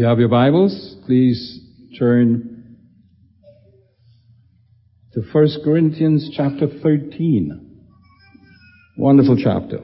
You 0.00 0.06
have 0.06 0.18
your 0.18 0.30
Bibles, 0.30 0.96
please 1.04 1.60
turn 1.98 2.78
to 5.12 5.20
1 5.30 5.48
Corinthians 5.62 6.30
chapter 6.34 6.68
13. 6.82 7.82
Wonderful 8.96 9.36
chapter. 9.44 9.80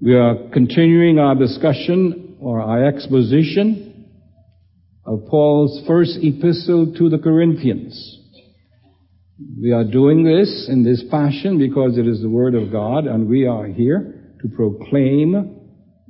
We 0.00 0.14
are 0.14 0.36
continuing 0.52 1.18
our 1.18 1.34
discussion 1.34 2.36
or 2.40 2.60
our 2.60 2.84
exposition 2.86 4.12
of 5.04 5.26
Paul's 5.28 5.84
first 5.88 6.16
epistle 6.22 6.94
to 6.98 7.08
the 7.08 7.18
Corinthians. 7.18 8.20
We 9.60 9.72
are 9.72 9.82
doing 9.82 10.22
this 10.22 10.68
in 10.70 10.84
this 10.84 11.02
fashion 11.10 11.58
because 11.58 11.98
it 11.98 12.06
is 12.06 12.22
the 12.22 12.30
Word 12.30 12.54
of 12.54 12.70
God 12.70 13.06
and 13.06 13.28
we 13.28 13.44
are 13.44 13.66
here 13.66 14.36
to 14.40 14.48
proclaim 14.48 15.57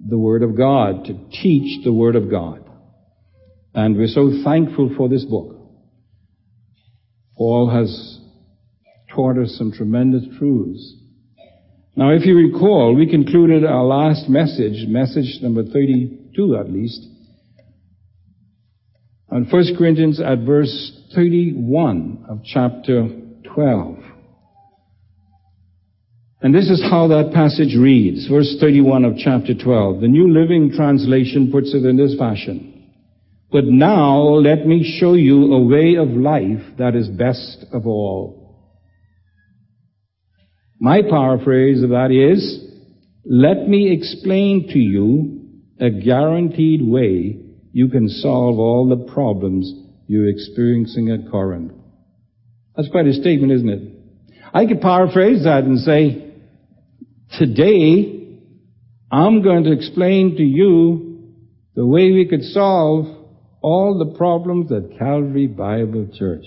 the 0.06 0.18
Word 0.18 0.42
of 0.42 0.56
God, 0.56 1.04
to 1.06 1.14
teach 1.30 1.84
the 1.84 1.92
Word 1.92 2.16
of 2.16 2.30
God. 2.30 2.64
And 3.74 3.96
we're 3.96 4.08
so 4.08 4.42
thankful 4.44 4.94
for 4.96 5.08
this 5.08 5.24
book. 5.24 5.56
Paul 7.36 7.70
has 7.70 8.20
taught 9.14 9.38
us 9.38 9.54
some 9.56 9.72
tremendous 9.72 10.24
truths. 10.38 10.94
Now, 11.94 12.10
if 12.10 12.24
you 12.24 12.36
recall, 12.36 12.94
we 12.94 13.10
concluded 13.10 13.64
our 13.64 13.84
last 13.84 14.28
message, 14.28 14.86
message 14.88 15.38
number 15.42 15.64
32 15.64 16.56
at 16.56 16.70
least, 16.70 17.06
on 19.30 19.44
1 19.44 19.76
Corinthians 19.76 20.20
at 20.20 20.38
verse 20.38 20.92
31 21.14 22.24
of 22.28 22.40
chapter 22.44 23.08
12. 23.54 23.97
And 26.40 26.54
this 26.54 26.70
is 26.70 26.80
how 26.88 27.08
that 27.08 27.32
passage 27.34 27.74
reads, 27.76 28.28
verse 28.28 28.56
31 28.60 29.04
of 29.04 29.16
chapter 29.16 29.54
12. 29.54 30.00
The 30.00 30.06
New 30.06 30.32
Living 30.32 30.70
Translation 30.74 31.50
puts 31.50 31.74
it 31.74 31.84
in 31.84 31.96
this 31.96 32.16
fashion. 32.16 32.92
But 33.50 33.64
now 33.64 34.20
let 34.22 34.64
me 34.64 34.98
show 35.00 35.14
you 35.14 35.52
a 35.52 35.64
way 35.64 35.96
of 35.96 36.08
life 36.10 36.76
that 36.78 36.94
is 36.94 37.08
best 37.08 37.64
of 37.72 37.86
all. 37.86 38.38
My 40.78 41.02
paraphrase 41.02 41.82
of 41.82 41.90
that 41.90 42.12
is, 42.12 42.64
let 43.24 43.68
me 43.68 43.92
explain 43.92 44.68
to 44.68 44.78
you 44.78 45.40
a 45.80 45.90
guaranteed 45.90 46.82
way 46.82 47.40
you 47.72 47.88
can 47.88 48.08
solve 48.08 48.60
all 48.60 48.88
the 48.88 49.12
problems 49.12 49.72
you're 50.06 50.28
experiencing 50.28 51.10
at 51.10 51.30
Corinth. 51.30 51.72
That's 52.76 52.90
quite 52.90 53.06
a 53.06 53.12
statement, 53.12 53.52
isn't 53.52 53.68
it? 53.68 53.92
I 54.54 54.66
could 54.66 54.80
paraphrase 54.80 55.44
that 55.44 55.64
and 55.64 55.78
say, 55.80 56.27
Today, 57.38 58.40
I'm 59.12 59.42
going 59.44 59.62
to 59.62 59.72
explain 59.72 60.34
to 60.38 60.42
you 60.42 61.36
the 61.76 61.86
way 61.86 62.10
we 62.10 62.26
could 62.28 62.42
solve 62.42 63.06
all 63.62 63.96
the 63.96 64.18
problems 64.18 64.72
at 64.72 64.98
Calvary 64.98 65.46
Bible 65.46 66.08
Church. 66.18 66.44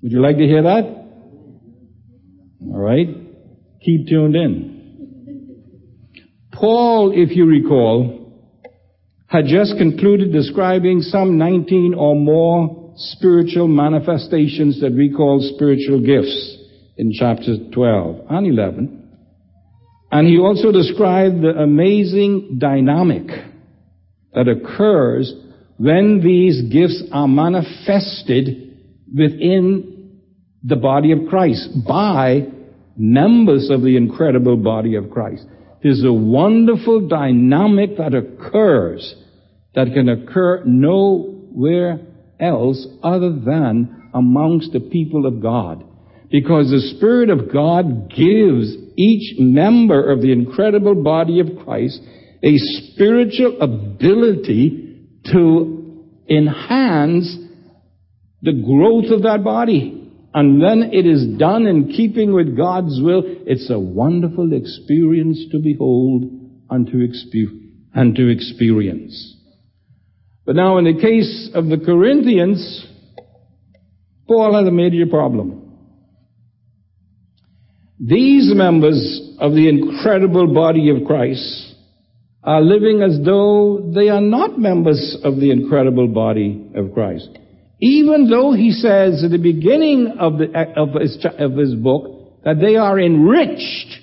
Would 0.00 0.10
you 0.10 0.22
like 0.22 0.38
to 0.38 0.46
hear 0.46 0.62
that? 0.62 0.84
All 2.62 2.80
right. 2.80 3.08
Keep 3.84 4.08
tuned 4.08 4.34
in. 4.34 4.72
Paul, 6.50 7.12
if 7.14 7.36
you 7.36 7.44
recall, 7.44 8.62
had 9.26 9.44
just 9.44 9.76
concluded 9.76 10.32
describing 10.32 11.02
some 11.02 11.36
19 11.36 11.92
or 11.92 12.16
more 12.16 12.94
spiritual 12.96 13.68
manifestations 13.68 14.80
that 14.80 14.94
we 14.94 15.12
call 15.14 15.46
spiritual 15.54 16.00
gifts 16.00 16.55
in 16.96 17.12
chapters 17.12 17.58
12 17.72 18.26
and 18.30 18.46
11. 18.46 19.02
And 20.10 20.28
he 20.28 20.38
also 20.38 20.72
described 20.72 21.42
the 21.42 21.50
amazing 21.50 22.58
dynamic 22.58 23.26
that 24.32 24.48
occurs 24.48 25.34
when 25.78 26.20
these 26.22 26.62
gifts 26.72 27.02
are 27.12 27.28
manifested 27.28 28.78
within 29.14 30.20
the 30.62 30.76
body 30.76 31.12
of 31.12 31.28
Christ 31.28 31.68
by 31.86 32.46
members 32.96 33.70
of 33.70 33.82
the 33.82 33.96
incredible 33.96 34.56
body 34.56 34.94
of 34.94 35.10
Christ. 35.10 35.44
There's 35.82 36.02
a 36.04 36.12
wonderful 36.12 37.06
dynamic 37.08 37.98
that 37.98 38.14
occurs 38.14 39.14
that 39.74 39.88
can 39.92 40.08
occur 40.08 40.64
nowhere 40.64 42.00
else 42.40 42.86
other 43.02 43.30
than 43.30 44.10
amongst 44.14 44.72
the 44.72 44.80
people 44.80 45.26
of 45.26 45.42
God. 45.42 45.84
Because 46.36 46.70
the 46.70 46.92
Spirit 46.98 47.30
of 47.30 47.50
God 47.50 48.10
gives 48.10 48.76
each 48.94 49.38
member 49.38 50.12
of 50.12 50.20
the 50.20 50.32
incredible 50.32 51.02
body 51.02 51.40
of 51.40 51.64
Christ 51.64 51.98
a 52.42 52.52
spiritual 52.56 53.58
ability 53.62 55.06
to 55.32 56.12
enhance 56.28 57.38
the 58.42 58.52
growth 58.52 59.10
of 59.12 59.22
that 59.22 59.44
body. 59.44 60.12
And 60.34 60.60
when 60.60 60.90
it 60.92 61.06
is 61.06 61.38
done 61.38 61.66
in 61.66 61.88
keeping 61.88 62.34
with 62.34 62.54
God's 62.54 63.00
will, 63.00 63.22
it's 63.24 63.70
a 63.70 63.78
wonderful 63.78 64.52
experience 64.52 65.42
to 65.52 65.58
behold 65.58 66.24
and 66.68 66.86
to, 66.86 66.96
exper- 66.96 67.62
and 67.94 68.14
to 68.14 68.28
experience. 68.28 69.36
But 70.44 70.56
now 70.56 70.76
in 70.76 70.84
the 70.84 71.00
case 71.00 71.48
of 71.54 71.68
the 71.68 71.78
Corinthians, 71.78 72.86
Paul 74.28 74.54
had 74.54 74.66
a 74.66 74.70
major 74.70 75.06
problem. 75.06 75.62
These 77.98 78.54
members 78.54 79.36
of 79.38 79.52
the 79.52 79.68
incredible 79.68 80.52
body 80.52 80.90
of 80.90 81.06
Christ 81.06 81.74
are 82.42 82.60
living 82.60 83.02
as 83.02 83.18
though 83.24 83.90
they 83.94 84.08
are 84.08 84.20
not 84.20 84.58
members 84.58 85.16
of 85.24 85.36
the 85.36 85.50
incredible 85.50 86.06
body 86.08 86.70
of 86.74 86.92
Christ. 86.92 87.28
Even 87.80 88.28
though 88.30 88.52
he 88.52 88.70
says 88.70 89.24
at 89.24 89.30
the 89.30 89.38
beginning 89.38 90.14
of, 90.18 90.38
the, 90.38 90.46
of, 90.76 91.00
his, 91.00 91.26
of 91.38 91.52
his 91.52 91.74
book 91.74 92.42
that 92.44 92.60
they 92.60 92.76
are 92.76 93.00
enriched 93.00 94.00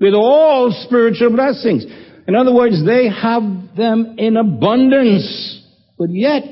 with 0.00 0.14
all 0.14 0.74
spiritual 0.86 1.30
blessings. 1.30 1.86
In 2.26 2.34
other 2.34 2.52
words, 2.52 2.84
they 2.84 3.08
have 3.08 3.42
them 3.76 4.16
in 4.18 4.36
abundance. 4.36 5.62
But 5.98 6.10
yet, 6.10 6.42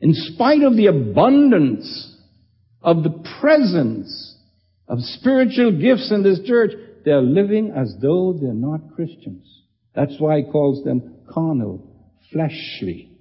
in 0.00 0.14
spite 0.14 0.62
of 0.62 0.76
the 0.76 0.86
abundance 0.86 2.16
of 2.82 3.02
the 3.02 3.24
presence 3.40 4.29
of 4.90 4.98
spiritual 5.00 5.80
gifts 5.80 6.10
in 6.10 6.24
this 6.24 6.40
church, 6.44 6.72
they're 7.04 7.22
living 7.22 7.72
as 7.74 7.94
though 8.02 8.32
they're 8.32 8.52
not 8.52 8.92
Christians. 8.96 9.46
That's 9.94 10.16
why 10.18 10.38
he 10.38 10.50
calls 10.50 10.84
them 10.84 11.14
carnal, 11.32 12.10
fleshly. 12.32 13.12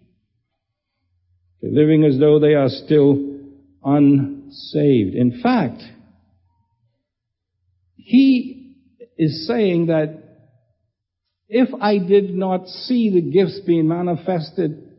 They're 1.62 1.72
living 1.72 2.06
as 2.06 2.20
though 2.20 2.40
they 2.40 2.56
are 2.56 2.70
still 2.70 3.40
unsaved. 3.84 5.14
In 5.14 5.42
fact, 5.44 5.84
he 7.98 8.76
is 9.16 9.46
saying 9.48 9.88
that 9.88 10.24
if 11.50 11.70
I 11.80 12.00
did 12.00 12.34
not 12.34 12.68
see 12.68 13.12
the 13.12 13.22
gifts 13.22 13.60
being 13.68 13.88
manifested 13.88 14.92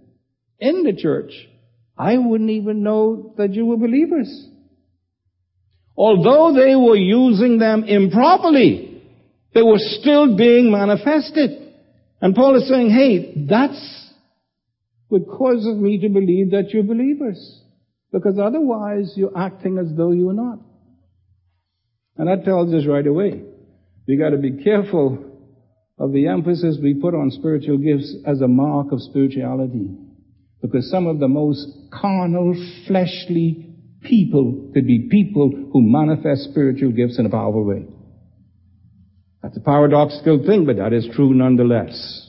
in 0.60 0.84
the 0.84 0.92
church, 0.92 1.32
I 1.98 2.16
wouldn't 2.16 2.50
even 2.50 2.84
know 2.84 3.34
that 3.38 3.54
you 3.54 3.66
were 3.66 3.76
believers 3.76 4.47
although 6.00 6.59
they 6.59 6.75
were 6.75 6.97
using 6.97 7.59
them 7.59 7.84
improperly, 7.84 9.03
they 9.53 9.61
were 9.61 9.78
still 9.78 10.34
being 10.34 10.72
manifested. 10.72 11.50
And 12.22 12.34
Paul 12.34 12.56
is 12.56 12.66
saying, 12.71 12.88
hey, 12.88 13.44
that's 13.47 14.08
what 15.08 15.29
causes 15.29 15.76
me 15.76 15.99
to 15.99 16.08
believe 16.08 16.52
that 16.52 16.70
you're 16.70 16.85
believers. 16.85 17.61
Because 18.12 18.38
otherwise 18.43 19.12
you're 19.14 19.37
acting 19.37 19.76
as 19.76 19.94
though 19.94 20.12
you 20.12 20.31
are 20.31 20.35
not. 20.35 20.61
And 22.17 22.29
that 22.29 22.47
tells 22.47 22.73
us 22.73 22.87
right 22.87 23.06
away. 23.06 23.43
We 24.08 24.17
gotta 24.17 24.38
be 24.38 24.64
careful 24.64 25.19
of 25.99 26.12
the 26.12 26.29
emphasis 26.29 26.79
we 26.82 26.94
put 26.94 27.14
on 27.14 27.31
spiritual 27.31 27.76
gifts 27.76 28.17
as 28.26 28.41
a 28.41 28.49
mark 28.49 28.91
of 28.93 29.02
spirituality. 29.02 29.91
Because 30.62 30.91
some 30.91 31.06
of 31.06 31.19
the 31.19 31.29
most 31.29 31.67
carnal, 31.93 32.55
fleshly 32.87 33.69
people 34.02 34.70
could 34.73 34.87
be 34.87 35.08
people 35.11 35.50
who 35.73 35.82
manifest 35.82 36.50
spiritual 36.50 36.93
gifts 36.93 37.19
in 37.19 37.26
a 37.26 37.31
powerful 37.31 37.64
way. 37.64 37.85
That's 39.43 39.56
a 39.56 39.61
paradoxical 39.61 40.44
thing, 40.47 40.67
but 40.67 40.76
that 40.76 40.93
is 40.93 41.08
true 41.14 41.32
nonetheless. 41.35 42.29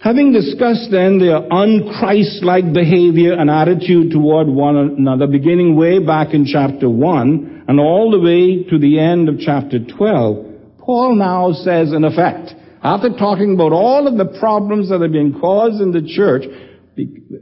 Having 0.00 0.32
discussed 0.32 0.90
then 0.92 1.18
their 1.18 1.40
unchrist-like 1.40 2.72
behavior 2.72 3.32
and 3.32 3.50
attitude 3.50 4.12
toward 4.12 4.46
one 4.46 4.76
another, 4.76 5.26
beginning 5.26 5.74
way 5.74 5.98
back 5.98 6.34
in 6.34 6.46
chapter 6.46 6.88
1 6.88 7.64
and 7.66 7.80
all 7.80 8.12
the 8.12 8.20
way 8.20 8.62
to 8.70 8.78
the 8.78 9.00
end 9.00 9.28
of 9.28 9.40
chapter 9.40 9.78
12, 9.80 10.46
Paul 10.78 11.16
now 11.16 11.52
says 11.52 11.92
in 11.92 12.04
effect, 12.04 12.54
after 12.82 13.08
talking 13.10 13.54
about 13.54 13.72
all 13.72 14.06
of 14.06 14.16
the 14.16 14.38
problems 14.38 14.88
that 14.90 15.00
have 15.00 15.10
been 15.10 15.38
caused 15.40 15.80
in 15.80 15.90
the 15.90 16.06
church, 16.14 16.44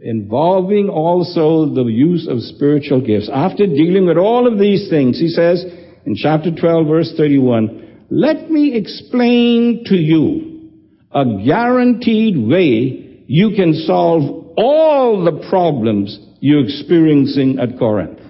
involving 0.03 0.89
also 0.89 1.75
the 1.75 1.85
use 1.85 2.27
of 2.29 2.41
spiritual 2.41 3.01
gifts. 3.01 3.31
After 3.33 3.67
dealing 3.67 4.07
with 4.07 4.17
all 4.17 4.47
of 4.47 4.59
these 4.59 4.89
things, 4.91 5.19
he 5.19 5.29
says 5.29 5.65
in 6.05 6.15
chapter 6.15 6.51
12 6.55 6.87
verse 6.87 7.13
31, 7.17 8.07
let 8.11 8.51
me 8.51 8.77
explain 8.77 9.85
to 9.87 9.97
you 9.97 10.71
a 11.13 11.25
guaranteed 11.45 12.37
way 12.37 13.25
you 13.27 13.51
can 13.57 13.75
solve 13.75 14.55
all 14.57 15.25
the 15.25 15.49
problems 15.49 16.19
you're 16.41 16.65
experiencing 16.65 17.59
at 17.59 17.79
Corinth. 17.79 18.21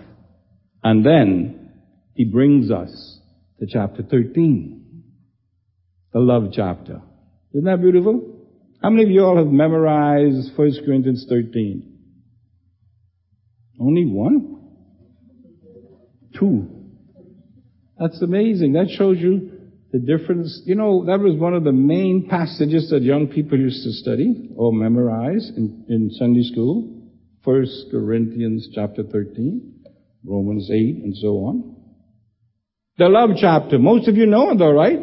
And 0.82 1.04
then 1.04 1.72
he 2.14 2.24
brings 2.24 2.70
us 2.70 3.18
to 3.58 3.66
chapter 3.68 4.02
13, 4.02 5.02
the 6.12 6.20
love 6.20 6.50
chapter. 6.52 7.02
Isn't 7.52 7.64
that 7.64 7.80
beautiful? 7.80 8.35
How 8.82 8.90
many 8.90 9.04
of 9.04 9.10
you 9.10 9.24
all 9.24 9.36
have 9.36 9.46
memorized 9.46 10.50
1 10.56 10.72
Corinthians 10.84 11.26
13? 11.28 11.92
Only 13.80 14.06
one? 14.06 14.56
Two. 16.38 16.68
That's 17.98 18.20
amazing. 18.20 18.74
That 18.74 18.88
shows 18.90 19.18
you 19.18 19.52
the 19.92 19.98
difference. 19.98 20.62
You 20.66 20.74
know, 20.74 21.06
that 21.06 21.20
was 21.20 21.38
one 21.38 21.54
of 21.54 21.64
the 21.64 21.72
main 21.72 22.28
passages 22.28 22.90
that 22.90 23.02
young 23.02 23.28
people 23.28 23.58
used 23.58 23.82
to 23.84 23.92
study 23.92 24.50
or 24.56 24.72
memorize 24.72 25.50
in, 25.56 25.84
in 25.88 26.10
Sunday 26.12 26.42
school. 26.42 26.92
1 27.44 27.66
Corinthians 27.90 28.68
chapter 28.74 29.04
13, 29.04 29.84
Romans 30.24 30.68
8, 30.70 30.74
and 30.76 31.16
so 31.16 31.28
on. 31.28 31.76
The 32.98 33.08
love 33.08 33.30
chapter. 33.40 33.78
Most 33.78 34.08
of 34.08 34.16
you 34.16 34.26
know 34.26 34.50
it 34.50 34.58
though, 34.58 34.72
right? 34.72 34.98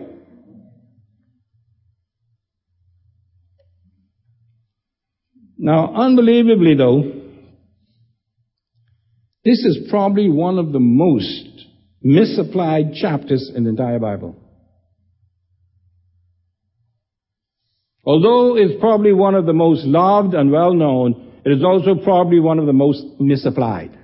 Now, 5.73 5.91
unbelievably 5.95 6.75
though, 6.75 7.01
this 9.43 9.57
is 9.57 9.87
probably 9.89 10.29
one 10.29 10.59
of 10.59 10.71
the 10.71 10.79
most 10.79 11.65
misapplied 11.99 12.93
chapters 12.93 13.51
in 13.55 13.63
the 13.63 13.71
entire 13.71 13.97
Bible. 13.97 14.35
Although 18.05 18.55
it's 18.55 18.79
probably 18.79 19.13
one 19.13 19.33
of 19.33 19.47
the 19.47 19.53
most 19.53 19.83
loved 19.83 20.35
and 20.35 20.51
well 20.51 20.75
known, 20.75 21.39
it 21.43 21.49
is 21.49 21.63
also 21.63 21.95
probably 22.03 22.39
one 22.39 22.59
of 22.59 22.67
the 22.67 22.73
most 22.73 23.03
misapplied. 23.19 23.97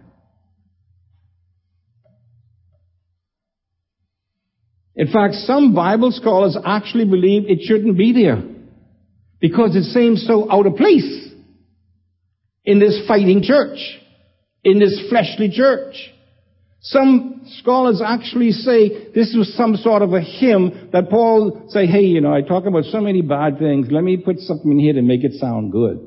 In 4.96 5.12
fact, 5.12 5.36
some 5.36 5.76
Bible 5.76 6.12
scholars 6.14 6.58
actually 6.66 7.06
believe 7.06 7.44
it 7.48 7.60
shouldn't 7.62 7.96
be 7.96 8.12
there 8.12 8.42
because 9.40 9.76
it 9.76 9.84
seems 9.84 10.26
so 10.26 10.52
out 10.52 10.66
of 10.66 10.76
place 10.76 11.29
in 12.66 12.80
this 12.80 13.04
fighting 13.08 13.42
church, 13.44 13.80
in 14.64 14.80
this 14.80 15.02
fleshly 15.10 15.50
church. 15.52 15.96
Some 16.82 17.42
scholars 17.60 18.02
actually 18.06 18.52
say 18.52 19.12
this 19.14 19.36
was 19.38 19.54
some 19.56 19.76
sort 19.76 20.02
of 20.02 20.14
a 20.14 20.22
hymn 20.22 20.90
that 20.94 21.10
Paul 21.10 21.68
say, 21.70 21.86
hey, 21.86 22.04
you 22.04 22.22
know, 22.22 22.34
I 22.34 22.42
talk 22.42 22.66
about 22.66 22.86
so 22.86 23.02
many 23.02 23.22
bad 23.22 23.60
things. 23.60 23.88
Let 23.92 24.04
me 24.04 24.18
put 24.18 24.40
something 24.40 24.72
in 24.72 24.80
here 24.80 24.94
to 24.94 25.02
make 25.02 25.24
it 25.24 25.34
sound 25.34 25.74
good. 25.74 26.00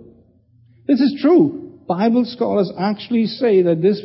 This 0.86 1.00
is 1.00 1.20
true. 1.20 1.80
Bible 1.86 2.24
scholars 2.24 2.72
actually 2.78 3.26
say 3.26 3.62
that 3.62 3.82
this 3.82 4.00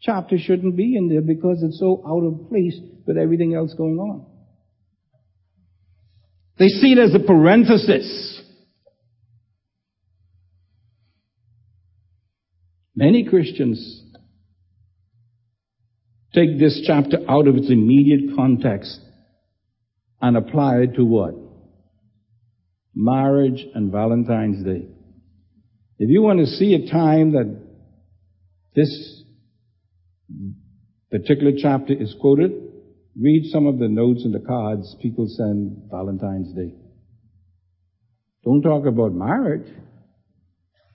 chapter 0.00 0.36
shouldn't 0.38 0.76
be 0.76 0.96
in 0.96 1.08
there 1.08 1.22
because 1.22 1.62
it's 1.62 1.78
so 1.78 2.02
out 2.06 2.24
of 2.24 2.48
place 2.50 2.78
with 3.06 3.16
everything 3.16 3.54
else 3.54 3.72
going 3.74 3.98
on. 3.98 4.26
They 6.58 6.68
see 6.68 6.92
it 6.92 6.98
as 6.98 7.14
a 7.14 7.18
parenthesis. 7.18 8.35
Many 12.96 13.24
Christians 13.24 14.02
take 16.34 16.58
this 16.58 16.82
chapter 16.86 17.18
out 17.28 17.46
of 17.46 17.56
its 17.56 17.68
immediate 17.68 18.34
context 18.34 18.98
and 20.22 20.34
apply 20.34 20.76
it 20.78 20.94
to 20.94 21.04
what? 21.04 21.34
Marriage 22.94 23.62
and 23.74 23.92
Valentine's 23.92 24.64
Day. 24.64 24.88
If 25.98 26.08
you 26.08 26.22
want 26.22 26.38
to 26.38 26.46
see 26.46 26.74
a 26.74 26.90
time 26.90 27.32
that 27.32 27.54
this 28.74 29.22
particular 31.10 31.52
chapter 31.58 31.92
is 31.92 32.14
quoted, 32.18 32.52
read 33.20 33.50
some 33.52 33.66
of 33.66 33.78
the 33.78 33.88
notes 33.88 34.22
and 34.24 34.34
the 34.34 34.46
cards 34.46 34.96
people 35.02 35.26
send 35.28 35.90
Valentine's 35.90 36.54
Day. 36.54 36.72
Don't 38.42 38.62
talk 38.62 38.86
about 38.86 39.12
marriage. 39.12 39.68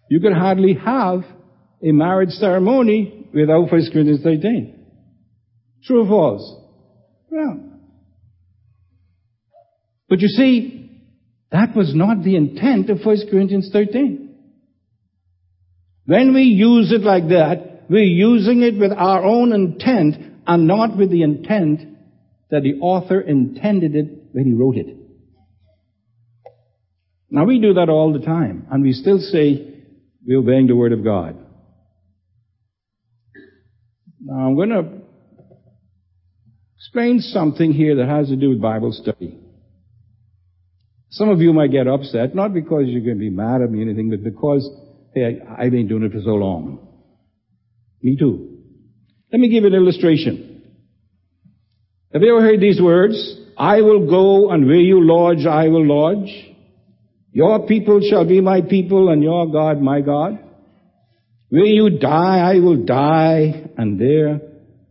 You 0.09 0.19
could 0.19 0.33
hardly 0.33 0.74
have 0.74 1.24
a 1.83 1.92
marriage 1.92 2.31
ceremony 2.31 3.28
without 3.33 3.72
1 3.72 3.92
Corinthians 3.92 4.22
13. 4.24 4.86
True 5.83 6.04
or 6.04 6.07
false? 6.07 6.56
Yeah. 7.31 7.54
But 10.10 10.19
you 10.19 10.28
see, 10.28 11.01
that 11.51 11.75
was 11.75 11.94
not 11.95 12.24
the 12.24 12.36
intent 12.36 12.89
of 12.89 13.00
1 13.04 13.18
Corinthians 13.30 13.69
13. 13.72 14.36
When 16.06 16.33
we 16.33 16.44
use 16.44 16.92
it 16.92 17.01
like 17.01 17.30
that, 17.30 17.86
we're 17.89 18.04
using 18.04 18.62
it 18.62 18.78
with 18.80 18.92
our 18.92 19.24
own 19.24 19.54
intent 19.54 20.16
and 20.48 20.68
not 20.68 20.98
with 20.98 21.12
the 21.12 21.24
intent 21.24 21.81
that 22.50 22.63
the 22.63 22.80
author 22.81 23.22
intended 23.22 23.95
it 23.95 24.07
when 24.33 24.45
he 24.45 24.54
wrote 24.54 24.78
it. 24.78 24.98
Now 27.30 27.45
we 27.45 27.60
do 27.60 27.75
that 27.75 27.88
all 27.89 28.12
the 28.12 28.25
time, 28.25 28.68
and 28.69 28.83
we 28.83 28.92
still 28.92 29.19
say 29.19 29.74
we're 30.25 30.39
obeying 30.39 30.68
the 30.68 30.75
Word 30.75 30.92
of 30.92 31.04
God. 31.04 31.38
Now 34.23 34.47
I'm 34.47 34.56
going 34.56 34.69
to 34.69 35.01
explain 36.77 37.19
something 37.19 37.71
here 37.73 37.95
that 37.97 38.07
has 38.07 38.27
to 38.29 38.35
do 38.35 38.50
with 38.50 38.62
Bible 38.62 38.91
study. 38.91 39.39
Some 41.09 41.29
of 41.29 41.41
you 41.41 41.51
might 41.53 41.71
get 41.71 41.88
upset, 41.88 42.33
not 42.35 42.53
because 42.53 42.83
you're 42.85 43.01
going 43.01 43.18
to 43.18 43.19
be 43.19 43.29
mad 43.29 43.62
at 43.62 43.69
me 43.69 43.79
or 43.79 43.81
anything, 43.81 44.09
but 44.09 44.23
because, 44.23 44.69
hey, 45.13 45.41
I, 45.57 45.63
have 45.63 45.71
been 45.71 45.88
doing 45.88 46.03
it 46.03 46.12
for 46.13 46.21
so 46.21 46.35
long. 46.35 46.88
Me 48.01 48.15
too. 48.18 48.59
Let 49.31 49.39
me 49.39 49.50
give 49.50 49.63
you 49.63 49.68
an 49.68 49.75
illustration. 49.75 50.63
Have 52.13 52.21
you 52.21 52.35
ever 52.35 52.45
heard 52.45 52.62
these 52.62 52.81
words? 52.81 53.39
I 53.57 53.81
will 53.81 54.09
go 54.09 54.51
and 54.51 54.65
where 54.65 54.75
you 54.75 55.06
lodge, 55.06 55.45
I 55.45 55.68
will 55.68 55.85
lodge. 55.85 56.29
Your 57.31 57.68
people 57.68 58.01
shall 58.09 58.27
be 58.27 58.41
my 58.41 58.62
people 58.62 59.09
and 59.09 59.23
your 59.23 59.51
God 59.51 59.81
my 59.81 60.01
God. 60.01 60.40
Where 61.51 61.65
you 61.65 61.99
die, 61.99 62.39
I 62.39 62.59
will 62.61 62.85
die 62.85 63.69
and 63.77 63.99
there 63.99 64.39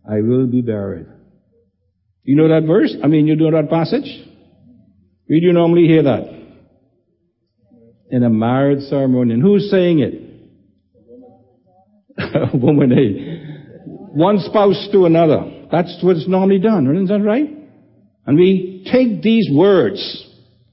I 0.07 0.21
will 0.21 0.47
be 0.47 0.61
buried. 0.61 1.07
You 2.23 2.37
know 2.37 2.49
that 2.49 2.67
verse? 2.67 2.95
I 3.03 3.07
mean, 3.07 3.27
you 3.27 3.35
know 3.35 3.51
that 3.51 3.71
passage? 3.71 4.05
Where 5.27 5.41
do 5.41 5.47
you 5.47 5.55
normally 5.55 5.87
hear 5.87 6.03
that? 6.03 6.39
In 8.11 8.23
a 8.25 8.29
marriage 8.29 8.83
ceremony. 8.91 9.33
And 9.33 9.43
who's 9.43 9.71
saying 9.71 10.01
it? 10.01 10.15
a 12.53 12.55
woman, 12.55 12.93
eh? 12.93 13.87
One 14.13 14.39
spouse 14.41 14.87
to 14.93 15.07
another. 15.07 15.67
That's 15.73 15.99
what's 16.03 16.29
normally 16.29 16.59
done. 16.59 16.95
Isn't 16.95 17.07
that 17.07 17.25
right? 17.25 17.49
And 18.27 18.37
we 18.37 18.87
take 18.93 19.23
these 19.23 19.49
words 19.51 20.27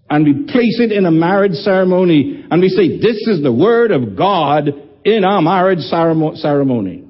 and 0.09 0.25
we 0.25 0.51
place 0.51 0.81
it 0.81 0.91
in 0.91 1.05
a 1.05 1.11
marriage 1.11 1.53
ceremony 1.53 2.45
and 2.51 2.59
we 2.59 2.67
say, 2.67 2.99
this 2.99 3.25
is 3.27 3.41
the 3.41 3.53
word 3.53 3.91
of 3.91 4.17
God 4.17 4.86
in 5.07 5.23
our 5.23 5.41
marriage 5.41 5.79
ceremony. 5.79 7.05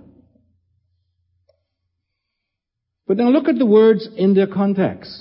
But 3.07 3.17
now 3.17 3.29
look 3.29 3.47
at 3.47 3.57
the 3.57 3.65
words 3.65 4.07
in 4.15 4.35
their 4.35 4.45
context. 4.45 5.11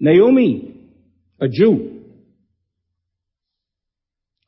Naomi, 0.00 0.74
a 1.40 1.46
Jew. 1.46 2.02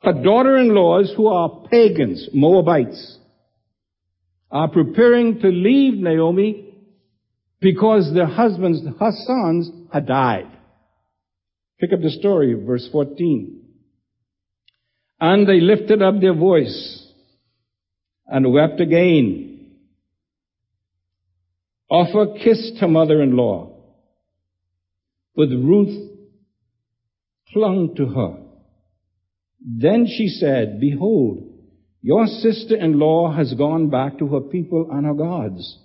Her 0.03 0.15
daughter-in-laws 0.15 1.15
who 1.17 1.29
are 1.29 1.69
pagans, 1.71 2.29
Moabites, 2.35 3.19
are 4.50 4.69
preparing 4.69 5.38
to 5.38 5.49
leave 5.49 5.95
Naomi 5.95 6.75
because 7.61 8.12
their 8.12 8.27
husbands, 8.27 8.81
her 8.99 9.12
sons, 9.27 9.71
had 9.93 10.07
died. 10.09 10.50
Pick 11.79 11.93
up 11.93 12.00
the 12.00 12.11
story, 12.11 12.55
verse 12.55 12.88
14. 12.91 13.58
And 15.21 15.49
they 15.49 15.61
lifted 15.61 16.03
up 16.03 16.21
their 16.21 16.35
voice 16.35 17.07
and 18.27 18.53
wept 18.53 18.81
again 18.81 19.49
Orpah 21.91 22.35
kissed 22.43 22.79
her 22.81 22.89
mother-in-law, 22.89 23.71
but 25.35 25.49
Ruth 25.49 26.11
clung 27.53 27.95
to 27.97 28.07
her. 28.07 28.37
Then 29.61 30.07
she 30.07 30.29
said, 30.29 30.81
Behold, 30.81 31.45
your 32.03 32.27
sister-in-law 32.27 33.35
has 33.35 33.55
gone 33.55 33.89
back 33.89 34.19
to 34.19 34.27
her 34.29 34.41
people 34.41 34.91
and 34.93 35.07
her 35.07 35.15
gods. 35.15 35.79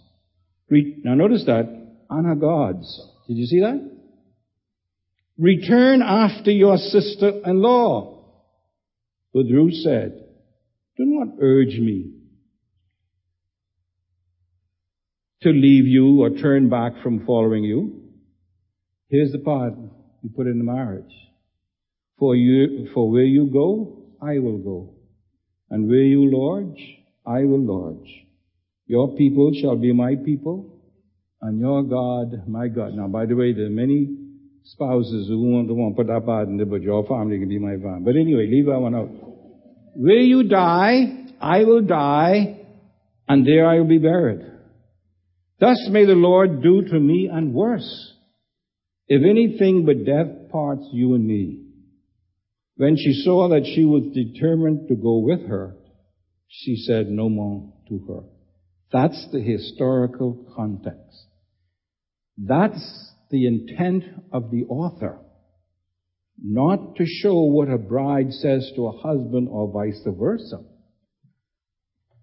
Now 0.69 1.15
notice 1.15 1.45
that, 1.45 1.69
and 2.09 2.25
her 2.25 2.35
gods. 2.35 3.01
Did 3.27 3.37
you 3.37 3.45
see 3.45 3.61
that? 3.61 3.91
Return 5.37 6.01
after 6.01 6.51
your 6.51 6.77
sister-in-law. 6.77 8.12
But 9.33 9.45
Ruth 9.51 9.73
said, 9.83 10.25
Do 10.97 11.05
not 11.05 11.35
urge 11.41 11.79
me 11.79 12.11
to 15.41 15.49
leave 15.49 15.87
you 15.87 16.21
or 16.23 16.29
turn 16.29 16.69
back 16.69 16.93
from 17.01 17.25
following 17.25 17.63
you. 17.63 18.01
Here's 19.09 19.31
the 19.31 19.39
part 19.39 19.73
you 20.21 20.29
put 20.35 20.47
in 20.47 20.57
the 20.57 20.63
marriage. 20.63 21.13
For 22.17 22.35
you, 22.35 22.89
for 22.93 23.09
where 23.09 23.25
you 23.25 23.47
go, 23.47 24.03
I 24.21 24.39
will 24.39 24.59
go. 24.59 24.95
And 25.69 25.89
where 25.89 26.03
you 26.03 26.31
lodge, 26.31 26.79
I 27.25 27.43
will 27.43 27.59
lodge. 27.61 28.09
Your 28.85 29.15
people 29.15 29.51
shall 29.59 29.75
be 29.75 29.91
my 29.93 30.15
people, 30.15 30.81
and 31.41 31.59
your 31.59 31.83
God, 31.83 32.47
my 32.47 32.67
God. 32.67 32.93
Now, 32.93 33.07
by 33.07 33.25
the 33.25 33.35
way, 33.35 33.53
there 33.53 33.65
are 33.65 33.69
many 33.69 34.22
spouses 34.65 35.27
who 35.27 35.41
want 35.41 35.67
to 35.67 35.73
want 35.73 35.95
put 35.95 36.07
that 36.07 36.25
part 36.25 36.47
in 36.47 36.57
there, 36.57 36.65
but 36.65 36.81
your 36.81 37.05
family 37.05 37.39
can 37.39 37.49
be 37.49 37.59
my 37.59 37.75
family. 37.75 38.01
But 38.03 38.15
anyway, 38.15 38.47
leave 38.49 38.65
that 38.65 38.79
one 38.79 38.95
out. 38.95 39.09
Where 39.95 40.15
you 40.15 40.43
die, 40.43 41.27
I 41.39 41.63
will 41.63 41.81
die, 41.81 42.61
and 43.27 43.45
there 43.45 43.67
I 43.67 43.79
will 43.79 43.87
be 43.87 43.99
buried. 43.99 44.41
Thus 45.59 45.87
may 45.89 46.05
the 46.05 46.13
Lord 46.13 46.61
do 46.61 46.81
to 46.81 46.99
me 46.99 47.29
and 47.31 47.53
worse, 47.53 48.13
if 49.07 49.23
anything 49.23 49.85
but 49.85 50.05
death 50.05 50.51
parts 50.51 50.87
you 50.91 51.13
and 51.13 51.25
me. 51.25 51.59
When 52.75 52.97
she 52.97 53.21
saw 53.23 53.49
that 53.49 53.65
she 53.65 53.85
was 53.85 54.03
determined 54.13 54.87
to 54.87 54.95
go 54.95 55.19
with 55.19 55.47
her, 55.47 55.75
she 56.47 56.75
said 56.75 57.07
no 57.07 57.29
more 57.29 57.71
to 57.89 57.99
her. 58.07 58.23
That's 58.91 59.27
the 59.31 59.41
historical 59.41 60.51
context. 60.55 61.27
That's 62.37 63.12
the 63.33 63.47
intent 63.47 64.03
of 64.31 64.51
the 64.51 64.63
author. 64.65 65.17
Not 66.39 66.97
to 66.97 67.05
show 67.07 67.45
what 67.45 67.67
a 67.67 67.79
bride 67.79 68.31
says 68.31 68.71
to 68.75 68.85
a 68.85 68.91
husband 68.91 69.47
or 69.49 69.71
vice 69.71 69.99
versa. 70.05 70.59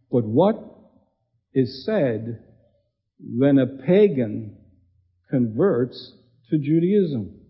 But 0.08 0.24
what 0.24 0.54
is 1.52 1.84
said 1.84 2.44
when 3.18 3.58
a 3.58 3.66
pagan 3.66 4.56
converts 5.28 6.12
to 6.50 6.58
Judaism. 6.58 7.40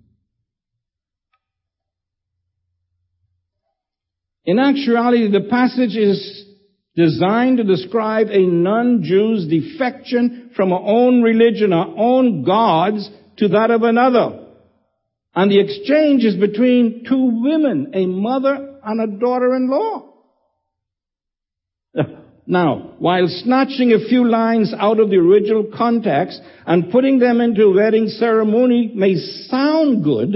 In 4.46 4.58
actuality, 4.58 5.30
the 5.30 5.48
passage 5.50 5.96
is 5.96 6.46
designed 6.96 7.58
to 7.58 7.64
describe 7.64 8.28
a 8.30 8.40
non-Jew's 8.40 9.46
defection 9.48 10.50
from 10.56 10.70
her 10.70 10.76
own 10.76 11.20
religion, 11.20 11.72
her 11.72 11.94
own 11.96 12.42
gods, 12.42 13.08
to 13.40 13.48
that 13.48 13.70
of 13.70 13.82
another. 13.82 14.46
And 15.34 15.50
the 15.50 15.60
exchange 15.60 16.24
is 16.24 16.36
between 16.36 17.04
two 17.08 17.42
women, 17.42 17.92
a 17.94 18.06
mother 18.06 18.78
and 18.84 19.00
a 19.00 19.18
daughter-in-law. 19.18 20.06
Now, 22.46 22.94
while 22.98 23.28
snatching 23.28 23.92
a 23.92 24.08
few 24.08 24.28
lines 24.28 24.74
out 24.76 24.98
of 24.98 25.08
the 25.08 25.18
original 25.18 25.70
context 25.76 26.40
and 26.66 26.90
putting 26.90 27.20
them 27.20 27.40
into 27.40 27.62
a 27.62 27.72
wedding 27.72 28.08
ceremony 28.08 28.90
may 28.92 29.14
sound 29.14 30.02
good, 30.02 30.34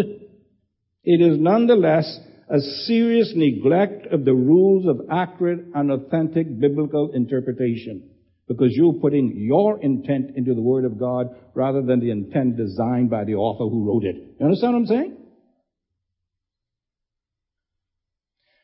it 1.02 1.20
is 1.20 1.40
nonetheless 1.40 2.20
a 2.49 2.61
serious 2.87 3.32
neglect 3.34 4.06
of 4.12 4.25
the 4.25 4.32
rules 4.32 4.87
of 4.87 5.08
accurate 5.11 5.64
and 5.75 5.90
authentic 5.90 6.61
biblical 6.61 7.11
interpretation. 7.14 8.13
Because 8.46 8.72
you're 8.72 8.92
putting 8.92 9.34
your 9.36 9.80
intent 9.80 10.36
into 10.36 10.54
the 10.54 10.60
Word 10.60 10.84
of 10.84 10.98
God 10.98 11.34
rather 11.54 11.80
than 11.80 12.00
the 12.00 12.10
intent 12.10 12.56
designed 12.56 13.08
by 13.08 13.24
the 13.24 13.34
author 13.34 13.64
who 13.70 13.88
wrote 13.88 14.04
it. 14.04 14.16
You 14.38 14.46
understand 14.46 14.74
what 14.74 14.78
I'm 14.80 14.86
saying? 14.86 15.16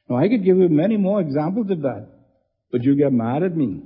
Now 0.08 0.16
I 0.16 0.28
could 0.28 0.44
give 0.44 0.58
you 0.58 0.68
many 0.68 0.96
more 0.96 1.20
examples 1.20 1.70
of 1.70 1.82
that. 1.82 2.08
But 2.70 2.82
you 2.82 2.94
get 2.94 3.12
mad 3.12 3.42
at 3.42 3.56
me. 3.56 3.82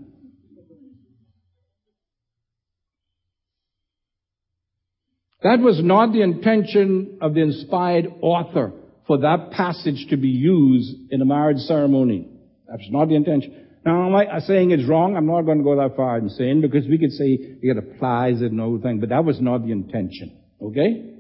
That 5.43 5.61
was 5.61 5.79
not 5.83 6.13
the 6.13 6.23
intention 6.23 7.19
of 7.21 7.35
the 7.35 7.43
inspired 7.43 8.07
author 8.23 8.73
for 9.07 9.19
that 9.19 9.51
passage 9.53 10.07
to 10.09 10.17
be 10.17 10.29
used 10.29 10.97
in 11.11 11.21
a 11.21 11.27
marriage 11.27 11.59
ceremony. 11.59 12.31
That's 12.67 12.91
not 12.91 13.09
the 13.09 13.15
intention. 13.15 13.64
Now, 13.85 14.03
I'm 14.03 14.15
I 14.15 14.39
saying 14.41 14.71
it's 14.71 14.89
wrong? 14.89 15.15
I'm 15.15 15.27
not 15.27 15.43
going 15.43 15.59
to 15.59 15.65
go 15.65 15.77
that 15.77 15.95
far 15.95 16.17
in 16.17 16.31
saying 16.31 16.63
because 16.63 16.87
we 16.89 16.99
could 16.99 17.13
say 17.13 17.39
it 17.61 17.77
applies 17.77 18.41
and 18.41 18.53
no 18.53 18.79
thing, 18.79 19.01
but 19.01 19.11
that 19.11 19.25
was 19.25 19.41
not 19.41 19.65
the 19.65 19.73
intention. 19.73 20.41
Okay? 20.63 21.15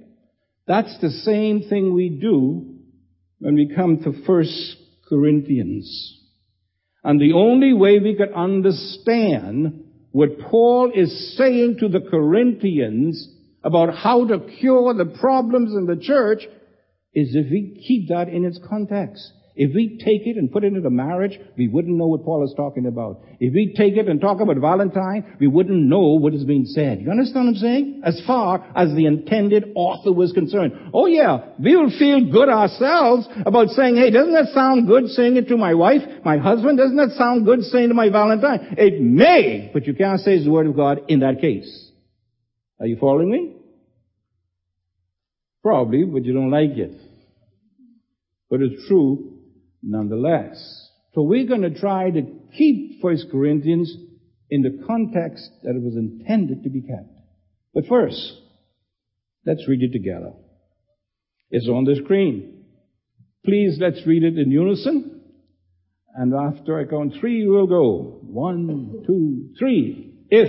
That's 0.66 0.98
the 1.00 1.10
same 1.10 1.68
thing 1.68 1.92
we 1.92 2.08
do 2.08 2.76
when 3.38 3.54
we 3.54 3.70
come 3.74 4.02
to 4.04 4.24
First 4.26 4.76
Corinthians. 5.08 6.22
And 7.02 7.20
the 7.20 7.34
only 7.34 7.74
way 7.74 7.98
we 7.98 8.16
could 8.16 8.32
understand 8.32 9.84
what 10.12 10.40
Paul 10.40 10.90
is 10.94 11.36
saying 11.36 11.76
to 11.80 11.88
the 11.88 12.00
Corinthians 12.00 13.28
about 13.62 13.94
how 13.94 14.26
to 14.26 14.38
cure 14.58 14.94
the 14.94 15.16
problems 15.20 15.74
in 15.74 15.84
the 15.84 16.02
church 16.02 16.44
is 17.12 17.34
if 17.34 17.50
we 17.50 17.84
keep 17.86 18.08
that 18.08 18.28
in 18.28 18.46
its 18.46 18.58
context. 18.66 19.32
If 19.56 19.72
we 19.72 20.00
take 20.04 20.26
it 20.26 20.36
and 20.36 20.50
put 20.50 20.64
it 20.64 20.72
into 20.72 20.90
marriage, 20.90 21.38
we 21.56 21.68
wouldn't 21.68 21.96
know 21.96 22.08
what 22.08 22.24
Paul 22.24 22.44
is 22.44 22.52
talking 22.56 22.86
about. 22.86 23.22
If 23.38 23.54
we 23.54 23.72
take 23.76 23.96
it 23.96 24.08
and 24.08 24.20
talk 24.20 24.40
about 24.40 24.56
Valentine, 24.56 25.36
we 25.38 25.46
wouldn't 25.46 25.80
know 25.80 26.18
what 26.18 26.34
is 26.34 26.42
being 26.42 26.64
said. 26.64 27.00
You 27.00 27.10
understand 27.12 27.46
what 27.46 27.50
I'm 27.52 27.56
saying? 27.58 28.02
As 28.04 28.20
far 28.26 28.66
as 28.74 28.92
the 28.94 29.06
intended 29.06 29.70
author 29.76 30.12
was 30.12 30.32
concerned. 30.32 30.90
Oh 30.92 31.06
yeah, 31.06 31.50
we 31.60 31.76
will 31.76 31.90
feel 31.96 32.32
good 32.32 32.48
ourselves 32.48 33.28
about 33.46 33.68
saying, 33.68 33.94
hey, 33.94 34.10
doesn't 34.10 34.32
that 34.32 34.52
sound 34.52 34.88
good 34.88 35.06
saying 35.10 35.36
it 35.36 35.46
to 35.46 35.56
my 35.56 35.74
wife, 35.74 36.02
my 36.24 36.36
husband? 36.36 36.76
Doesn't 36.76 36.96
that 36.96 37.16
sound 37.16 37.46
good 37.46 37.62
saying 37.62 37.90
to 37.90 37.94
my 37.94 38.08
Valentine? 38.08 38.74
It 38.76 39.00
may, 39.00 39.70
but 39.72 39.86
you 39.86 39.94
can't 39.94 40.18
say 40.18 40.34
it's 40.34 40.46
the 40.46 40.50
word 40.50 40.66
of 40.66 40.74
God 40.74 41.02
in 41.06 41.20
that 41.20 41.40
case. 41.40 41.92
Are 42.80 42.86
you 42.86 42.96
following 43.00 43.30
me? 43.30 43.54
Probably, 45.62 46.02
but 46.02 46.24
you 46.24 46.34
don't 46.34 46.50
like 46.50 46.76
it. 46.76 47.00
But 48.50 48.60
it's 48.60 48.86
true 48.88 49.33
nonetheless. 49.84 50.90
So 51.14 51.22
we're 51.22 51.46
going 51.46 51.62
to 51.62 51.78
try 51.78 52.10
to 52.10 52.22
keep 52.56 53.02
1 53.02 53.18
Corinthians 53.30 53.94
in 54.50 54.62
the 54.62 54.82
context 54.86 55.50
that 55.62 55.76
it 55.76 55.82
was 55.82 55.96
intended 55.96 56.64
to 56.64 56.70
be 56.70 56.82
kept. 56.82 57.08
But 57.72 57.86
first, 57.86 58.32
let's 59.46 59.66
read 59.68 59.82
it 59.82 59.92
together. 59.92 60.32
It's 61.50 61.68
on 61.68 61.84
the 61.84 61.96
screen. 62.02 62.64
Please 63.44 63.78
let's 63.80 64.06
read 64.06 64.24
it 64.24 64.38
in 64.38 64.50
unison. 64.50 65.20
And 66.16 66.32
after 66.32 66.78
I 66.78 66.84
count 66.84 67.14
three, 67.20 67.46
we'll 67.46 67.66
go. 67.66 68.20
One, 68.22 69.02
two, 69.06 69.50
three. 69.58 70.14
If 70.30 70.48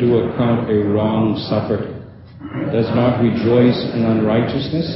into 0.00 0.16
account 0.16 0.70
a 0.70 0.78
wrong 0.88 1.36
suffered, 1.48 1.84
does 2.72 2.88
not 2.96 3.20
rejoice 3.20 3.76
in 3.92 4.04
unrighteousness, 4.04 4.88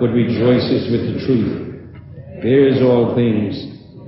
but 0.00 0.10
rejoices 0.10 0.90
with 0.90 1.06
the 1.06 1.22
truth, 1.26 2.42
bears 2.42 2.82
all 2.82 3.14
things, 3.14 3.54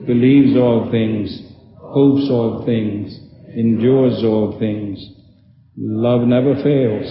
believes 0.07 0.57
all 0.57 0.91
things, 0.91 1.31
hopes 1.79 2.27
all 2.31 2.67
things, 2.67 3.15
endures 3.55 4.25
all 4.25 4.59
things. 4.59 4.99
Love 5.77 6.27
never 6.27 6.55
fails. 6.63 7.07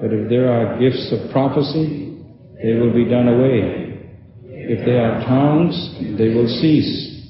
But 0.00 0.12
if 0.12 0.28
there 0.28 0.50
are 0.50 0.80
gifts 0.80 1.12
of 1.12 1.30
prophecy, 1.30 2.22
they 2.62 2.74
will 2.74 2.92
be 2.92 3.08
done 3.08 3.28
away. 3.28 4.02
If 4.44 4.84
there 4.84 5.00
are 5.00 5.24
tongues, 5.24 5.76
they 6.18 6.34
will 6.34 6.48
cease. 6.60 7.22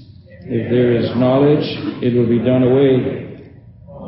If 0.48 0.70
there 0.70 0.96
is 0.96 1.10
knowledge, 1.16 1.66
it 2.02 2.16
will 2.16 2.28
be 2.28 2.38
done 2.38 2.62
away. 2.62 3.25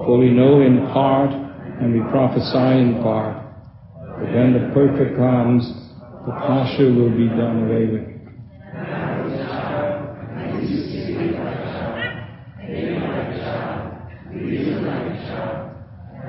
For 0.08 0.16
we 0.16 0.30
know 0.30 0.62
in 0.62 0.88
part 0.90 1.30
and 1.34 1.92
we 1.92 2.00
prophesy 2.10 2.80
in 2.80 3.02
part. 3.02 3.44
But 3.92 4.32
when 4.32 4.54
the 4.54 4.72
perfect 4.72 5.18
comes, 5.18 5.68
the 6.24 6.32
partial 6.32 6.94
will 6.94 7.10
be 7.10 7.28
done 7.28 7.68
away 7.68 7.84
with. 7.92 8.08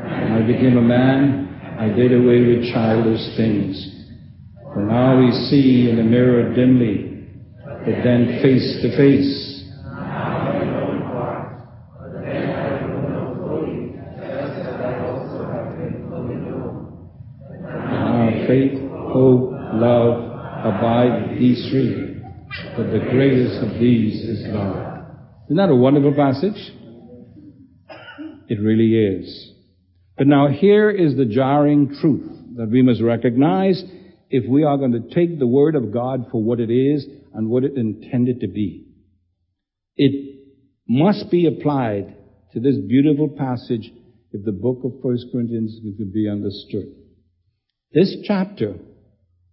When 0.04 0.32
I 0.34 0.42
became 0.46 0.76
a 0.76 0.82
man, 0.82 1.48
I 1.80 1.88
did 1.88 2.12
away 2.12 2.48
with 2.48 2.74
childish 2.74 3.38
things. 3.38 3.96
For 4.74 4.84
now 4.84 5.18
we 5.22 5.32
see 5.50 5.90
in 5.90 5.96
the 5.96 6.04
mirror 6.04 6.54
dimly, 6.54 7.30
but 7.64 8.04
then 8.04 8.40
face 8.42 8.82
to 8.82 8.98
face. 8.98 9.46
Our 18.20 18.48
faith, 18.48 18.80
hope, 19.14 19.52
love 19.74 20.24
abide 20.66 21.39
these 21.50 21.70
three, 21.72 22.22
but 22.78 22.92
the 22.92 23.00
greatest 23.12 23.64
of 23.64 23.80
these 23.80 24.22
is 24.22 24.46
love. 24.48 25.06
Isn't 25.46 25.58
that 25.58 25.70
a 25.70 25.76
wonderful 25.76 26.14
passage? 26.14 26.74
It 28.48 28.60
really 28.60 28.96
is. 28.96 29.54
But 30.18 30.28
now 30.28 30.48
here 30.48 30.92
is 30.92 31.16
the 31.16 31.26
jarring 31.26 31.96
truth 32.02 32.30
that 32.58 32.70
we 32.70 32.84
must 32.84 33.02
recognize 33.02 33.84
if 34.30 34.48
we 34.48 34.64
are 34.64 34.78
going 34.78 34.92
to 34.92 35.16
take 35.16 35.40
the 35.40 35.48
Word 35.48 35.76
of 35.76 35.92
God 35.92 36.28
for 36.32 36.44
what 36.44 36.60
it 36.60 36.72
is 36.72 37.06
and 37.34 37.50
what 37.50 37.64
it 37.64 37.76
intended 37.76 38.42
to 38.42 38.48
be. 38.48 38.86
It 39.96 40.40
must 40.88 41.32
be 41.32 41.48
applied 41.48 42.16
to 42.54 42.60
this 42.60 42.76
beautiful 42.88 43.30
passage 43.30 43.92
if 44.32 44.46
the 44.46 44.52
book 44.52 44.82
of 44.84 44.92
1 45.02 45.18
Corinthians 45.32 45.72
is 45.72 45.98
to 45.98 46.06
be 46.06 46.30
understood. 46.30 46.94
This 47.92 48.18
chapter 48.24 48.76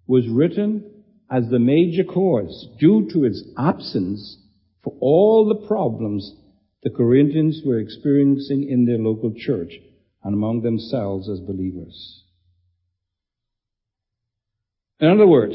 was 0.06 0.28
written 0.28 0.95
as 1.30 1.48
the 1.48 1.58
major 1.58 2.04
cause 2.04 2.68
due 2.78 3.08
to 3.12 3.24
its 3.24 3.42
absence 3.58 4.38
for 4.82 4.94
all 5.00 5.46
the 5.46 5.66
problems 5.66 6.34
the 6.82 6.90
Corinthians 6.90 7.62
were 7.64 7.80
experiencing 7.80 8.68
in 8.68 8.84
their 8.84 8.98
local 8.98 9.32
church 9.36 9.72
and 10.22 10.34
among 10.34 10.62
themselves 10.62 11.28
as 11.28 11.40
believers. 11.40 12.22
In 15.00 15.08
other 15.08 15.26
words, 15.26 15.54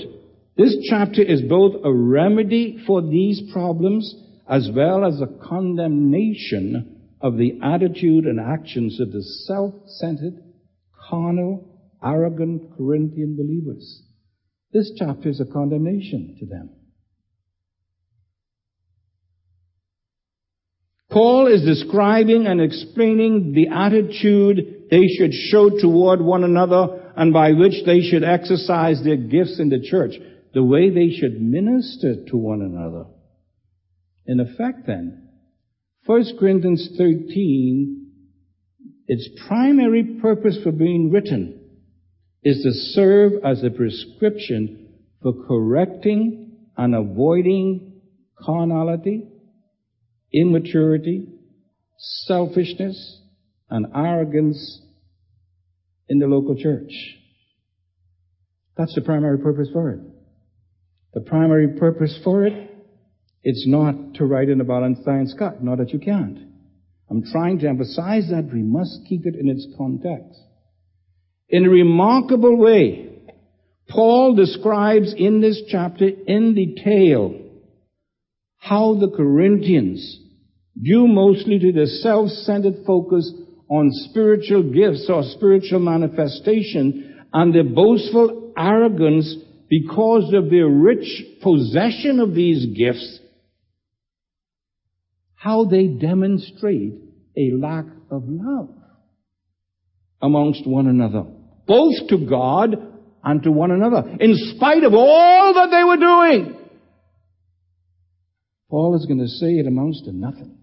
this 0.57 0.75
chapter 0.89 1.21
is 1.21 1.41
both 1.41 1.83
a 1.83 1.93
remedy 1.93 2.83
for 2.85 3.01
these 3.01 3.41
problems 3.53 4.13
as 4.49 4.69
well 4.75 5.05
as 5.05 5.21
a 5.21 5.47
condemnation 5.47 7.13
of 7.21 7.37
the 7.37 7.59
attitude 7.63 8.25
and 8.25 8.39
actions 8.39 8.99
of 8.99 9.11
the 9.11 9.23
self-centered, 9.23 10.43
carnal, 11.09 11.63
arrogant 12.03 12.75
Corinthian 12.77 13.37
believers. 13.37 14.03
This 14.73 14.91
chapter 14.97 15.29
is 15.29 15.41
a 15.41 15.45
condemnation 15.45 16.37
to 16.39 16.45
them. 16.45 16.69
Paul 21.09 21.47
is 21.47 21.61
describing 21.63 22.47
and 22.47 22.61
explaining 22.61 23.51
the 23.51 23.67
attitude 23.67 24.87
they 24.89 25.07
should 25.07 25.33
show 25.33 25.69
toward 25.69 26.21
one 26.21 26.45
another 26.45 27.11
and 27.17 27.33
by 27.33 27.51
which 27.51 27.83
they 27.85 27.99
should 27.99 28.23
exercise 28.23 29.03
their 29.03 29.17
gifts 29.17 29.59
in 29.59 29.67
the 29.67 29.81
church, 29.81 30.13
the 30.53 30.63
way 30.63 30.89
they 30.89 31.09
should 31.09 31.41
minister 31.41 32.15
to 32.29 32.37
one 32.37 32.61
another. 32.61 33.05
In 34.25 34.39
effect 34.39 34.87
then, 34.87 35.27
1 36.05 36.37
Corinthians 36.39 36.91
13, 36.97 38.07
its 39.07 39.27
primary 39.47 40.17
purpose 40.21 40.57
for 40.63 40.71
being 40.71 41.11
written 41.11 41.60
is 42.43 42.63
to 42.63 42.71
serve 42.93 43.33
as 43.45 43.63
a 43.63 43.69
prescription 43.69 44.89
for 45.21 45.33
correcting 45.47 46.57
and 46.75 46.95
avoiding 46.95 48.01
carnality, 48.39 49.27
immaturity, 50.33 51.27
selfishness, 51.97 53.21
and 53.69 53.85
arrogance 53.95 54.81
in 56.09 56.19
the 56.19 56.27
local 56.27 56.55
church. 56.55 56.91
That's 58.75 58.95
the 58.95 59.01
primary 59.01 59.37
purpose 59.37 59.69
for 59.71 59.91
it. 59.91 59.99
The 61.13 61.21
primary 61.21 61.77
purpose 61.77 62.19
for 62.23 62.45
it, 62.45 62.71
it's 63.43 63.65
not 63.67 64.15
to 64.15 64.25
write 64.25 64.49
in 64.49 64.61
about 64.61 64.83
Einstein 64.83 65.27
Scott, 65.27 65.63
not 65.63 65.77
that 65.77 65.91
you 65.91 65.99
can't. 65.99 66.39
I'm 67.09 67.23
trying 67.31 67.59
to 67.59 67.67
emphasize 67.67 68.29
that 68.29 68.49
we 68.51 68.61
must 68.61 69.01
keep 69.07 69.25
it 69.25 69.35
in 69.35 69.49
its 69.49 69.67
context. 69.77 70.39
In 71.51 71.65
a 71.65 71.69
remarkable 71.69 72.57
way, 72.57 73.09
Paul 73.89 74.35
describes 74.35 75.13
in 75.15 75.41
this 75.41 75.61
chapter 75.67 76.07
in 76.07 76.55
detail 76.55 77.37
how 78.57 78.95
the 78.95 79.09
Corinthians, 79.09 80.17
due 80.81 81.07
mostly 81.07 81.59
to 81.59 81.73
their 81.73 81.87
self-centered 81.87 82.85
focus 82.87 83.29
on 83.69 83.89
spiritual 83.91 84.63
gifts 84.63 85.09
or 85.09 85.23
spiritual 85.23 85.79
manifestation 85.79 87.25
and 87.33 87.53
their 87.53 87.65
boastful 87.65 88.53
arrogance 88.57 89.35
because 89.69 90.33
of 90.33 90.49
their 90.49 90.67
rich 90.67 91.23
possession 91.41 92.19
of 92.19 92.33
these 92.33 92.77
gifts, 92.77 93.19
how 95.35 95.65
they 95.65 95.87
demonstrate 95.87 96.93
a 97.37 97.51
lack 97.51 97.85
of 98.09 98.23
love 98.27 98.69
amongst 100.21 100.67
one 100.67 100.87
another, 100.87 101.25
both 101.71 102.09
to 102.09 102.17
God 102.27 102.75
and 103.23 103.43
to 103.43 103.51
one 103.51 103.71
another, 103.71 104.17
in 104.19 104.35
spite 104.55 104.83
of 104.83 104.93
all 104.93 105.53
that 105.53 105.69
they 105.71 105.85
were 105.85 105.95
doing. 105.95 106.57
Paul 108.69 108.97
is 108.97 109.05
going 109.05 109.19
to 109.19 109.27
say 109.27 109.53
it 109.53 109.67
amounts 109.67 110.01
to 110.03 110.11
nothing. 110.11 110.57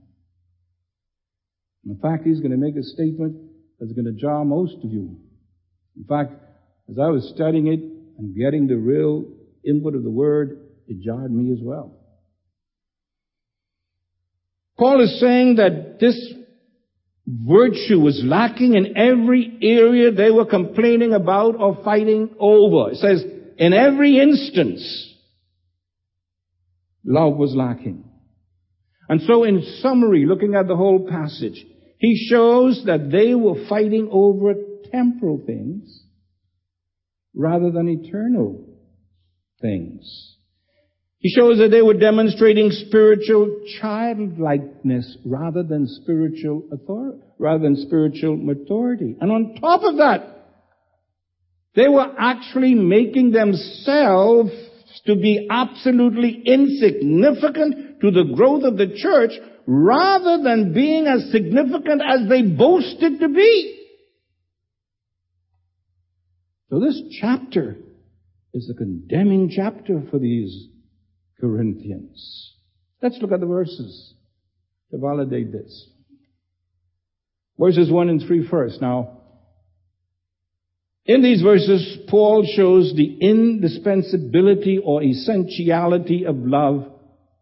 In 1.87 1.99
fact, 1.99 2.27
he's 2.27 2.40
going 2.40 2.51
to 2.51 2.59
make 2.59 2.77
a 2.77 2.83
statement 2.83 3.37
that's 3.81 3.92
going 3.92 4.05
to 4.05 4.21
jar 4.21 4.44
most 4.44 4.77
of 4.85 4.90
you. 4.92 5.18
In 5.97 6.05
fact, 6.05 6.33
as 6.90 6.99
I 6.99 7.09
was 7.09 7.33
studying 7.35 7.68
it 7.68 7.81
and 8.18 8.37
getting 8.37 8.66
the 8.66 8.77
real 8.77 9.25
input 9.64 9.94
of 9.94 10.03
the 10.03 10.11
word, 10.11 10.61
it 10.88 11.01
jarred 11.01 11.33
me 11.33 11.53
as 11.53 11.59
well. 11.62 11.97
Paul 14.79 15.01
is 15.03 15.18
saying 15.18 15.57
that 15.57 16.01
this 16.01 16.35
virtue 17.29 18.01
was 18.01 18.23
lacking 18.25 18.75
in 18.75 18.97
every 18.97 19.59
area 19.62 20.11
they 20.11 20.31
were 20.31 20.47
complaining 20.47 21.12
about 21.12 21.57
or 21.57 21.83
fighting 21.85 22.35
over. 22.41 22.91
It 22.91 22.97
says, 22.97 23.23
in 23.59 23.75
every 23.75 24.19
instance, 24.19 25.14
love 27.05 27.37
was 27.37 27.55
lacking. 27.55 28.05
And 29.11 29.21
so 29.23 29.45
in 29.45 29.62
summary, 29.81 30.25
looking 30.27 30.55
at 30.55 30.69
the 30.69 30.77
whole 30.77 31.07
passage, 31.09 31.64
he 31.99 32.29
shows 32.31 32.85
that 32.87 33.11
they 33.11 33.35
were 33.35 33.67
fighting 33.69 34.09
over 34.11 34.55
temporal 34.91 35.43
things 35.45 36.05
rather 37.35 37.71
than 37.71 37.88
eternal 37.88 38.64
things. 39.61 40.38
He 41.21 41.31
shows 41.31 41.59
that 41.59 41.71
they 41.71 41.83
were 41.83 41.95
demonstrating 41.95 42.71
spiritual 42.71 43.61
childlikeness 43.81 45.19
rather 45.25 45.65
than 45.65 45.87
spiritual 45.89 46.69
authority, 46.73 47.19
rather 47.39 47.65
than 47.65 47.77
spiritual 47.77 48.37
maturity. 48.37 49.17
And 49.21 49.33
on 49.33 49.57
top 49.61 49.83
of 49.83 49.97
that, 49.97 50.39
they 51.75 51.89
were 51.89 52.15
actually 52.19 52.75
making 52.75 53.33
themselves 53.33 54.51
to 55.07 55.17
be 55.17 55.49
absolutely 55.51 56.43
insignificant 56.45 58.01
to 58.01 58.11
the 58.11 58.33
growth 58.37 58.63
of 58.63 58.77
the 58.77 58.95
church 58.97 59.33
rather 59.67 60.43
than 60.43 60.73
being 60.73 61.07
as 61.07 61.31
significant 61.33 62.01
as 62.01 62.29
they 62.29 62.43
boasted 62.43 63.21
to 63.21 63.29
be. 63.29 63.75
So 66.71 66.79
this 66.79 67.01
chapter 67.21 67.77
is 68.55 68.71
a 68.71 68.75
condemning 68.75 69.51
chapter 69.55 70.03
for 70.11 70.19
these 70.19 70.69
Corinthians. 71.40 72.55
Let's 73.03 73.18
look 73.20 73.33
at 73.33 73.40
the 73.40 73.46
verses 73.46 74.14
to 74.90 74.98
validate 74.98 75.53
this. 75.53 75.88
Verses 77.59 77.90
1 77.90 78.09
and 78.09 78.22
3 78.27 78.48
first. 78.48 78.81
Now, 78.81 79.18
in 81.05 81.22
these 81.22 81.40
verses, 81.40 81.98
Paul 82.09 82.46
shows 82.55 82.92
the 82.94 83.18
indispensability 83.20 84.79
or 84.85 85.03
essentiality 85.03 86.24
of 86.24 86.37
love 86.37 86.87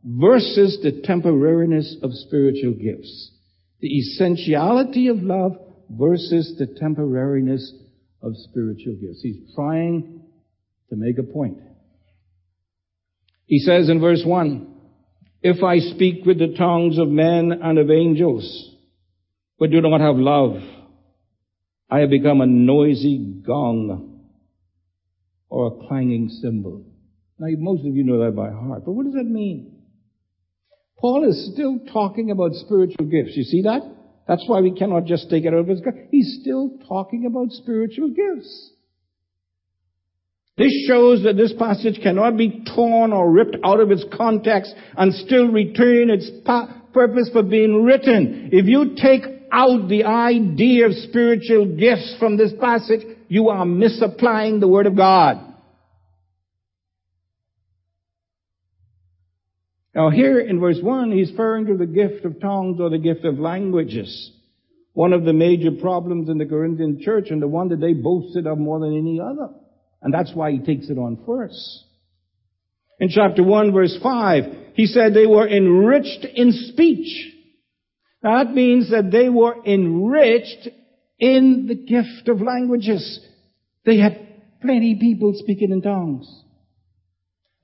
versus 0.04 0.78
the 0.82 0.92
temporariness 0.92 2.00
of 2.02 2.12
spiritual 2.12 2.74
gifts. 2.74 3.32
The 3.80 3.88
essentiality 3.88 5.08
of 5.08 5.22
love 5.22 5.58
versus 5.90 6.54
the 6.58 6.66
temporariness 6.66 7.70
of 8.22 8.32
spiritual 8.36 8.94
gifts. 9.00 9.20
He's 9.22 9.52
trying 9.54 10.22
to 10.90 10.96
make 10.96 11.18
a 11.18 11.24
point. 11.24 11.58
He 13.46 13.60
says 13.60 13.88
in 13.88 14.00
verse 14.00 14.22
1, 14.24 14.66
If 15.42 15.62
I 15.62 15.78
speak 15.78 16.26
with 16.26 16.38
the 16.38 16.54
tongues 16.58 16.98
of 16.98 17.08
men 17.08 17.52
and 17.62 17.78
of 17.78 17.90
angels, 17.90 18.74
but 19.58 19.70
do 19.70 19.80
not 19.80 20.00
have 20.00 20.16
love, 20.16 20.56
I 21.88 22.00
have 22.00 22.10
become 22.10 22.40
a 22.40 22.46
noisy 22.46 23.18
gong 23.46 24.24
or 25.48 25.68
a 25.68 25.88
clanging 25.88 26.28
cymbal. 26.28 26.84
Now, 27.38 27.46
most 27.58 27.86
of 27.86 27.94
you 27.94 28.02
know 28.02 28.24
that 28.24 28.34
by 28.34 28.50
heart, 28.50 28.84
but 28.84 28.92
what 28.92 29.04
does 29.04 29.14
that 29.14 29.24
mean? 29.24 29.76
Paul 30.98 31.28
is 31.28 31.52
still 31.52 31.78
talking 31.92 32.30
about 32.30 32.54
spiritual 32.54 33.06
gifts. 33.06 33.36
You 33.36 33.44
see 33.44 33.62
that? 33.62 33.82
That's 34.26 34.44
why 34.48 34.60
we 34.60 34.72
cannot 34.72 35.04
just 35.04 35.30
take 35.30 35.44
it 35.44 35.54
out 35.54 35.60
of 35.60 35.68
his 35.68 35.82
He's 36.10 36.38
still 36.40 36.78
talking 36.88 37.26
about 37.26 37.52
spiritual 37.52 38.08
gifts. 38.08 38.72
This 40.56 40.72
shows 40.88 41.22
that 41.24 41.36
this 41.36 41.52
passage 41.52 42.00
cannot 42.02 42.38
be 42.38 42.64
torn 42.74 43.12
or 43.12 43.30
ripped 43.30 43.56
out 43.62 43.78
of 43.78 43.90
its 43.90 44.04
context 44.16 44.74
and 44.96 45.12
still 45.12 45.48
retain 45.48 46.08
its 46.08 46.30
purpose 46.94 47.28
for 47.30 47.42
being 47.42 47.84
written. 47.84 48.48
If 48.52 48.66
you 48.66 48.96
take 48.96 49.22
out 49.52 49.88
the 49.88 50.04
idea 50.04 50.86
of 50.86 50.92
spiritual 50.94 51.76
gifts 51.76 52.16
from 52.18 52.38
this 52.38 52.52
passage, 52.58 53.02
you 53.28 53.50
are 53.50 53.66
misapplying 53.66 54.60
the 54.60 54.68
Word 54.68 54.86
of 54.86 54.96
God. 54.96 55.42
Now 59.94 60.08
here 60.08 60.40
in 60.40 60.58
verse 60.58 60.78
1, 60.80 61.12
he's 61.12 61.30
referring 61.30 61.66
to 61.66 61.76
the 61.76 61.86
gift 61.86 62.24
of 62.24 62.40
tongues 62.40 62.80
or 62.80 62.88
the 62.88 62.98
gift 62.98 63.26
of 63.26 63.38
languages. 63.38 64.30
One 64.94 65.12
of 65.12 65.24
the 65.24 65.34
major 65.34 65.70
problems 65.70 66.30
in 66.30 66.38
the 66.38 66.46
Corinthian 66.46 67.00
church 67.02 67.26
and 67.28 67.42
the 67.42 67.48
one 67.48 67.68
that 67.68 67.80
they 67.80 67.92
boasted 67.92 68.46
of 68.46 68.56
more 68.56 68.80
than 68.80 68.96
any 68.96 69.20
other. 69.20 69.48
And 70.06 70.14
that's 70.14 70.30
why 70.32 70.52
he 70.52 70.60
takes 70.60 70.88
it 70.88 70.98
on 70.98 71.18
first. 71.26 71.82
In 73.00 73.08
chapter 73.08 73.42
1 73.42 73.72
verse 73.72 73.98
5, 74.00 74.44
he 74.74 74.86
said 74.86 75.12
they 75.12 75.26
were 75.26 75.48
enriched 75.48 76.24
in 76.24 76.52
speech. 76.52 77.34
Now 78.22 78.44
that 78.44 78.54
means 78.54 78.92
that 78.92 79.10
they 79.10 79.28
were 79.28 79.56
enriched 79.66 80.68
in 81.18 81.66
the 81.66 81.74
gift 81.74 82.28
of 82.28 82.40
languages. 82.40 83.18
They 83.84 83.98
had 83.98 84.60
plenty 84.62 84.94
people 84.94 85.32
speaking 85.34 85.72
in 85.72 85.82
tongues. 85.82 86.28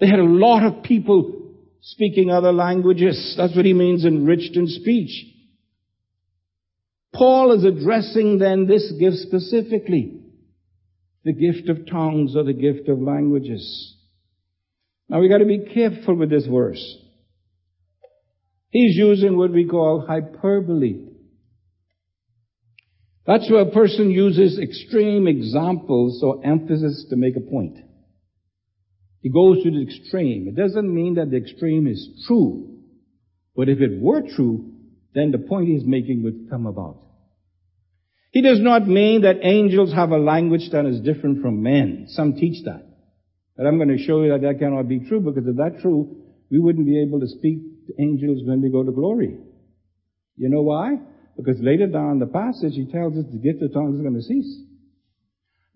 They 0.01 0.09
had 0.09 0.19
a 0.19 0.25
lot 0.25 0.65
of 0.65 0.83
people 0.83 1.55
speaking 1.81 2.33
other 2.33 2.53
languages. 2.53 3.35
That's 3.37 3.55
what 3.55 3.67
he 3.67 3.73
means 3.73 4.05
enriched 4.05 4.57
in 4.57 4.67
speech. 4.67 5.27
Paul 7.15 7.53
is 7.53 7.65
addressing 7.65 8.39
then 8.39 8.67
this 8.67 8.93
gift 8.99 9.19
specifically 9.19 10.22
the 11.25 11.33
gift 11.33 11.69
of 11.69 11.87
tongues 11.87 12.35
or 12.37 12.45
the 12.45 12.53
gift 12.53 12.89
of 12.89 13.01
languages. 13.01 13.97
Now 15.09 15.21
we 15.21 15.29
got 15.29 15.39
to 15.39 15.45
be 15.45 15.71
careful 15.73 16.17
with 16.17 16.31
this 16.31 16.47
verse. 16.47 16.97
He's 18.71 18.97
using 18.97 19.37
what 19.37 19.53
we 19.53 19.67
call 19.67 20.05
hyperbole. 20.07 21.09
That's 23.27 23.49
where 23.51 23.61
a 23.61 23.71
person 23.71 24.11
uses 24.11 24.59
extreme 24.59 25.29
examples 25.29 26.23
or 26.25 26.45
emphasis 26.45 27.07
to 27.11 27.17
make 27.17 27.37
a 27.37 27.41
point. 27.41 27.77
He 29.21 29.31
goes 29.31 29.63
to 29.63 29.71
the 29.71 29.83
extreme. 29.83 30.49
It 30.49 30.57
doesn't 30.57 30.93
mean 30.93 31.15
that 31.15 31.31
the 31.31 31.37
extreme 31.37 31.87
is 31.87 32.25
true. 32.27 32.81
But 33.55 33.69
if 33.69 33.81
it 33.81 34.01
were 34.01 34.23
true, 34.35 34.73
then 35.15 35.31
the 35.31 35.39
point 35.39 35.69
he's 35.69 35.85
making 35.85 36.25
would 36.25 36.49
come 36.51 36.67
about. 36.67 37.02
He 38.33 38.41
does 38.41 38.61
not 38.61 38.89
mean 38.89 39.23
that 39.23 39.41
angels 39.43 39.93
have 39.93 40.11
a 40.11 40.17
language 40.17 40.71
that 40.73 40.87
is 40.87 41.01
different 41.01 41.43
from 41.43 41.63
men. 41.63 42.07
Some 42.09 42.33
teach 42.33 42.65
that. 42.65 42.83
But 43.57 43.67
I'm 43.67 43.77
going 43.77 43.97
to 43.97 44.03
show 44.03 44.23
you 44.23 44.31
that 44.31 44.41
that 44.41 44.59
cannot 44.59 44.89
be 44.89 45.01
true 45.01 45.21
because 45.21 45.47
if 45.47 45.55
that's 45.55 45.83
true, 45.83 46.17
we 46.51 46.59
wouldn't 46.59 46.87
be 46.87 47.03
able 47.03 47.21
to 47.21 47.29
speak 47.29 47.61
to 47.87 48.03
angels 48.03 48.41
when 48.47 48.63
we 48.63 48.71
go 48.71 48.83
to 48.83 48.91
glory. 48.91 49.37
You 50.37 50.49
know 50.49 50.63
why? 50.63 50.97
Because 51.37 51.61
later 51.61 51.87
down 51.87 52.21
the 52.21 52.27
passage, 52.27 52.73
he 52.73 52.91
tells 52.91 53.17
us 53.19 53.25
the 53.31 53.39
gift 53.39 53.63
of 53.63 53.75
tongues 53.75 53.97
is 53.97 54.01
going 54.01 54.15
to 54.15 54.23
cease. 54.23 54.61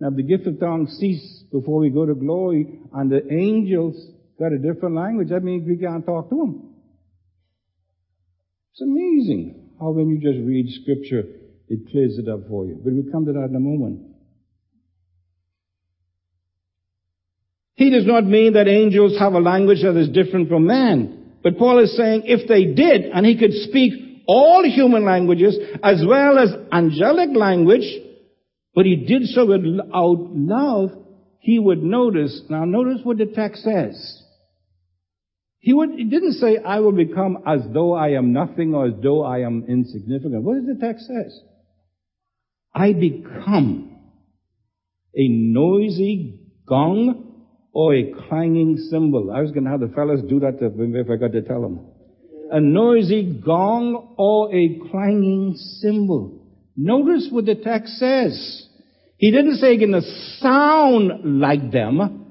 Now, 0.00 0.08
if 0.08 0.16
the 0.16 0.22
gift 0.22 0.46
of 0.46 0.58
tongues 0.58 0.96
cease 0.98 1.44
before 1.52 1.80
we 1.80 1.90
go 1.90 2.06
to 2.06 2.14
glory 2.14 2.80
and 2.94 3.12
the 3.12 3.20
angels 3.30 3.96
got 4.38 4.52
a 4.52 4.58
different 4.58 4.94
language, 4.94 5.28
that 5.28 5.44
means 5.44 5.68
we 5.68 5.76
can't 5.76 6.04
talk 6.06 6.30
to 6.30 6.36
them. 6.36 6.74
It's 8.72 8.80
amazing 8.80 9.72
how 9.78 9.90
when 9.90 10.08
you 10.08 10.20
just 10.20 10.44
read 10.46 10.68
scripture, 10.82 11.24
it 11.68 11.90
clears 11.90 12.18
it 12.18 12.28
up 12.28 12.48
for 12.48 12.66
you. 12.66 12.80
But 12.82 12.92
we'll 12.92 13.12
come 13.12 13.26
to 13.26 13.32
that 13.32 13.48
in 13.50 13.56
a 13.56 13.60
moment. 13.60 14.00
He 17.74 17.90
does 17.90 18.06
not 18.06 18.24
mean 18.24 18.54
that 18.54 18.68
angels 18.68 19.18
have 19.18 19.34
a 19.34 19.40
language 19.40 19.82
that 19.82 19.96
is 19.96 20.08
different 20.08 20.48
from 20.48 20.66
man. 20.66 21.34
But 21.42 21.58
Paul 21.58 21.78
is 21.84 21.96
saying 21.96 22.22
if 22.24 22.48
they 22.48 22.64
did, 22.64 23.10
and 23.12 23.26
he 23.26 23.38
could 23.38 23.52
speak 23.52 24.24
all 24.26 24.64
human 24.64 25.04
languages 25.04 25.56
as 25.82 26.02
well 26.06 26.38
as 26.38 26.48
angelic 26.72 27.30
language, 27.34 27.86
but 28.74 28.86
he 28.86 28.96
did 28.96 29.26
so 29.26 29.46
without 29.46 30.30
love, 30.34 30.90
he 31.40 31.58
would 31.58 31.82
notice, 31.82 32.42
now 32.48 32.64
notice 32.64 33.00
what 33.04 33.18
the 33.18 33.26
text 33.26 33.62
says. 33.62 34.22
He, 35.58 35.72
would, 35.72 35.90
he 35.90 36.04
didn't 36.04 36.34
say, 36.34 36.58
I 36.58 36.80
will 36.80 36.92
become 36.92 37.38
as 37.46 37.60
though 37.72 37.94
I 37.94 38.10
am 38.10 38.32
nothing 38.32 38.74
or 38.74 38.86
as 38.86 38.94
though 39.02 39.22
I 39.22 39.40
am 39.40 39.64
insignificant. 39.68 40.42
What 40.42 40.54
does 40.56 40.66
the 40.66 40.80
text 40.80 41.06
says? 41.06 41.40
I 42.76 42.92
become 42.92 43.90
a 45.14 45.28
noisy 45.28 46.40
gong 46.68 47.46
or 47.72 47.94
a 47.94 48.12
clanging 48.28 48.76
cymbal. 48.90 49.32
I 49.34 49.40
was 49.40 49.50
going 49.50 49.64
to 49.64 49.70
have 49.70 49.80
the 49.80 49.88
fellas 49.88 50.20
do 50.28 50.40
that 50.40 50.58
if 50.60 51.10
I 51.10 51.16
got 51.16 51.32
to 51.32 51.40
tell 51.40 51.62
them. 51.62 51.80
A 52.50 52.60
noisy 52.60 53.40
gong 53.44 54.14
or 54.18 54.54
a 54.54 54.78
clanging 54.90 55.54
cymbal. 55.80 56.46
Notice 56.76 57.28
what 57.30 57.46
the 57.46 57.54
text 57.54 57.94
says. 57.94 58.68
He 59.16 59.30
didn't 59.30 59.56
say 59.56 59.72
he's 59.72 59.80
going 59.80 60.02
to 60.02 60.36
sound 60.40 61.40
like 61.40 61.72
them. 61.72 62.30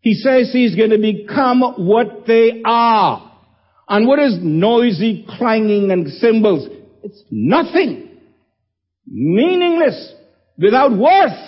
He 0.00 0.14
says 0.14 0.50
he's 0.52 0.76
going 0.76 0.90
to 0.90 0.98
become 0.98 1.60
what 1.78 2.28
they 2.28 2.62
are. 2.64 3.24
And 3.88 4.06
what 4.06 4.20
is 4.20 4.38
noisy 4.40 5.26
clanging 5.28 5.90
and 5.90 6.08
cymbals? 6.12 6.68
It's 7.02 7.24
nothing 7.32 8.07
meaningless, 9.10 10.14
without 10.58 10.96
worth. 10.96 11.38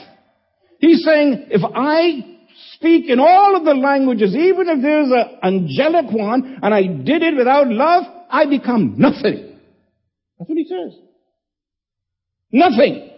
He's 0.79 1.05
saying, 1.05 1.49
if 1.51 1.63
I 1.75 2.39
speak 2.75 3.09
in 3.09 3.21
all 3.21 3.57
of 3.57 3.65
the 3.65 3.75
languages, 3.75 4.35
even 4.35 4.69
if 4.69 4.83
there's 4.83 5.11
an 5.11 5.39
angelic 5.43 6.11
one, 6.11 6.59
and 6.63 6.75
I 6.75 6.83
did 6.83 7.23
it 7.23 7.37
without 7.37 7.69
love, 7.69 8.05
I 8.31 8.47
become 8.47 8.95
nothing. 8.97 9.59
That's 10.39 10.49
what 10.49 10.57
he 10.57 10.65
says. 10.65 10.99
Nothing. 12.53 13.11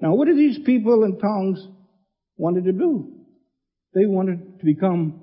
Now, 0.00 0.14
what 0.14 0.26
did 0.26 0.36
these 0.36 0.58
people 0.64 1.04
in 1.04 1.18
tongues 1.18 1.66
wanted 2.36 2.64
to 2.64 2.72
do? 2.72 3.12
They 3.94 4.06
wanted 4.06 4.58
to 4.58 4.64
become 4.64 5.22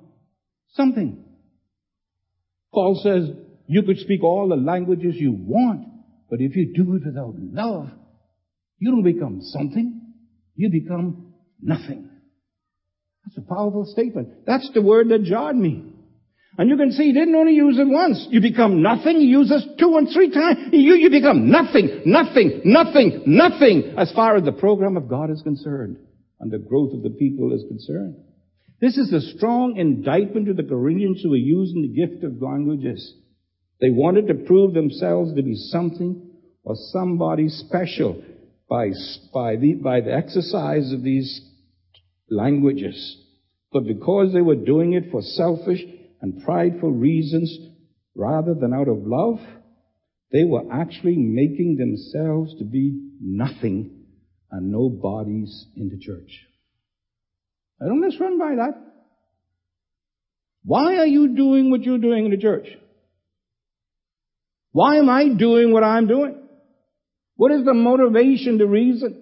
something. 0.73 1.25
Paul 2.73 2.99
says, 3.03 3.29
you 3.67 3.84
could 3.84 3.97
speak 3.97 4.23
all 4.23 4.47
the 4.47 4.55
languages 4.55 5.15
you 5.17 5.34
want, 5.34 5.88
but 6.29 6.39
if 6.39 6.55
you 6.55 6.73
do 6.73 6.95
it 6.95 7.05
without 7.05 7.36
love, 7.38 7.89
you 8.82 8.89
don't 8.89 9.04
become 9.04 9.41
something. 9.44 10.02
You 10.56 10.72
become 10.72 11.34
nothing. 11.62 12.10
That's 13.24 13.38
a 13.38 13.48
powerful 13.48 13.86
statement. 13.86 14.48
That's 14.48 14.67
the 14.74 14.82
word 14.82 15.10
that 15.10 15.24
jarred 15.24 15.56
me. 15.56 15.94
And 16.58 16.67
you 16.67 16.78
can 16.78 16.91
see 16.91 17.04
he 17.04 17.13
didn't 17.13 17.36
only 17.36 17.54
use 17.54 17.78
it 17.78 17.88
once. 17.88 18.28
You 18.32 18.41
become 18.41 18.82
nothing. 18.82 19.17
He 19.17 19.28
uses 19.28 19.63
two 19.80 19.98
and 19.98 20.10
three 20.12 20.32
times. 20.32 20.70
You, 20.72 20.96
you 20.96 21.12
become 21.12 21.52
nothing, 21.52 22.02
nothing, 22.08 22.63
nothing, 22.65 23.22
nothing 23.28 23.94
as 24.00 24.12
far 24.13 24.36
as 24.36 24.44
the 24.44 24.52
program 24.52 24.98
of 24.98 25.08
God 25.08 25.30
is 25.30 25.44
concerned 25.44 25.98
and 26.39 26.52
the 26.52 26.58
growth 26.58 26.94
of 26.96 27.04
the 27.04 27.12
people 27.12 27.54
is 27.54 27.63
concerned. 27.67 28.15
This 28.82 28.98
is 28.98 29.13
a 29.13 29.38
strong 29.38 29.78
indictment 29.78 30.48
to 30.48 30.56
the 30.56 30.67
Corinthians 30.67 31.22
who 31.22 31.30
were 31.30 31.36
using 31.36 31.84
the 31.84 32.08
gift 32.08 32.24
of 32.24 32.41
languages. 32.41 33.13
They 33.80 33.91
wanted 33.91 34.28
to 34.28 34.46
prove 34.46 34.74
themselves 34.74 35.36
to 35.36 35.44
be 35.44 35.54
something 35.56 36.32
or 36.63 36.74
somebody 36.91 37.48
special 37.48 38.24
by, 38.71 38.91
by, 39.34 39.57
the, 39.57 39.73
by 39.73 39.99
the 39.99 40.13
exercise 40.13 40.93
of 40.93 41.03
these 41.03 41.41
languages. 42.29 43.17
But 43.73 43.86
because 43.86 44.31
they 44.34 44.39
were 44.39 44.55
doing 44.55 44.93
it 44.93 45.12
for 45.12 45.21
selfish 45.21 45.81
and 46.21 46.41
prideful 46.41 46.89
reasons 46.89 47.53
rather 48.15 48.53
than 48.53 48.73
out 48.73 48.88
of 48.88 48.99
love, 49.05 49.39
they 50.31 50.45
were 50.45 50.63
actually 50.71 51.17
making 51.17 51.75
themselves 51.75 52.55
to 52.60 52.63
be 52.63 53.12
nothing 53.21 54.05
and 54.49 54.71
no 54.71 54.88
bodies 54.88 55.65
in 55.75 55.89
the 55.89 55.99
church. 55.99 56.31
I 57.81 57.88
don't 57.88 58.01
let's 58.01 58.21
run 58.21 58.39
by 58.39 58.55
that. 58.55 58.71
Why 60.63 60.95
are 60.95 61.07
you 61.07 61.36
doing 61.36 61.71
what 61.71 61.84
you're 61.84 61.97
doing 61.97 62.23
in 62.23 62.31
the 62.31 62.38
church? 62.38 62.67
Why 64.71 64.95
am 64.95 65.10
I 65.10 65.27
doing 65.27 65.73
what 65.73 65.84
I'm 65.84 66.07
doing? 66.07 66.40
What 67.41 67.51
is 67.54 67.65
the 67.65 67.73
motivation, 67.73 68.60
the 68.60 68.67
reason? 68.67 69.19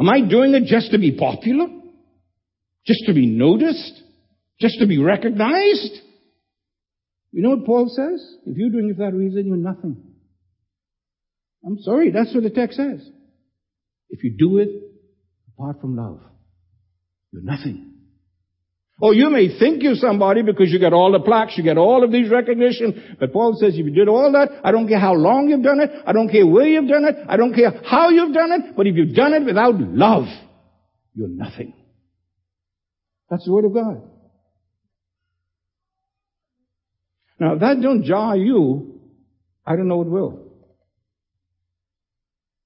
Am 0.00 0.08
I 0.08 0.22
doing 0.26 0.54
it 0.54 0.64
just 0.64 0.92
to 0.92 0.98
be 0.98 1.18
popular? 1.18 1.66
Just 2.86 3.00
to 3.08 3.12
be 3.12 3.26
noticed? 3.26 4.02
Just 4.58 4.76
to 4.80 4.86
be 4.86 4.96
recognized? 4.96 6.00
You 7.30 7.42
know 7.42 7.50
what 7.50 7.66
Paul 7.66 7.90
says? 7.94 8.36
If 8.46 8.56
you're 8.56 8.70
doing 8.70 8.88
it 8.88 8.96
for 8.96 9.04
that 9.04 9.14
reason, 9.14 9.48
you're 9.48 9.58
nothing. 9.58 10.02
I'm 11.62 11.76
sorry, 11.82 12.10
that's 12.10 12.32
what 12.32 12.44
the 12.44 12.48
text 12.48 12.78
says. 12.78 13.06
If 14.08 14.24
you 14.24 14.34
do 14.38 14.56
it 14.56 14.70
apart 15.52 15.82
from 15.82 15.94
love, 15.94 16.22
you're 17.32 17.42
nothing. 17.42 17.87
Or 19.00 19.14
you 19.14 19.30
may 19.30 19.58
think 19.58 19.82
you're 19.82 19.94
somebody 19.94 20.42
because 20.42 20.70
you 20.70 20.80
get 20.80 20.92
all 20.92 21.12
the 21.12 21.20
plaques, 21.20 21.56
you 21.56 21.62
get 21.62 21.78
all 21.78 22.02
of 22.02 22.10
these 22.10 22.30
recognition. 22.30 23.16
But 23.20 23.32
Paul 23.32 23.56
says 23.58 23.74
if 23.74 23.86
you 23.86 23.92
did 23.92 24.08
all 24.08 24.32
that, 24.32 24.60
I 24.64 24.72
don't 24.72 24.88
care 24.88 24.98
how 24.98 25.14
long 25.14 25.48
you've 25.48 25.62
done 25.62 25.78
it, 25.78 25.90
I 26.04 26.12
don't 26.12 26.28
care 26.28 26.46
where 26.46 26.66
you've 26.66 26.88
done 26.88 27.04
it, 27.04 27.16
I 27.28 27.36
don't 27.36 27.54
care 27.54 27.80
how 27.84 28.08
you've 28.08 28.34
done 28.34 28.50
it, 28.50 28.76
but 28.76 28.88
if 28.88 28.96
you've 28.96 29.14
done 29.14 29.34
it 29.34 29.44
without 29.44 29.78
love, 29.78 30.26
you're 31.14 31.28
nothing. 31.28 31.74
That's 33.30 33.44
the 33.44 33.52
word 33.52 33.66
of 33.66 33.74
God. 33.74 34.02
Now 37.38 37.54
if 37.54 37.60
that 37.60 37.80
don't 37.80 38.02
jar 38.02 38.36
you, 38.36 39.00
I 39.64 39.76
don't 39.76 39.86
know 39.86 39.98
what 39.98 40.08
will. 40.08 40.44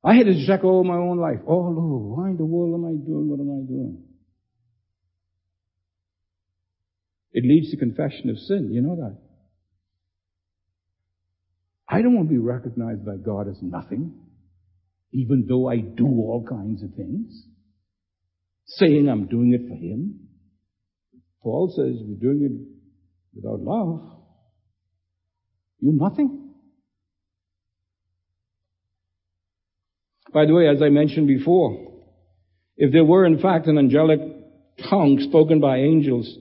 I 0.03 0.15
had 0.15 0.27
to 0.27 0.47
check 0.47 0.65
over 0.65 0.81
oh, 0.81 0.85
my 0.85 0.97
own 0.97 1.19
life. 1.19 1.41
Oh 1.47 1.59
Lord, 1.59 2.19
why 2.19 2.31
in 2.31 2.37
the 2.39 2.45
world 2.45 2.75
am 2.75 2.87
I 2.87 3.07
doing 3.07 3.29
what 3.29 3.39
am 3.39 3.51
I 3.51 3.69
doing? 3.69 4.12
It 7.33 7.45
leads 7.45 7.71
to 7.71 7.77
confession 7.77 8.31
of 8.31 8.39
sin. 8.39 8.71
You 8.73 8.83
know 8.83 8.97
that. 8.97 9.19
I 11.89 12.03
don't 12.03 12.15
want 12.15 12.29
to 12.29 12.33
be 12.33 12.39
recognized 12.39 13.05
by 13.05 13.17
God 13.17 13.49
as 13.49 13.59
nothing, 13.61 14.15
even 15.13 15.47
though 15.49 15.69
I 15.69 15.77
do 15.77 16.07
all 16.07 16.45
kinds 16.49 16.83
of 16.83 16.95
things, 16.95 17.33
saying 18.67 19.09
I'm 19.09 19.27
doing 19.27 19.53
it 19.53 19.69
for 19.69 19.75
Him. 19.75 20.29
Paul 21.43 21.73
says 21.77 22.01
if 22.01 22.09
you're 22.09 22.33
doing 22.33 22.45
it 22.45 23.43
without 23.43 23.61
love, 23.61 24.01
you're 25.81 25.93
nothing. 25.95 26.55
By 30.33 30.47
the 30.47 30.55
way, 30.55 30.69
as 30.69 30.81
I 30.81 30.89
mentioned 30.89 31.27
before, 31.27 31.93
if 32.77 32.93
there 32.93 33.05
were 33.05 33.27
in 33.27 33.39
fact 33.39 33.67
an 33.67 33.77
angelic 33.77 34.21
tongue 34.89 35.19
spoken 35.29 35.61
by 35.61 35.79
angels, 35.79 36.39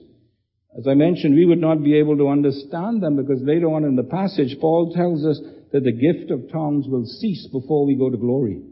as 0.78 0.86
I 0.88 0.94
mentioned, 0.94 1.34
we 1.34 1.44
would 1.44 1.60
not 1.60 1.82
be 1.82 1.98
able 1.98 2.16
to 2.16 2.28
understand 2.28 3.02
them 3.02 3.16
because 3.16 3.42
later 3.42 3.66
on 3.66 3.84
in 3.84 3.96
the 3.96 4.04
passage, 4.04 4.56
Paul 4.60 4.92
tells 4.94 5.24
us 5.24 5.38
that 5.72 5.84
the 5.84 5.92
gift 5.92 6.30
of 6.30 6.50
tongues 6.50 6.86
will 6.88 7.04
cease 7.04 7.46
before 7.52 7.86
we 7.86 7.94
go 7.94 8.08
to 8.08 8.16
glory. 8.16 8.62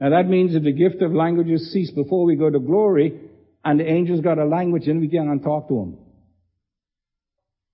Now 0.00 0.10
that 0.10 0.28
means 0.28 0.54
if 0.54 0.64
the 0.64 0.72
gift 0.72 1.02
of 1.02 1.12
languages 1.12 1.72
cease 1.72 1.92
before 1.92 2.24
we 2.24 2.34
go 2.34 2.50
to 2.50 2.58
glory, 2.58 3.20
and 3.64 3.78
the 3.78 3.88
angels 3.88 4.20
got 4.20 4.38
a 4.38 4.44
language 4.44 4.88
and 4.88 5.00
we 5.00 5.08
can't 5.08 5.42
talk 5.42 5.68
to 5.68 5.74
them. 5.74 5.98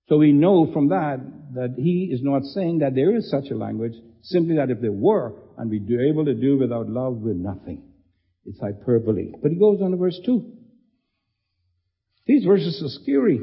So 0.09 0.17
we 0.17 0.31
know 0.31 0.71
from 0.71 0.89
that 0.89 1.19
that 1.53 1.75
he 1.77 2.09
is 2.11 2.21
not 2.21 2.43
saying 2.43 2.79
that 2.79 2.93
there 2.93 3.15
is 3.15 3.31
such 3.31 3.49
a 3.51 3.55
language, 3.55 3.93
simply 4.21 4.55
that 4.57 4.69
if 4.69 4.79
there 4.79 4.91
were, 4.91 5.33
and 5.57 5.69
we 5.69 5.79
are 5.95 6.01
able 6.01 6.25
to 6.25 6.35
do 6.35 6.57
without 6.57 6.89
love, 6.89 7.15
we're 7.15 7.33
nothing. 7.33 7.83
It's 8.45 8.59
hyperbole. 8.59 9.31
But 9.41 9.51
he 9.51 9.59
goes 9.59 9.81
on 9.81 9.91
to 9.91 9.97
verse 9.97 10.19
2. 10.25 10.56
These 12.27 12.45
verses 12.45 12.83
are 12.83 13.01
scary. 13.01 13.41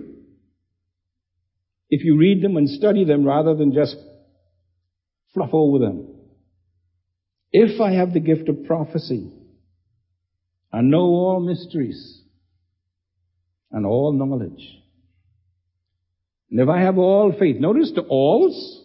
If 1.88 2.04
you 2.04 2.18
read 2.18 2.42
them 2.42 2.56
and 2.56 2.68
study 2.68 3.04
them 3.04 3.24
rather 3.24 3.54
than 3.54 3.72
just 3.72 3.96
fluff 5.32 5.50
over 5.52 5.78
them. 5.78 6.08
If 7.50 7.80
I 7.80 7.92
have 7.92 8.12
the 8.12 8.20
gift 8.20 8.48
of 8.48 8.64
prophecy 8.66 9.32
and 10.72 10.90
know 10.90 10.98
all 10.98 11.40
mysteries 11.40 12.22
and 13.70 13.86
all 13.86 14.12
knowledge, 14.12 14.62
and 16.50 16.60
if 16.60 16.68
I 16.68 16.80
have 16.82 16.98
all 16.98 17.32
faith, 17.38 17.56
notice 17.58 17.92
the 17.94 18.02
alls, 18.02 18.84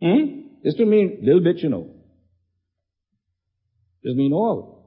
hmm? 0.00 0.38
This 0.62 0.74
doesn't 0.74 0.90
mean 0.90 1.20
little 1.22 1.42
bit, 1.42 1.58
you 1.58 1.68
know. 1.68 1.90
Doesn't 4.04 4.18
mean 4.18 4.32
all. 4.32 4.77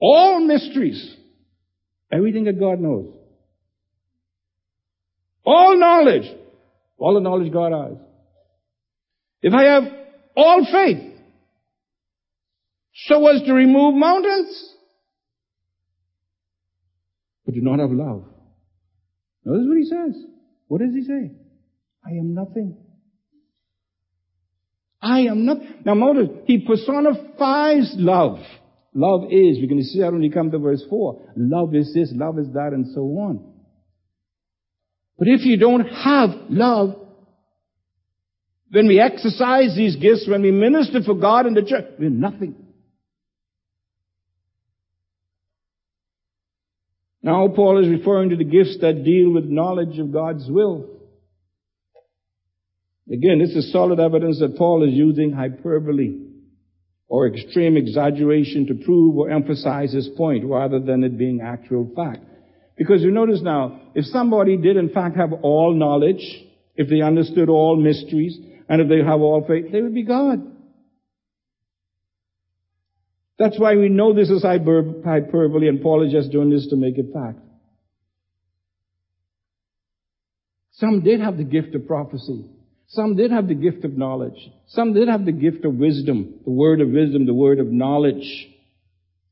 All 0.00 0.40
mysteries. 0.40 1.16
Everything 2.12 2.44
that 2.44 2.58
God 2.58 2.80
knows. 2.80 3.14
All 5.44 5.78
knowledge. 5.78 6.30
All 6.98 7.14
the 7.14 7.20
knowledge 7.20 7.52
God 7.52 7.72
has. 7.72 7.98
If 9.42 9.54
I 9.54 9.64
have 9.64 9.84
all 10.36 10.66
faith, 10.70 11.14
so 13.06 13.26
as 13.28 13.42
to 13.42 13.52
remove 13.52 13.94
mountains, 13.94 14.74
but 17.44 17.54
do 17.54 17.60
not 17.60 17.78
have 17.78 17.90
love. 17.90 18.24
Notice 19.44 19.66
what 19.68 19.78
he 19.78 19.84
says. 19.84 20.24
What 20.66 20.80
does 20.80 20.92
he 20.92 21.04
say? 21.04 21.32
I 22.04 22.10
am 22.10 22.34
nothing. 22.34 22.76
I 25.00 25.20
am 25.20 25.46
nothing. 25.46 25.82
Now 25.84 25.94
notice, 25.94 26.28
he 26.46 26.58
personifies 26.58 27.94
love. 27.96 28.38
Love 28.98 29.26
is, 29.30 29.58
going 29.58 29.78
to 29.78 29.84
see 29.84 30.00
that 30.00 30.10
when 30.10 30.22
we 30.22 30.28
come 30.28 30.50
to 30.50 30.58
verse 30.58 30.82
4. 30.90 31.34
Love 31.36 31.72
is 31.72 31.94
this, 31.94 32.10
love 32.12 32.36
is 32.36 32.48
that, 32.54 32.72
and 32.72 32.84
so 32.92 33.02
on. 33.02 33.52
But 35.16 35.28
if 35.28 35.46
you 35.46 35.56
don't 35.56 35.86
have 35.86 36.30
love, 36.48 36.96
when 38.72 38.88
we 38.88 38.98
exercise 38.98 39.76
these 39.76 39.94
gifts, 39.94 40.26
when 40.28 40.42
we 40.42 40.50
minister 40.50 41.00
for 41.04 41.14
God 41.14 41.46
in 41.46 41.54
the 41.54 41.62
church, 41.62 41.84
we're 41.96 42.10
nothing. 42.10 42.56
Now 47.22 47.46
Paul 47.54 47.80
is 47.80 47.88
referring 47.88 48.30
to 48.30 48.36
the 48.36 48.42
gifts 48.42 48.78
that 48.80 49.04
deal 49.04 49.30
with 49.32 49.44
knowledge 49.44 49.96
of 50.00 50.12
God's 50.12 50.50
will. 50.50 50.88
Again, 53.08 53.38
this 53.38 53.50
is 53.50 53.70
solid 53.70 54.00
evidence 54.00 54.40
that 54.40 54.56
Paul 54.56 54.82
is 54.88 54.92
using 54.92 55.30
hyperbole 55.30 56.27
or 57.08 57.26
extreme 57.26 57.76
exaggeration 57.76 58.66
to 58.66 58.74
prove 58.84 59.16
or 59.16 59.30
emphasize 59.30 59.92
his 59.92 60.08
point 60.16 60.44
rather 60.44 60.78
than 60.78 61.02
it 61.02 61.16
being 61.18 61.40
actual 61.42 61.90
fact. 61.96 62.22
Because 62.76 63.02
you 63.02 63.10
notice 63.10 63.40
now, 63.42 63.80
if 63.94 64.04
somebody 64.06 64.56
did 64.56 64.76
in 64.76 64.90
fact 64.90 65.16
have 65.16 65.32
all 65.42 65.74
knowledge, 65.74 66.22
if 66.76 66.88
they 66.88 67.00
understood 67.00 67.48
all 67.48 67.76
mysteries, 67.76 68.38
and 68.68 68.82
if 68.82 68.88
they 68.88 68.98
have 68.98 69.20
all 69.20 69.44
faith, 69.48 69.72
they 69.72 69.80
would 69.80 69.94
be 69.94 70.04
God. 70.04 70.40
That's 73.38 73.58
why 73.58 73.76
we 73.76 73.88
know 73.88 74.12
this 74.12 74.30
is 74.30 74.42
hyperbole 74.42 75.68
and 75.68 75.80
Paul 75.80 76.04
is 76.04 76.12
just 76.12 76.30
doing 76.30 76.50
this 76.50 76.66
to 76.68 76.76
make 76.76 76.98
it 76.98 77.06
fact. 77.14 77.38
Some 80.72 81.02
did 81.02 81.20
have 81.20 81.36
the 81.36 81.44
gift 81.44 81.74
of 81.74 81.86
prophecy. 81.86 82.44
Some 82.88 83.16
did 83.16 83.30
have 83.30 83.48
the 83.48 83.54
gift 83.54 83.84
of 83.84 83.96
knowledge. 83.96 84.38
Some 84.68 84.94
did 84.94 85.08
have 85.08 85.26
the 85.26 85.32
gift 85.32 85.64
of 85.64 85.74
wisdom, 85.74 86.40
the 86.44 86.50
word 86.50 86.80
of 86.80 86.88
wisdom, 86.88 87.26
the 87.26 87.34
word 87.34 87.58
of 87.58 87.66
knowledge. 87.66 88.48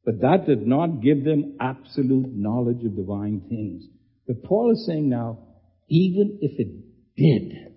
But 0.04 0.20
that 0.20 0.46
did 0.46 0.66
not 0.66 1.00
give 1.02 1.24
them 1.24 1.56
absolute 1.58 2.32
knowledge 2.34 2.84
of 2.84 2.94
divine 2.94 3.42
things. 3.48 3.84
But 4.26 4.44
Paul 4.44 4.72
is 4.72 4.86
saying 4.86 5.08
now, 5.08 5.38
even 5.88 6.38
if 6.42 6.58
it 6.58 6.68
did, 7.16 7.74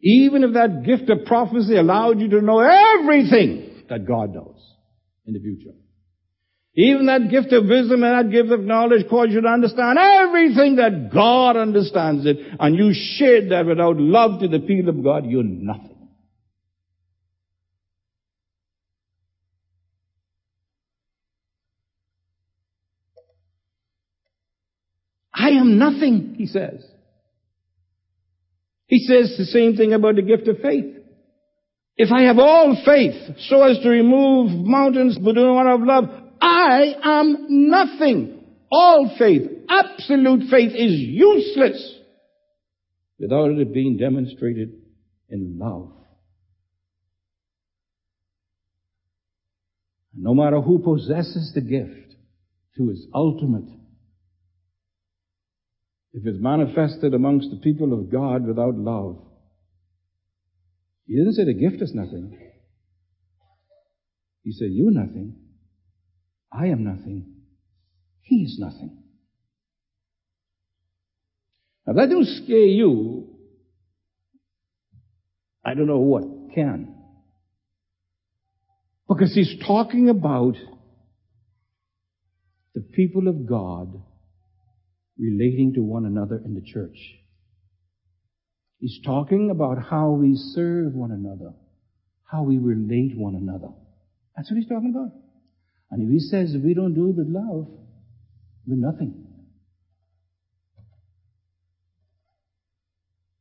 even 0.00 0.42
if 0.42 0.54
that 0.54 0.82
gift 0.84 1.10
of 1.10 1.26
prophecy 1.26 1.76
allowed 1.76 2.18
you 2.18 2.28
to 2.30 2.40
know 2.40 2.60
everything 2.60 3.84
that 3.88 4.06
God 4.06 4.34
knows 4.34 4.56
in 5.26 5.34
the 5.34 5.40
future, 5.40 5.76
even 6.74 7.06
that 7.06 7.28
gift 7.30 7.52
of 7.52 7.64
wisdom 7.64 8.02
and 8.02 8.26
that 8.26 8.32
gift 8.32 8.50
of 8.50 8.60
knowledge 8.60 9.06
caused 9.10 9.32
you 9.32 9.42
to 9.42 9.48
understand 9.48 9.98
everything 9.98 10.76
that 10.76 11.10
God 11.12 11.56
understands 11.56 12.24
it, 12.24 12.38
and 12.58 12.76
you 12.76 12.92
shared 12.94 13.50
that 13.50 13.66
without 13.66 13.98
love 13.98 14.40
to 14.40 14.48
the 14.48 14.60
people 14.60 14.88
of 14.88 15.04
God, 15.04 15.26
you're 15.26 15.42
nothing. 15.42 15.90
I 25.34 25.50
am 25.50 25.78
nothing, 25.78 26.36
he 26.38 26.46
says. 26.46 26.84
He 28.86 28.98
says 28.98 29.34
the 29.36 29.46
same 29.46 29.76
thing 29.76 29.92
about 29.92 30.16
the 30.16 30.22
gift 30.22 30.48
of 30.48 30.58
faith. 30.58 30.96
If 31.96 32.10
I 32.10 32.22
have 32.22 32.38
all 32.38 32.80
faith 32.84 33.36
so 33.48 33.62
as 33.62 33.78
to 33.80 33.88
remove 33.90 34.50
mountains 34.66 35.18
but 35.18 35.34
do 35.34 35.44
not 35.44 35.66
have 35.66 35.80
love, 35.80 36.21
I 36.42 36.94
am 37.02 37.70
nothing. 37.70 38.44
All 38.70 39.14
faith, 39.16 39.48
absolute 39.68 40.50
faith 40.50 40.72
is 40.74 40.92
useless 40.92 41.94
without 43.18 43.50
it 43.52 43.72
being 43.72 43.96
demonstrated 43.96 44.72
in 45.28 45.56
love. 45.58 45.92
No 50.14 50.34
matter 50.34 50.60
who 50.60 50.80
possesses 50.80 51.52
the 51.54 51.60
gift 51.60 52.14
to 52.76 52.90
its 52.90 53.06
ultimate, 53.14 53.68
if 56.12 56.26
it's 56.26 56.42
manifested 56.42 57.14
amongst 57.14 57.50
the 57.50 57.56
people 57.58 57.92
of 57.92 58.10
God 58.10 58.46
without 58.46 58.74
love, 58.74 59.18
he 61.06 61.16
didn't 61.16 61.34
say 61.34 61.44
the 61.44 61.54
gift 61.54 61.80
is 61.80 61.94
nothing. 61.94 62.36
He 64.42 64.52
said, 64.52 64.68
you're 64.72 64.90
nothing. 64.90 65.36
I 66.52 66.66
am 66.66 66.84
nothing. 66.84 67.32
He 68.20 68.42
is 68.42 68.58
nothing. 68.58 68.98
Now 71.86 71.92
if 71.92 71.96
that 71.96 72.10
don't 72.10 72.26
scare 72.44 72.58
you. 72.58 73.28
I 75.64 75.74
don't 75.74 75.86
know 75.86 75.98
what 75.98 76.54
can. 76.54 76.94
Because 79.08 79.34
he's 79.34 79.54
talking 79.66 80.08
about 80.08 80.56
the 82.74 82.80
people 82.80 83.28
of 83.28 83.46
God 83.46 84.02
relating 85.18 85.74
to 85.74 85.82
one 85.82 86.06
another 86.06 86.40
in 86.44 86.54
the 86.54 86.62
church. 86.62 86.96
He's 88.78 88.98
talking 89.04 89.50
about 89.50 89.78
how 89.90 90.10
we 90.10 90.34
serve 90.34 90.94
one 90.94 91.12
another, 91.12 91.52
how 92.24 92.42
we 92.42 92.58
relate 92.58 93.12
one 93.16 93.36
another. 93.36 93.68
That's 94.36 94.50
what 94.50 94.58
he's 94.58 94.68
talking 94.68 94.90
about. 94.90 95.21
And 95.92 96.02
if 96.02 96.10
he 96.10 96.18
says 96.20 96.56
we 96.64 96.72
don't 96.72 96.94
do 96.94 97.10
it 97.10 97.16
with 97.16 97.28
love, 97.28 97.68
we're 98.66 98.76
nothing. 98.76 99.26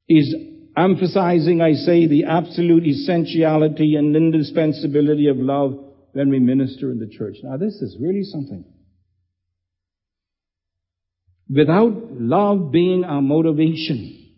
He's 0.05 0.35
emphasizing, 0.75 1.61
I 1.61 1.73
say, 1.73 2.07
the 2.07 2.25
absolute 2.25 2.85
essentiality 2.85 3.95
and 3.95 4.13
indispensability 4.13 5.27
of 5.27 5.37
love 5.37 5.79
when 6.11 6.29
we 6.29 6.39
minister 6.39 6.91
in 6.91 6.99
the 6.99 7.07
church. 7.07 7.37
Now 7.41 7.55
this 7.55 7.75
is 7.75 7.95
really 8.01 8.23
something. 8.23 8.65
Without 11.49 12.11
love 12.19 12.73
being 12.73 13.05
our 13.05 13.21
motivation, 13.21 14.33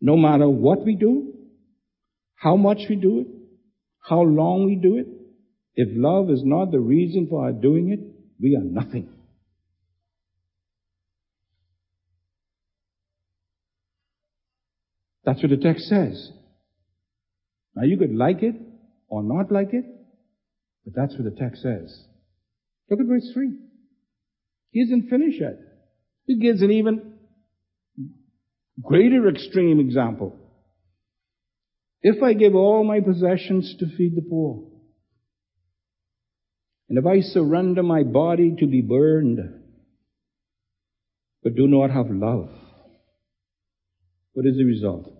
no 0.00 0.16
matter 0.16 0.48
what 0.48 0.84
we 0.84 0.94
do, 0.94 1.32
how 2.36 2.54
much 2.54 2.82
we 2.88 2.94
do 2.94 3.20
it, 3.20 3.26
how 4.08 4.20
long 4.20 4.66
we 4.66 4.76
do 4.76 4.98
it, 4.98 5.15
if 5.76 5.88
love 5.92 6.30
is 6.30 6.42
not 6.42 6.70
the 6.70 6.80
reason 6.80 7.26
for 7.28 7.44
our 7.44 7.52
doing 7.52 7.90
it, 7.90 8.00
we 8.40 8.56
are 8.56 8.64
nothing. 8.64 9.10
That's 15.24 15.42
what 15.42 15.50
the 15.50 15.58
text 15.58 15.86
says. 15.86 16.30
Now 17.74 17.82
you 17.82 17.98
could 17.98 18.14
like 18.14 18.42
it 18.42 18.54
or 19.08 19.22
not 19.22 19.52
like 19.52 19.74
it, 19.74 19.84
but 20.84 20.94
that's 20.94 21.14
what 21.14 21.24
the 21.24 21.38
text 21.38 21.62
says. 21.62 22.04
Look 22.88 23.00
at 23.00 23.06
verse 23.06 23.28
3. 23.34 23.58
He 24.70 24.80
isn't 24.80 25.10
finished 25.10 25.40
yet. 25.40 25.58
He 26.26 26.38
gives 26.38 26.62
an 26.62 26.70
even 26.70 27.14
greater 28.80 29.28
extreme 29.28 29.78
example. 29.80 30.38
If 32.02 32.22
I 32.22 32.32
give 32.32 32.54
all 32.54 32.84
my 32.84 33.00
possessions 33.00 33.74
to 33.80 33.86
feed 33.96 34.16
the 34.16 34.22
poor, 34.22 34.75
and 36.88 36.98
if 36.98 37.06
I 37.06 37.20
surrender 37.20 37.82
my 37.82 38.02
body 38.02 38.54
to 38.58 38.66
be 38.66 38.80
burned, 38.80 39.38
but 41.42 41.54
do 41.54 41.66
not 41.66 41.90
have 41.90 42.10
love, 42.10 42.50
what 44.32 44.46
is 44.46 44.56
the 44.56 44.64
result? 44.64 45.12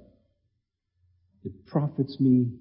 It 1.44 1.66
profits 1.66 2.18
me 2.20 2.52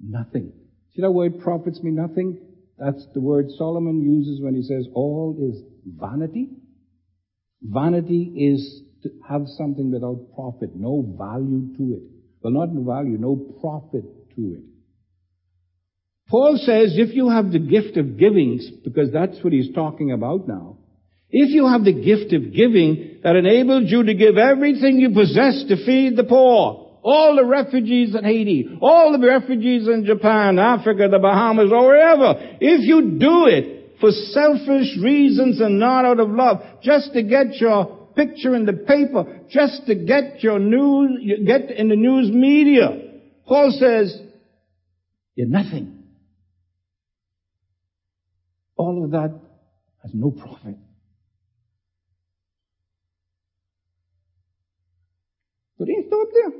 nothing. 0.00 0.52
See 0.94 1.02
that 1.02 1.10
word 1.10 1.40
profits 1.40 1.82
me 1.82 1.90
nothing? 1.90 2.38
That's 2.78 3.06
the 3.14 3.20
word 3.20 3.46
Solomon 3.56 4.02
uses 4.02 4.40
when 4.42 4.54
he 4.54 4.62
says 4.62 4.86
all 4.94 5.36
is 5.40 5.62
vanity. 5.84 6.50
Vanity 7.62 8.52
is 8.52 8.82
to 9.02 9.10
have 9.28 9.42
something 9.46 9.90
without 9.90 10.34
profit, 10.34 10.70
no 10.74 11.02
value 11.18 11.76
to 11.76 11.94
it. 11.94 12.02
Well, 12.40 12.52
not 12.52 12.72
no 12.72 12.84
value, 12.84 13.18
no 13.18 13.36
profit 13.60 14.04
to 14.36 14.54
it. 14.54 14.64
Paul 16.28 16.58
says 16.58 16.94
if 16.96 17.14
you 17.14 17.30
have 17.30 17.50
the 17.50 17.58
gift 17.58 17.96
of 17.96 18.18
giving, 18.18 18.60
because 18.84 19.10
that's 19.12 19.42
what 19.42 19.52
he's 19.52 19.72
talking 19.74 20.12
about 20.12 20.46
now, 20.46 20.76
if 21.30 21.50
you 21.50 21.66
have 21.66 21.84
the 21.84 21.92
gift 21.92 22.32
of 22.32 22.54
giving 22.54 23.20
that 23.22 23.36
enables 23.36 23.90
you 23.90 24.02
to 24.04 24.14
give 24.14 24.36
everything 24.36 24.98
you 24.98 25.10
possess 25.10 25.64
to 25.68 25.84
feed 25.84 26.16
the 26.16 26.24
poor, 26.24 27.00
all 27.02 27.36
the 27.36 27.44
refugees 27.44 28.14
in 28.14 28.24
Haiti, 28.24 28.78
all 28.80 29.12
the 29.18 29.26
refugees 29.26 29.88
in 29.88 30.04
Japan, 30.04 30.58
Africa, 30.58 31.08
the 31.10 31.18
Bahamas, 31.18 31.70
or 31.72 31.86
wherever, 31.86 32.34
if 32.60 32.86
you 32.86 33.18
do 33.18 33.46
it 33.46 33.98
for 34.00 34.10
selfish 34.10 34.96
reasons 35.02 35.60
and 35.60 35.78
not 35.78 36.04
out 36.04 36.20
of 36.20 36.30
love, 36.30 36.62
just 36.82 37.12
to 37.14 37.22
get 37.22 37.56
your 37.56 38.10
picture 38.14 38.54
in 38.54 38.66
the 38.66 38.72
paper, 38.72 39.40
just 39.50 39.86
to 39.86 39.94
get 39.94 40.42
your 40.42 40.58
news, 40.58 41.46
get 41.46 41.70
in 41.70 41.88
the 41.88 41.96
news 41.96 42.30
media, 42.30 42.88
Paul 43.46 43.74
says, 43.78 44.20
you're 45.34 45.48
nothing. 45.48 45.97
All 48.78 49.04
of 49.04 49.10
that 49.10 49.38
has 50.02 50.12
no 50.14 50.30
profit. 50.30 50.76
But 55.78 55.88
he 55.88 55.94
ain't 55.94 56.06
stopped 56.06 56.32
there. 56.32 56.52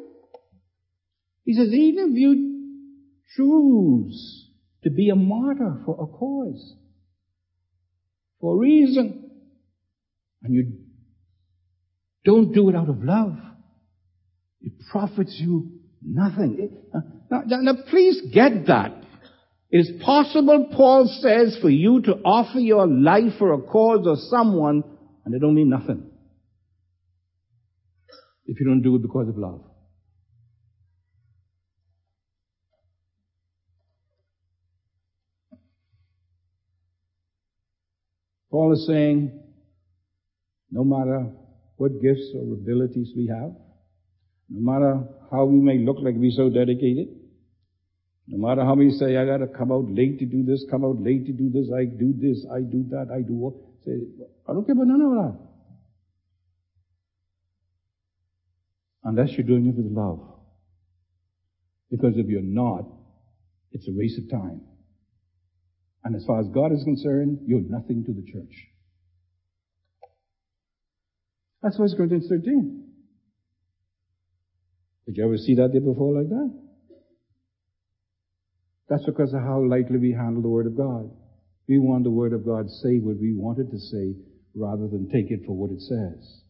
He 1.44 1.54
says, 1.54 1.72
even 1.72 2.12
if 2.12 2.18
you 2.18 2.58
choose 3.36 4.50
to 4.82 4.90
be 4.90 5.10
a 5.10 5.16
martyr 5.16 5.80
for 5.86 5.94
a 5.94 6.06
cause, 6.06 6.74
for 8.40 8.54
a 8.54 8.58
reason, 8.58 9.30
and 10.42 10.54
you 10.54 10.72
don't 12.24 12.52
do 12.52 12.68
it 12.68 12.76
out 12.76 12.88
of 12.88 13.02
love, 13.02 13.36
it 14.60 14.72
profits 14.90 15.36
you 15.38 15.80
nothing. 16.02 16.70
Uh, 16.94 17.00
now, 17.30 17.42
now, 17.46 17.72
now 17.72 17.82
please 17.88 18.20
get 18.32 18.66
that. 18.66 19.04
It 19.70 19.78
is 19.78 20.02
possible, 20.02 20.68
Paul 20.74 21.06
says, 21.20 21.58
for 21.60 21.68
you 21.68 22.00
to 22.02 22.12
offer 22.24 22.58
your 22.58 22.86
life 22.86 23.34
for 23.38 23.52
a 23.52 23.60
cause 23.60 24.06
or 24.06 24.16
someone, 24.30 24.82
and 25.24 25.34
it 25.34 25.40
don't 25.40 25.54
mean 25.54 25.68
nothing. 25.68 26.10
If 28.46 28.58
you 28.58 28.66
don't 28.66 28.80
do 28.80 28.96
it 28.96 29.02
because 29.02 29.28
of 29.28 29.36
love. 29.36 29.60
Paul 38.50 38.72
is 38.72 38.86
saying, 38.86 39.38
no 40.70 40.82
matter 40.82 41.30
what 41.76 42.00
gifts 42.00 42.32
or 42.34 42.54
abilities 42.54 43.12
we 43.14 43.26
have, 43.26 43.52
no 44.48 44.72
matter 44.72 45.06
how 45.30 45.44
we 45.44 45.60
may 45.60 45.84
look 45.84 45.98
like 46.00 46.14
we're 46.16 46.30
so 46.30 46.48
dedicated, 46.48 47.08
no 48.28 48.46
matter 48.46 48.62
how 48.62 48.74
many 48.74 48.90
say, 48.90 49.16
I 49.16 49.24
gotta 49.24 49.46
come 49.46 49.72
out 49.72 49.86
late 49.88 50.18
to 50.18 50.26
do 50.26 50.44
this, 50.44 50.64
come 50.70 50.84
out 50.84 51.00
late 51.00 51.24
to 51.26 51.32
do 51.32 51.48
this, 51.48 51.70
I 51.74 51.86
do 51.86 52.12
this, 52.14 52.44
I 52.52 52.60
do 52.60 52.84
that, 52.90 53.08
I 53.10 53.22
do 53.22 53.32
what. 53.32 53.54
Say, 53.86 53.92
I 54.46 54.52
don't 54.52 54.66
care 54.66 54.74
about 54.74 54.86
none 54.86 55.00
of 55.00 55.12
that. 55.12 55.38
Unless 59.04 59.30
you're 59.32 59.46
doing 59.46 59.66
it 59.66 59.76
with 59.76 59.90
love. 59.90 60.20
Because 61.90 62.18
if 62.18 62.26
you're 62.26 62.42
not, 62.42 62.84
it's 63.72 63.88
a 63.88 63.92
waste 63.92 64.18
of 64.18 64.30
time. 64.30 64.60
And 66.04 66.14
as 66.14 66.24
far 66.26 66.40
as 66.40 66.48
God 66.48 66.72
is 66.72 66.84
concerned, 66.84 67.38
you're 67.46 67.62
nothing 67.62 68.04
to 68.04 68.12
the 68.12 68.30
church. 68.30 68.68
That's 71.62 71.78
1 71.78 71.96
Corinthians 71.96 72.26
13. 72.28 72.84
Did 75.06 75.16
you 75.16 75.24
ever 75.24 75.38
see 75.38 75.54
that 75.54 75.70
there 75.72 75.80
before 75.80 76.12
like 76.12 76.28
that? 76.28 76.67
That's 78.88 79.04
because 79.04 79.34
of 79.34 79.42
how 79.42 79.62
lightly 79.62 79.98
we 79.98 80.12
handle 80.12 80.42
the 80.42 80.48
Word 80.48 80.66
of 80.66 80.76
God. 80.76 81.10
We 81.68 81.78
want 81.78 82.04
the 82.04 82.10
Word 82.10 82.32
of 82.32 82.44
God 82.44 82.64
to 82.64 82.74
say 82.82 82.96
what 82.98 83.20
we 83.20 83.34
want 83.34 83.58
it 83.58 83.70
to 83.70 83.78
say 83.78 84.14
rather 84.54 84.88
than 84.88 85.10
take 85.12 85.30
it 85.30 85.44
for 85.46 85.52
what 85.52 85.70
it 85.70 85.80
says. 85.80 86.42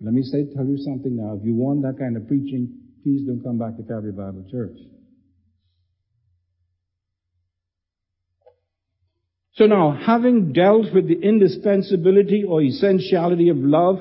Let 0.00 0.14
me 0.14 0.22
say, 0.22 0.46
tell 0.54 0.66
you 0.66 0.78
something 0.78 1.16
now. 1.16 1.38
If 1.38 1.44
you 1.44 1.54
want 1.54 1.82
that 1.82 1.98
kind 1.98 2.16
of 2.16 2.26
preaching, 2.28 2.70
please 3.02 3.26
don't 3.26 3.42
come 3.42 3.58
back 3.58 3.76
to 3.76 3.82
Calvary 3.82 4.12
Bible 4.12 4.46
Church. 4.50 4.76
So 9.54 9.66
now, 9.66 9.96
having 10.06 10.52
dealt 10.52 10.94
with 10.94 11.08
the 11.08 11.20
indispensability 11.20 12.42
or 12.48 12.62
essentiality 12.62 13.50
of 13.50 13.58
love 13.58 13.98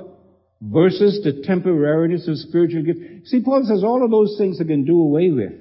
versus 0.61 1.21
the 1.23 1.45
temporariness 1.47 2.27
of 2.27 2.37
spiritual 2.37 2.83
gifts, 2.83 3.29
see, 3.29 3.41
Paul 3.43 3.63
says 3.65 3.83
all 3.83 4.03
of 4.03 4.11
those 4.11 4.35
things 4.37 4.61
I 4.61 4.63
can 4.63 4.85
do 4.85 4.99
away 5.01 5.29
with 5.29 5.60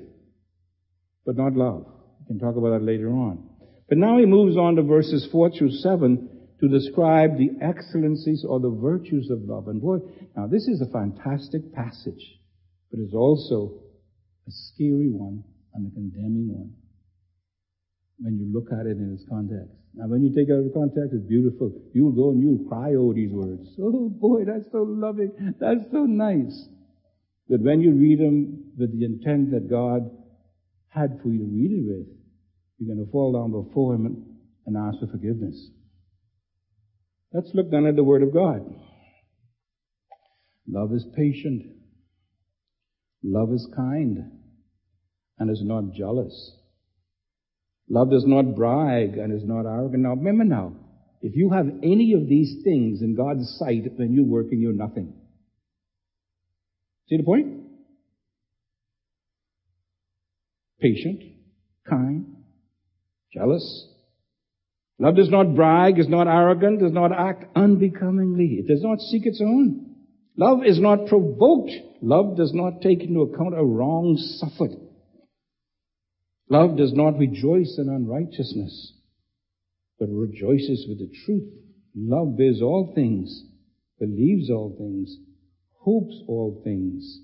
but 1.24 1.36
not 1.36 1.54
love. 1.54 1.86
We 2.20 2.26
can 2.26 2.38
talk 2.38 2.56
about 2.56 2.70
that 2.70 2.84
later 2.84 3.10
on. 3.10 3.48
But 3.88 3.98
now 3.98 4.18
he 4.18 4.26
moves 4.26 4.56
on 4.56 4.76
to 4.76 4.82
verses 4.82 5.28
4 5.32 5.50
through 5.50 5.72
7 5.72 6.28
to 6.60 6.68
describe 6.68 7.38
the 7.38 7.50
excellencies 7.60 8.44
or 8.46 8.60
the 8.60 8.70
virtues 8.70 9.30
of 9.30 9.40
love. 9.42 9.68
And 9.68 9.80
boy, 9.80 9.98
now 10.36 10.46
this 10.46 10.68
is 10.68 10.80
a 10.80 10.92
fantastic 10.92 11.72
passage, 11.74 12.38
but 12.90 13.00
it's 13.00 13.14
also 13.14 13.80
a 14.46 14.50
scary 14.50 15.10
one 15.10 15.42
and 15.74 15.90
a 15.90 15.94
condemning 15.94 16.48
one 16.52 16.72
when 18.18 18.38
you 18.38 18.52
look 18.52 18.68
at 18.72 18.86
it 18.86 18.98
in 18.98 19.12
its 19.14 19.24
context. 19.28 19.72
Now 19.94 20.06
when 20.06 20.22
you 20.22 20.30
take 20.30 20.48
it 20.48 20.52
out 20.52 20.66
of 20.66 20.74
context, 20.74 21.14
it's 21.14 21.26
beautiful. 21.26 21.72
You'll 21.94 22.12
go 22.12 22.30
and 22.30 22.40
you'll 22.40 22.68
cry 22.68 22.94
over 22.94 23.14
these 23.14 23.32
words. 23.32 23.66
Oh 23.80 24.08
boy, 24.08 24.44
that's 24.44 24.70
so 24.70 24.84
loving. 24.86 25.32
That's 25.58 25.90
so 25.90 26.04
nice. 26.04 26.68
But 27.48 27.60
when 27.62 27.80
you 27.80 27.92
read 27.92 28.20
them 28.20 28.72
with 28.78 28.92
the 28.92 29.04
intent 29.04 29.50
that 29.50 29.68
God 29.68 30.10
had 30.90 31.20
for 31.22 31.28
you 31.28 31.38
to 31.38 31.44
read 31.44 31.72
it 31.72 31.84
with, 31.86 32.06
you're 32.78 32.94
going 32.94 33.04
to 33.04 33.10
fall 33.10 33.32
down 33.32 33.50
before 33.50 33.94
Him 33.94 34.38
and 34.66 34.76
ask 34.76 34.98
for 35.00 35.06
forgiveness. 35.06 35.70
Let's 37.32 37.50
look 37.54 37.70
then 37.70 37.86
at 37.86 37.96
the 37.96 38.04
Word 38.04 38.22
of 38.22 38.34
God. 38.34 38.62
Love 40.68 40.92
is 40.92 41.06
patient. 41.16 41.62
Love 43.22 43.52
is 43.52 43.66
kind 43.74 44.18
and 45.38 45.50
is 45.50 45.62
not 45.62 45.92
jealous. 45.94 46.56
Love 47.88 48.10
does 48.10 48.24
not 48.26 48.54
brag 48.54 49.16
and 49.16 49.32
is 49.32 49.44
not 49.44 49.66
arrogant. 49.66 50.02
Now 50.02 50.10
remember 50.10 50.44
now, 50.44 50.74
If 51.22 51.36
you 51.36 51.50
have 51.50 51.66
any 51.82 52.14
of 52.14 52.28
these 52.28 52.62
things 52.64 53.02
in 53.02 53.14
God's 53.14 53.56
sight, 53.58 53.98
then 53.98 54.12
you're 54.12 54.24
working, 54.24 54.60
you're 54.60 54.72
nothing. 54.72 55.12
See 57.08 57.16
the 57.18 57.24
point? 57.24 57.59
Patient, 60.80 61.22
kind, 61.88 62.26
jealous. 63.34 63.86
Love 64.98 65.16
does 65.16 65.30
not 65.30 65.54
brag, 65.54 65.98
is 65.98 66.08
not 66.08 66.26
arrogant, 66.26 66.80
does 66.80 66.92
not 66.92 67.12
act 67.12 67.44
unbecomingly. 67.54 68.58
It 68.60 68.68
does 68.68 68.82
not 68.82 69.00
seek 69.00 69.26
its 69.26 69.40
own. 69.40 69.94
Love 70.36 70.64
is 70.64 70.80
not 70.80 71.06
provoked. 71.06 71.72
Love 72.00 72.36
does 72.36 72.52
not 72.54 72.80
take 72.80 73.02
into 73.02 73.20
account 73.20 73.58
a 73.58 73.64
wrong 73.64 74.16
suffered. 74.16 74.76
Love 76.48 76.76
does 76.76 76.92
not 76.92 77.18
rejoice 77.18 77.76
in 77.78 77.88
unrighteousness, 77.88 78.92
but 79.98 80.08
rejoices 80.10 80.86
with 80.88 80.98
the 80.98 81.10
truth. 81.24 81.48
Love 81.94 82.36
bears 82.36 82.60
all 82.62 82.92
things, 82.94 83.44
believes 83.98 84.50
all 84.50 84.74
things, 84.78 85.14
hopes 85.78 86.14
all 86.26 86.60
things, 86.64 87.20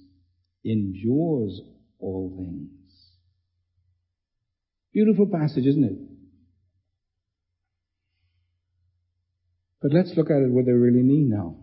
endures 0.65 1.61
all 1.99 2.35
things. 2.37 2.76
Beautiful 4.97 5.27
passage, 5.27 5.67
isn't 5.67 5.85
it? 5.85 5.99
But 9.83 9.93
let's 9.93 10.15
look 10.17 10.31
at 10.31 10.41
it 10.41 10.51
what 10.51 10.65
they 10.65 10.73
really 10.73 11.03
mean 11.03 11.29
now. 11.29 11.59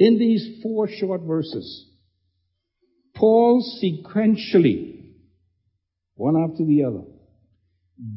In 0.00 0.18
these 0.18 0.60
four 0.60 0.88
short 0.88 1.20
verses, 1.20 1.86
Paul 3.14 3.64
sequentially, 3.80 5.12
one 6.16 6.34
after 6.36 6.64
the 6.64 6.82
other, 6.82 7.04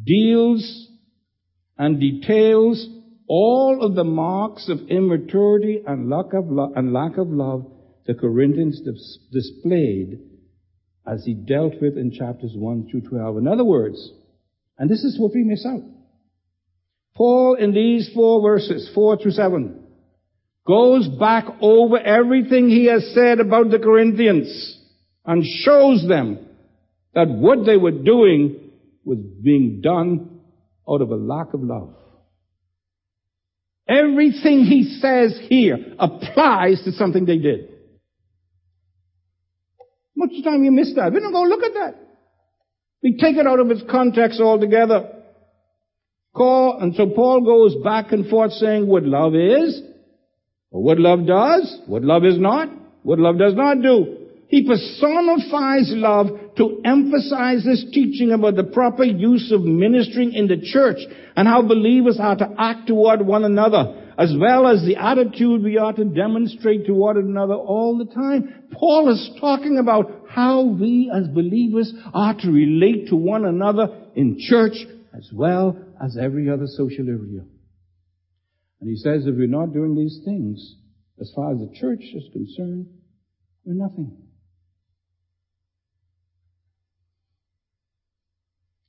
deals 0.03 0.87
and 1.77 1.99
details 1.99 2.87
all 3.27 3.85
of 3.85 3.93
the 3.93 4.03
marks 4.03 4.67
of 4.67 4.79
immaturity 4.89 5.83
and 5.85 6.09
lack 6.09 6.33
of, 6.33 6.49
lo- 6.49 6.73
and 6.75 6.91
lack 6.91 7.19
of 7.19 7.27
love 7.27 7.71
the 8.07 8.15
Corinthians 8.15 8.81
dis- 8.83 9.19
displayed 9.31 10.36
as 11.07 11.23
he 11.23 11.33
dealt 11.33 11.73
with 11.81 11.97
in 11.97 12.11
chapters 12.11 12.51
1 12.53 12.89
through 12.91 13.01
12. 13.01 13.37
In 13.37 13.47
other 13.47 13.63
words, 13.63 14.11
and 14.77 14.89
this 14.89 15.03
is 15.03 15.17
what 15.19 15.33
we 15.33 15.43
miss 15.43 15.65
out. 15.65 15.83
Paul 17.15 17.55
in 17.55 17.73
these 17.73 18.11
four 18.13 18.41
verses, 18.41 18.91
4 18.93 19.17
through 19.17 19.31
7, 19.31 19.83
goes 20.67 21.07
back 21.07 21.45
over 21.61 21.97
everything 21.97 22.69
he 22.69 22.85
has 22.85 23.11
said 23.13 23.39
about 23.39 23.71
the 23.71 23.79
Corinthians 23.79 24.77
and 25.25 25.43
shows 25.43 26.05
them 26.07 26.45
that 27.13 27.29
what 27.29 27.65
they 27.65 27.77
were 27.77 27.91
doing 27.91 28.71
was 29.03 29.17
being 29.41 29.81
done 29.81 30.41
out 30.87 31.01
of 31.01 31.09
a 31.09 31.15
lack 31.15 31.53
of 31.53 31.63
love. 31.63 31.95
Everything 33.87 34.65
he 34.65 34.97
says 34.99 35.39
here 35.47 35.77
applies 35.97 36.83
to 36.83 36.91
something 36.91 37.25
they 37.25 37.37
did. 37.37 37.69
Much 40.17 40.43
time 40.43 40.63
you 40.63 40.71
miss 40.71 40.95
that. 40.95 41.13
We 41.13 41.19
don't 41.19 41.31
go 41.31 41.43
look 41.43 41.63
at 41.63 41.73
that. 41.75 41.95
We 43.03 43.17
take 43.17 43.37
it 43.37 43.45
out 43.45 43.59
of 43.59 43.69
its 43.69 43.83
context 43.87 44.41
altogether. 44.41 45.13
Call, 46.35 46.79
and 46.81 46.95
so 46.95 47.07
Paul 47.09 47.41
goes 47.41 47.75
back 47.83 48.11
and 48.11 48.27
forth 48.27 48.51
saying 48.53 48.87
what 48.87 49.03
love 49.03 49.35
is, 49.35 49.79
or 50.71 50.81
what 50.81 50.99
love 50.99 51.27
does, 51.27 51.81
what 51.85 52.03
love 52.03 52.25
is 52.25 52.39
not, 52.39 52.67
what 53.03 53.19
love 53.19 53.37
does 53.37 53.53
not 53.53 53.83
do. 53.83 54.17
He 54.47 54.65
personifies 54.65 55.91
love 55.93 56.27
to 56.57 56.81
emphasize 56.83 57.63
this 57.63 57.85
teaching 57.93 58.31
about 58.31 58.55
the 58.55 58.63
proper 58.63 59.03
use 59.03 59.51
of 59.51 59.61
ministering 59.61 60.33
in 60.33 60.47
the 60.47 60.61
church 60.63 60.97
and 61.35 61.47
how 61.47 61.61
believers 61.61 62.17
are 62.19 62.37
to 62.37 62.55
act 62.57 62.87
toward 62.87 63.21
one 63.21 63.43
another, 63.43 64.06
as 64.17 64.33
well 64.37 64.67
as 64.67 64.83
the 64.83 64.95
attitude 64.95 65.63
we 65.63 65.77
are 65.77 65.93
to 65.93 66.05
demonstrate 66.05 66.87
toward 66.87 67.17
another 67.17 67.53
all 67.53 67.97
the 67.97 68.11
time. 68.13 68.67
Paul 68.71 69.11
is 69.13 69.29
talking 69.39 69.77
about 69.77 70.25
how 70.29 70.63
we 70.63 71.11
as 71.13 71.27
believers 71.27 71.93
are 72.13 72.33
to 72.33 72.49
relate 72.49 73.09
to 73.09 73.15
one 73.15 73.45
another 73.45 73.87
in 74.15 74.37
church 74.39 74.75
as 75.15 75.29
well 75.31 75.77
as 76.03 76.17
every 76.19 76.49
other 76.49 76.65
social 76.65 77.07
area. 77.07 77.45
And 78.81 78.89
he 78.89 78.95
says 78.95 79.25
if 79.25 79.35
we're 79.35 79.47
not 79.47 79.73
doing 79.73 79.95
these 79.95 80.19
things, 80.25 80.75
as 81.19 81.31
far 81.35 81.51
as 81.51 81.59
the 81.59 81.73
church 81.79 82.01
is 82.01 82.23
concerned, 82.33 82.87
we're 83.65 83.73
nothing. 83.73 84.17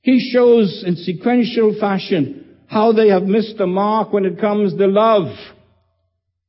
He 0.01 0.31
shows 0.33 0.83
in 0.85 0.95
sequential 0.95 1.77
fashion 1.79 2.48
how 2.69 2.91
they 2.91 3.09
have 3.09 3.23
missed 3.23 3.57
the 3.57 3.65
mark 3.65 4.13
when 4.13 4.25
it 4.25 4.39
comes 4.39 4.75
to 4.75 4.85
love. 4.87 5.35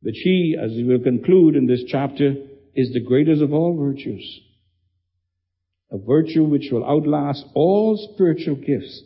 But 0.02 0.12
she, 0.14 0.54
as 0.62 0.72
he 0.72 0.84
will 0.84 1.00
conclude 1.00 1.56
in 1.56 1.66
this 1.66 1.82
chapter, 1.88 2.34
is 2.74 2.92
the 2.92 3.00
greatest 3.00 3.42
of 3.42 3.54
all 3.54 3.76
virtues. 3.76 4.40
A 5.90 5.98
virtue 5.98 6.44
which 6.44 6.68
will 6.70 6.84
outlast 6.84 7.44
all 7.54 7.96
spiritual 8.12 8.56
gifts. 8.56 9.02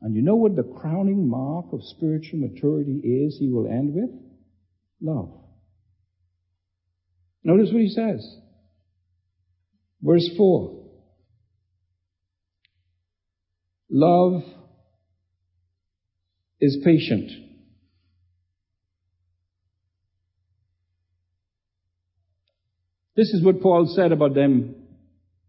And 0.00 0.14
you 0.14 0.22
know 0.22 0.36
what 0.36 0.54
the 0.54 0.62
crowning 0.62 1.28
mark 1.28 1.66
of 1.72 1.80
spiritual 1.82 2.38
maturity 2.38 3.00
is 3.02 3.36
he 3.38 3.48
will 3.50 3.66
end 3.66 3.94
with? 3.94 4.10
Love. 5.02 5.32
Notice 7.42 7.70
what 7.72 7.82
he 7.82 7.88
says. 7.88 8.24
Verse 10.00 10.28
4. 10.36 10.84
Love 13.90 14.42
is 16.60 16.78
patient. 16.84 17.30
This 23.16 23.30
is 23.30 23.42
what 23.42 23.62
Paul 23.62 23.92
said 23.94 24.12
about 24.12 24.34
them 24.34 24.74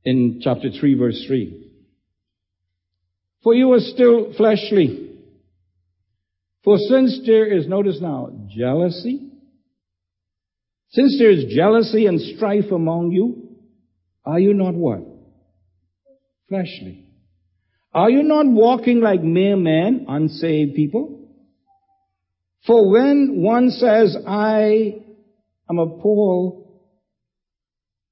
in 0.04 0.40
chapter 0.42 0.70
3 0.70 0.94
verse 0.98 1.24
3. 1.28 1.68
For 3.44 3.54
you 3.54 3.74
are 3.74 3.80
still 3.80 4.34
fleshly. 4.36 5.04
For 6.64 6.78
since 6.78 7.22
there 7.26 7.46
is, 7.46 7.68
notice 7.68 8.00
now, 8.02 8.30
jealousy, 8.50 9.32
since 10.90 11.18
there 11.20 11.32
is 11.32 11.54
jealousy 11.54 12.06
and 12.06 12.20
strife 12.20 12.72
among 12.72 13.12
you, 13.12 13.56
are 14.26 14.40
you 14.40 14.54
not 14.54 14.74
what? 14.74 15.00
Fleshly. 16.50 17.07
Are 17.98 18.12
you 18.12 18.22
not 18.22 18.46
walking 18.46 19.02
like 19.02 19.24
mere 19.24 19.58
men, 19.58 20.06
unsaved 20.08 20.76
people? 20.76 21.20
For 22.68 22.92
when 22.92 23.42
one 23.42 23.72
says, 23.72 24.16
I 24.28 25.02
am 25.68 25.80
of 25.80 26.00
Paul, 26.00 26.80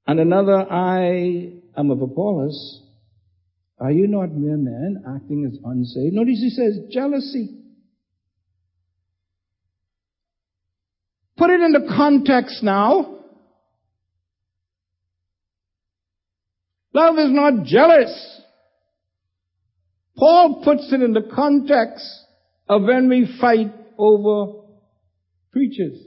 and 0.07 0.19
another, 0.19 0.57
I 0.71 1.51
am 1.77 1.91
of 1.91 2.01
Apollos, 2.01 2.81
are 3.79 3.91
you 3.91 4.07
not 4.07 4.31
mere 4.31 4.57
men 4.57 5.03
acting 5.07 5.45
as 5.45 5.59
unsaved? 5.63 6.15
Notice 6.15 6.39
he 6.39 6.49
says 6.49 6.79
jealousy. 6.91 7.55
Put 11.37 11.51
it 11.51 11.61
into 11.61 11.81
context 11.95 12.63
now. 12.63 13.19
Love 16.91 17.19
is 17.19 17.29
not 17.29 17.65
jealous. 17.65 18.34
Paul 20.17 20.61
puts 20.63 20.91
it 20.91 21.01
in 21.01 21.13
the 21.13 21.29
context 21.33 22.05
of 22.69 22.83
when 22.83 23.09
we 23.09 23.37
fight 23.39 23.73
over 23.97 24.61
preachers. 25.51 25.97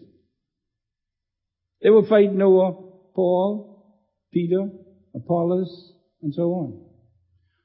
They 1.83 1.91
will 1.91 2.07
fight 2.07 2.33
Noah, 2.33 2.73
Paul, 3.15 3.85
Peter, 4.33 4.69
Apollos, 5.15 5.93
and 6.23 6.35
so 6.35 6.43
on. 6.43 6.81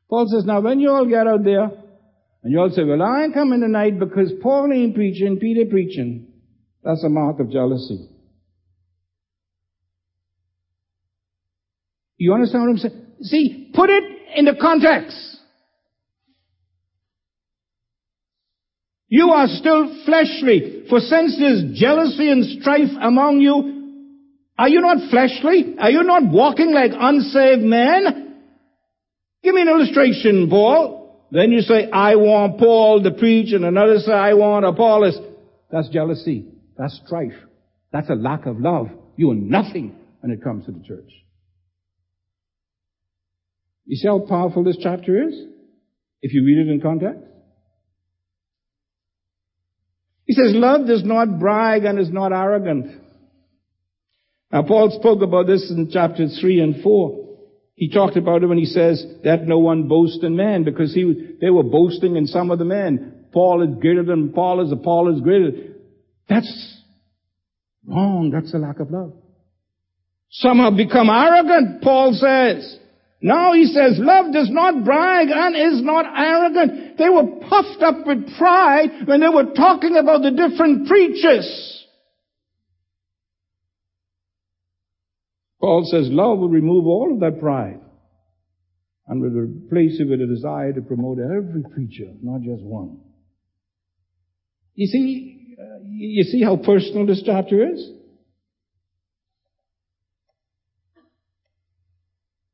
Paul 0.10 0.28
says, 0.28 0.46
now 0.46 0.62
when 0.62 0.80
you 0.80 0.92
all 0.92 1.06
get 1.06 1.28
out 1.28 1.44
there, 1.44 1.72
and 2.44 2.52
you 2.52 2.60
all 2.60 2.70
say, 2.70 2.84
well, 2.84 3.02
I 3.02 3.24
ain't 3.24 3.34
coming 3.34 3.62
tonight 3.62 3.98
because 4.00 4.32
Paul 4.42 4.72
ain't 4.74 4.96
preaching, 4.96 5.40
Peter 5.40 5.70
preaching, 5.70 6.28
that's 6.84 7.04
a 7.04 7.10
mark 7.10 7.40
of 7.40 7.50
jealousy. 7.50 8.10
You 12.18 12.34
understand 12.34 12.64
what 12.64 12.70
I'm 12.70 12.78
saying? 12.78 13.06
See, 13.22 13.72
put 13.74 13.90
it 13.90 14.04
in 14.36 14.46
the 14.46 14.56
context. 14.60 15.18
You 19.14 19.30
are 19.30 19.46
still 19.46 20.04
fleshly. 20.06 20.86
For 20.90 21.00
since 21.00 21.38
there's 21.38 21.80
jealousy 21.80 22.32
and 22.32 22.60
strife 22.60 22.90
among 23.00 23.42
you, 23.42 24.10
are 24.58 24.68
you 24.68 24.82
not 24.82 25.08
fleshly? 25.12 25.76
Are 25.78 25.92
you 25.92 26.02
not 26.02 26.24
walking 26.32 26.74
like 26.74 26.94
unsaved 26.98 27.62
men? 27.62 28.42
Give 29.44 29.54
me 29.54 29.62
an 29.62 29.68
illustration, 29.68 30.50
Paul. 30.50 31.28
Then 31.30 31.52
you 31.52 31.62
say, 31.62 31.92
I 31.92 32.16
want 32.16 32.58
Paul 32.58 33.04
to 33.04 33.12
preach, 33.12 33.54
and 33.54 33.64
another 33.66 34.00
say, 34.00 34.12
I 34.12 34.34
want 34.34 34.66
Apollos. 34.66 35.20
That's 35.72 35.90
jealousy. 35.90 36.48
That's 36.76 37.00
strife. 37.06 37.38
That's 37.92 38.10
a 38.10 38.16
lack 38.16 38.48
of 38.48 38.60
love. 38.60 38.88
You 39.16 39.30
are 39.30 39.36
nothing 39.36 39.96
when 40.22 40.32
it 40.32 40.44
comes 40.44 40.66
to 40.66 40.72
the 40.72 40.84
church. 40.84 41.12
You 43.86 43.96
see 43.96 44.08
how 44.08 44.26
powerful 44.28 44.64
this 44.64 44.78
chapter 44.82 45.28
is? 45.28 45.36
If 46.24 46.34
you 46.34 46.44
read 46.44 46.68
it 46.68 46.72
in 46.72 46.82
context? 46.82 47.30
He 50.26 50.34
says, 50.34 50.54
love 50.54 50.88
does 50.88 51.04
not 51.04 51.40
brag 51.40 51.84
and 51.84 52.00
is 52.00 52.12
not 52.12 52.32
arrogant. 52.32 53.02
Now 54.52 54.64
Paul 54.64 54.98
spoke 55.00 55.22
about 55.22 55.48
this 55.48 55.70
in 55.70 55.90
chapters 55.92 56.38
3 56.40 56.62
and 56.62 56.84
4. 56.84 57.24
He 57.76 57.90
talked 57.90 58.18
about 58.18 58.44
it 58.44 58.48
when 58.48 58.60
he 58.60 58.66
says 58.66 59.04
that 59.24 59.48
no 59.48 59.58
one 59.58 59.88
boast 59.88 60.24
in 60.24 60.36
man 60.36 60.64
because 60.64 60.94
he, 60.94 61.36
they 61.42 61.50
were 61.50 61.64
boasting 61.64 62.16
in 62.16 62.28
some 62.28 62.52
of 62.52 62.60
the 62.60 62.66
men. 62.66 63.26
Paul 63.34 63.64
is 63.64 63.82
greater 63.82 64.04
than 64.04 64.32
Paul 64.32 64.62
is, 64.62 64.72
Paul 64.84 65.14
is 65.14 65.22
greater. 65.22 65.74
That's 66.30 66.82
wrong. 67.86 68.30
That's 68.30 68.54
a 68.54 68.58
lack 68.58 68.80
of 68.80 68.92
love. 68.92 69.14
Some 70.30 70.60
have 70.60 70.78
become 70.78 71.10
arrogant, 71.10 71.82
Paul 71.82 72.14
says. 72.14 72.78
Now 73.22 73.54
he 73.54 73.66
says, 73.66 73.98
love 73.98 74.34
does 74.34 74.50
not 74.52 74.84
brag 74.84 75.30
and 75.32 75.56
is 75.56 75.84
not 75.84 76.06
arrogant. 76.06 76.83
They 76.98 77.10
were 77.10 77.26
puffed 77.50 77.82
up 77.82 78.06
with 78.06 78.38
pride 78.38 78.90
when 79.06 79.22
they 79.22 79.30
were 79.30 79.54
talking 79.56 79.98
about 79.98 80.22
the 80.22 80.32
different 80.32 80.88
preachers. 80.88 81.86
Paul 85.60 85.88
says 85.90 86.08
love 86.10 86.40
will 86.40 86.50
remove 86.50 86.86
all 86.88 87.14
of 87.14 87.20
that 87.22 87.40
pride 87.40 87.80
and 89.08 89.22
will 89.22 89.30
replace 89.30 89.98
it 90.00 90.10
with 90.10 90.22
a 90.22 90.28
desire 90.28 90.74
to 90.74 90.82
promote 90.82 91.20
every 91.20 91.64
preacher, 91.74 92.12
not 92.22 92.42
just 92.42 92.64
one. 92.64 93.00
You 94.76 94.88
see, 94.88 95.56
uh, 95.60 95.80
you 95.86 96.24
see 96.24 96.44
how 96.44 96.58
personal 96.58 97.06
this 97.06 97.22
chapter 97.26 97.72
is? 97.72 97.90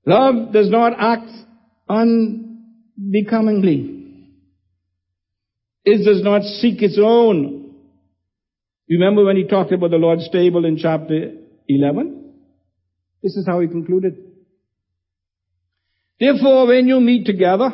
Love 0.06 0.54
does 0.54 0.70
not 0.70 0.94
act 0.98 1.30
unbecomingly. 1.88 3.99
It 5.92 6.06
does 6.06 6.24
not 6.24 6.44
seek 6.44 6.84
its 6.84 7.00
own. 7.02 7.74
Remember 8.88 9.26
when 9.26 9.38
he 9.38 9.46
talked 9.46 9.72
about 9.72 9.90
the 9.90 9.98
Lord's 9.98 10.30
table 10.30 10.66
in 10.66 10.78
chapter 10.78 11.32
11? 11.68 12.34
This 13.24 13.36
is 13.36 13.48
how 13.48 13.60
he 13.60 13.68
concluded. 13.68 14.16
Therefore, 16.20 16.68
when 16.68 16.88
you 16.88 17.00
meet 17.00 17.26
together, 17.26 17.72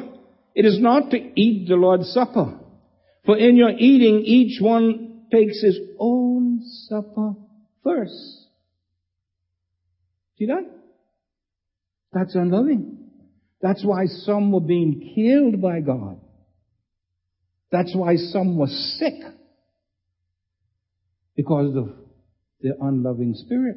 it 0.53 0.63
is 0.63 0.79
not 0.79 1.11
to 1.11 1.17
eat 1.17 1.67
the 1.67 1.75
Lord's 1.75 2.09
Supper. 2.13 2.57
For 3.25 3.37
in 3.37 3.57
your 3.57 3.71
eating, 3.71 4.21
each 4.23 4.61
one 4.61 5.25
takes 5.29 5.61
his 5.61 5.77
own 5.99 6.61
supper 6.87 7.33
first. 7.83 8.47
See 10.37 10.45
that? 10.45 10.63
That's 12.13 12.33
unloving. 12.35 13.09
That's 13.61 13.83
why 13.83 14.05
some 14.05 14.53
were 14.53 14.61
being 14.61 15.13
killed 15.15 15.61
by 15.61 15.81
God. 15.81 16.21
That's 17.75 17.93
why 17.93 18.15
some 18.15 18.55
were 18.55 18.67
sick. 18.67 19.15
Because 21.35 21.75
of 21.75 21.89
their 22.61 22.75
unloving 22.79 23.33
spirit. 23.35 23.75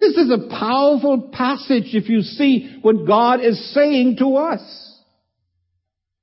This 0.00 0.16
is 0.16 0.32
a 0.32 0.48
powerful 0.50 1.30
passage 1.32 1.94
if 1.94 2.08
you 2.08 2.22
see 2.22 2.80
what 2.82 3.06
God 3.06 3.38
is 3.38 3.72
saying 3.72 4.16
to 4.18 4.34
us. 4.34 5.00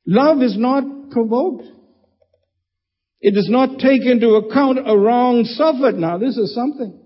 Love 0.06 0.42
is 0.42 0.58
not 0.58 1.12
provoked. 1.12 1.64
It 3.22 3.36
does 3.36 3.48
not 3.50 3.80
take 3.80 4.06
into 4.06 4.36
account 4.36 4.80
a 4.86 4.98
wrong 4.98 5.46
suffered. 5.46 5.96
Now 5.96 6.18
this 6.18 6.36
is 6.36 6.54
something. 6.54 7.00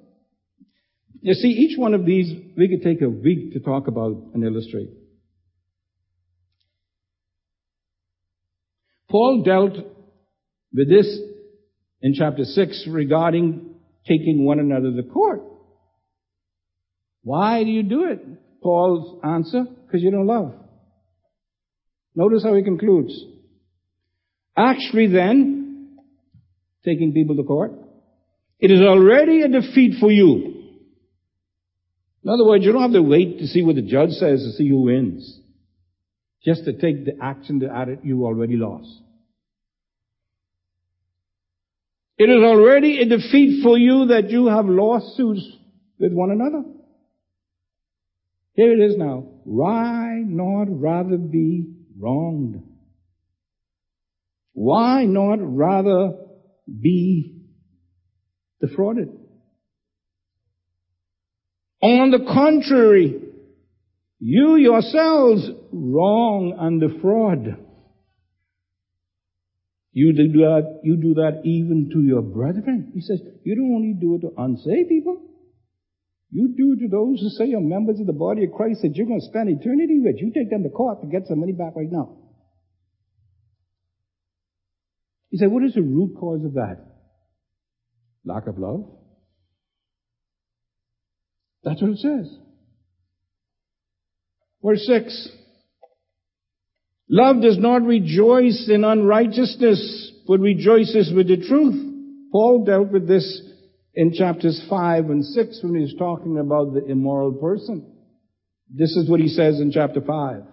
You 1.22 1.36
see, 1.36 1.50
each 1.50 1.78
one 1.78 1.94
of 1.94 2.08
these, 2.08 2.34
we 2.58 2.70
could 2.70 2.82
take 2.82 3.04
a 3.04 3.10
week 3.10 3.54
to 3.54 3.60
talk 3.60 3.88
about 3.88 4.16
and 4.34 4.44
illustrate. 4.44 4.90
Paul 9.18 9.42
dealt 9.42 9.74
with 10.72 10.90
this 10.90 11.20
in 12.04 12.14
chapter 12.14 12.44
6 12.44 12.86
regarding 12.88 13.74
taking 14.08 14.46
one 14.46 14.60
another 14.60 14.92
to 14.92 15.02
court. 15.10 15.42
Why 17.24 17.64
do 17.64 17.72
you 17.72 17.82
do 17.82 18.04
it? 18.04 18.24
Paul's 18.62 19.20
answer, 19.24 19.64
because 19.64 20.04
you 20.04 20.12
don't 20.12 20.28
love. 20.28 20.54
Notice 22.14 22.44
how 22.44 22.54
he 22.54 22.62
concludes. 22.62 23.20
Actually 24.56 25.08
then, 25.08 25.98
taking 26.86 27.12
people 27.12 27.38
to 27.38 27.44
court, 27.44 27.72
it 28.60 28.70
is 28.70 28.82
already 28.82 29.42
a 29.42 29.48
defeat 29.48 29.96
for 30.00 30.12
you. 30.12 30.76
In 32.24 32.30
other 32.30 32.46
words, 32.46 32.64
you 32.64 32.72
don't 32.72 32.84
have 32.84 32.92
to 32.92 33.02
wait 33.02 33.40
to 33.40 33.48
see 33.48 33.64
what 33.64 33.78
the 33.78 33.82
judge 33.82 34.12
says 34.12 34.44
to 34.44 34.52
see 34.52 34.70
who 34.70 34.84
wins. 34.84 35.40
Just 36.46 36.66
to 36.66 36.74
take 36.74 37.04
the 37.04 37.18
action 37.20 37.60
that 37.60 38.06
you 38.06 38.24
already 38.24 38.58
lost. 38.58 39.06
It 42.18 42.30
is 42.30 42.44
already 42.44 43.00
a 43.00 43.06
defeat 43.06 43.62
for 43.64 43.78
you 43.78 44.08
that 44.08 44.30
you 44.32 44.48
have 44.48 44.66
lawsuits 44.66 45.48
with 46.00 46.14
one 46.14 46.32
another. 46.32 46.64
Here 48.54 48.74
it 48.74 48.84
is 48.84 48.98
now. 48.98 49.26
Why 49.44 50.24
not 50.26 50.66
rather 50.68 51.18
be 51.18 51.66
wronged? 52.00 52.64
Why 54.54 55.06
not 55.06 55.38
rather 55.42 56.18
be 56.68 57.44
defrauded? 58.60 59.10
On 61.84 62.10
the 62.10 62.26
contrary, 62.34 63.22
you 64.20 64.56
yourselves 64.56 65.48
wrong 65.72 66.58
and 66.60 66.82
defraud. 66.82 67.67
You 69.94 70.14
do 70.14 70.32
that, 70.40 70.82
you 70.84 70.98
do 70.98 71.16
that 71.16 71.42
even 71.44 71.90
to 71.94 72.02
your 72.02 72.22
brethren. 72.22 72.92
He 72.94 73.02
says, 73.02 73.20
you 73.44 73.56
don't 73.56 73.74
only 73.74 73.94
do 74.00 74.16
it 74.16 74.22
to 74.22 74.34
unsaved 74.38 74.90
people. 74.90 75.22
You 76.30 76.54
do 76.56 76.76
to 76.76 76.88
those 76.90 77.22
who 77.22 77.30
say 77.30 77.50
you're 77.50 77.62
members 77.62 78.00
of 78.00 78.06
the 78.06 78.14
body 78.14 78.44
of 78.44 78.52
Christ 78.52 78.82
that 78.84 78.96
you're 78.96 79.08
going 79.08 79.22
to 79.22 79.26
spend 79.26 79.50
eternity 79.50 80.00
with. 80.00 80.18
You 80.20 80.32
take 80.34 80.50
them 80.50 80.64
to 80.64 80.70
court 80.70 81.02
to 81.02 81.08
get 81.08 81.28
some 81.28 81.40
money 81.40 81.54
back 81.54 81.76
right 81.76 81.92
now. 81.92 82.18
He 85.30 85.38
said, 85.38 85.52
what 85.52 85.64
is 85.64 85.74
the 85.74 85.82
root 85.82 86.16
cause 86.20 86.44
of 86.46 86.54
that? 86.54 86.78
Lack 88.26 88.48
of 88.48 88.58
love? 88.58 88.86
That's 91.64 91.82
what 91.82 91.92
it 91.92 91.98
says. 91.98 92.38
Verse 94.64 94.86
6. 94.86 95.30
Love 97.10 97.42
does 97.42 97.58
not 97.58 97.84
rejoice 97.84 98.70
in 98.70 98.84
unrighteousness, 98.84 100.12
but 100.28 100.40
rejoices 100.40 101.12
with 101.16 101.28
the 101.28 101.38
truth. 101.38 102.30
Paul 102.32 102.66
dealt 102.66 102.92
with 102.92 103.08
this 103.08 103.42
in 103.94 104.14
chapters 104.14 104.62
5 104.70 105.10
and 105.10 105.24
6 105.24 105.60
when 105.64 105.80
he's 105.80 105.98
talking 105.98 106.38
about 106.38 106.74
the 106.74 106.86
immoral 106.86 107.34
person. 107.34 107.94
This 108.70 108.92
is 108.98 109.10
what 109.10 109.22
he 109.22 109.30
says 109.30 109.60
in 109.62 109.72
chapter 109.72 110.02
5. 110.02 110.44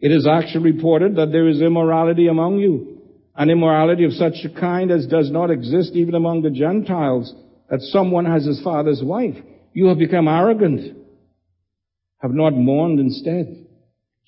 It 0.00 0.12
is 0.12 0.26
actually 0.26 0.72
reported 0.72 1.16
that 1.16 1.32
there 1.32 1.48
is 1.48 1.62
immorality 1.62 2.28
among 2.28 2.58
you, 2.58 2.98
an 3.34 3.48
immorality 3.48 4.04
of 4.04 4.12
such 4.12 4.44
a 4.44 4.60
kind 4.60 4.90
as 4.90 5.06
does 5.06 5.30
not 5.30 5.50
exist 5.50 5.92
even 5.94 6.14
among 6.14 6.42
the 6.42 6.50
Gentiles, 6.50 7.34
that 7.70 7.80
someone 7.80 8.26
has 8.26 8.44
his 8.44 8.62
father's 8.62 9.02
wife. 9.02 9.36
You 9.72 9.86
have 9.86 9.98
become 9.98 10.28
arrogant, 10.28 10.96
have 12.20 12.32
not 12.32 12.54
mourned 12.54 13.00
instead, 13.00 13.67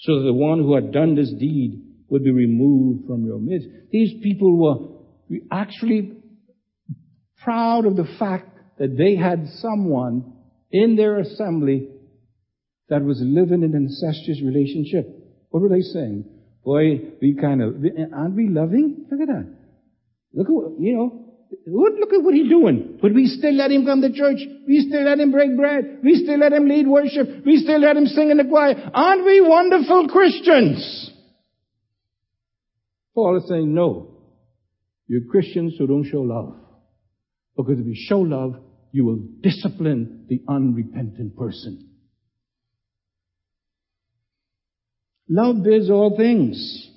so 0.01 0.17
that 0.17 0.25
the 0.25 0.33
one 0.33 0.61
who 0.61 0.75
had 0.75 0.93
done 0.93 1.15
this 1.15 1.33
deed 1.33 1.83
would 2.09 2.25
be 2.25 2.31
removed 2.31 3.07
from 3.07 3.25
your 3.25 3.39
midst. 3.39 3.69
These 3.91 4.23
people 4.23 4.57
were 4.57 5.39
actually 5.51 6.13
proud 7.43 7.87
of 7.87 7.97
the 7.97 8.09
fact 8.19 8.49
that 8.79 8.97
they 8.97 9.17
had 9.17 9.47
someone 9.57 10.33
in 10.71 10.97
their 10.97 11.19
assembly 11.19 11.89
that 12.89 13.03
was 13.03 13.21
living 13.23 13.63
in 13.63 13.75
an 13.75 13.89
incestuous 13.89 14.43
relationship. 14.43 15.07
What 15.51 15.63
were 15.63 15.69
they 15.69 15.83
saying? 15.83 16.25
Boy, 16.65 17.01
we 17.21 17.37
kind 17.41 17.63
of, 17.63 17.75
aren't 18.13 18.37
we 18.37 18.49
loving? 18.49 19.07
Look 19.11 19.21
at 19.21 19.29
that. 19.29 19.55
Look 20.33 20.47
at 20.47 20.81
you 20.81 20.97
know, 20.97 21.20
look 21.67 22.13
at 22.13 22.23
what 22.23 22.35
he's 22.35 22.49
doing. 22.49 22.99
But 23.01 23.15
we 23.15 23.27
still 23.27 23.55
let 23.55 23.71
him 23.71 23.85
come 23.85 24.01
to 24.03 24.13
church. 24.13 24.39
We 24.67 24.87
still 24.89 25.05
let 25.05 25.19
him 25.19 25.33
break 25.33 25.57
bread. 25.57 26.01
We 26.03 26.23
still 26.23 26.39
let 26.39 26.53
him 26.53 26.69
lead 26.69 26.87
worship. 26.87 27.45
We 27.45 27.59
still 27.59 27.81
let 27.81 27.97
him 27.97 28.07
sing 28.07 28.31
in 28.31 28.37
the 28.37 28.45
choir. 28.45 28.91
Aren't 28.95 29.25
we 29.25 29.41
wonderful 29.41 30.09
Christians? 30.09 31.11
Paul 33.15 33.39
is 33.39 33.49
saying, 33.49 33.75
no. 33.75 34.19
You're 35.09 35.29
Christians 35.31 35.75
who 35.79 35.87
don't 35.87 36.05
show 36.05 36.21
love. 36.21 36.57
Because 37.57 37.81
if 37.81 37.87
you 37.87 37.97
show 37.97 38.21
love, 38.21 38.57
you 38.93 39.05
will 39.05 39.19
discipline 39.41 40.27
the 40.29 40.41
unrepentant 40.49 41.37
person. 41.37 41.89
Love 45.29 45.63
bears 45.63 45.91
all 45.91 46.17
things. 46.17 46.89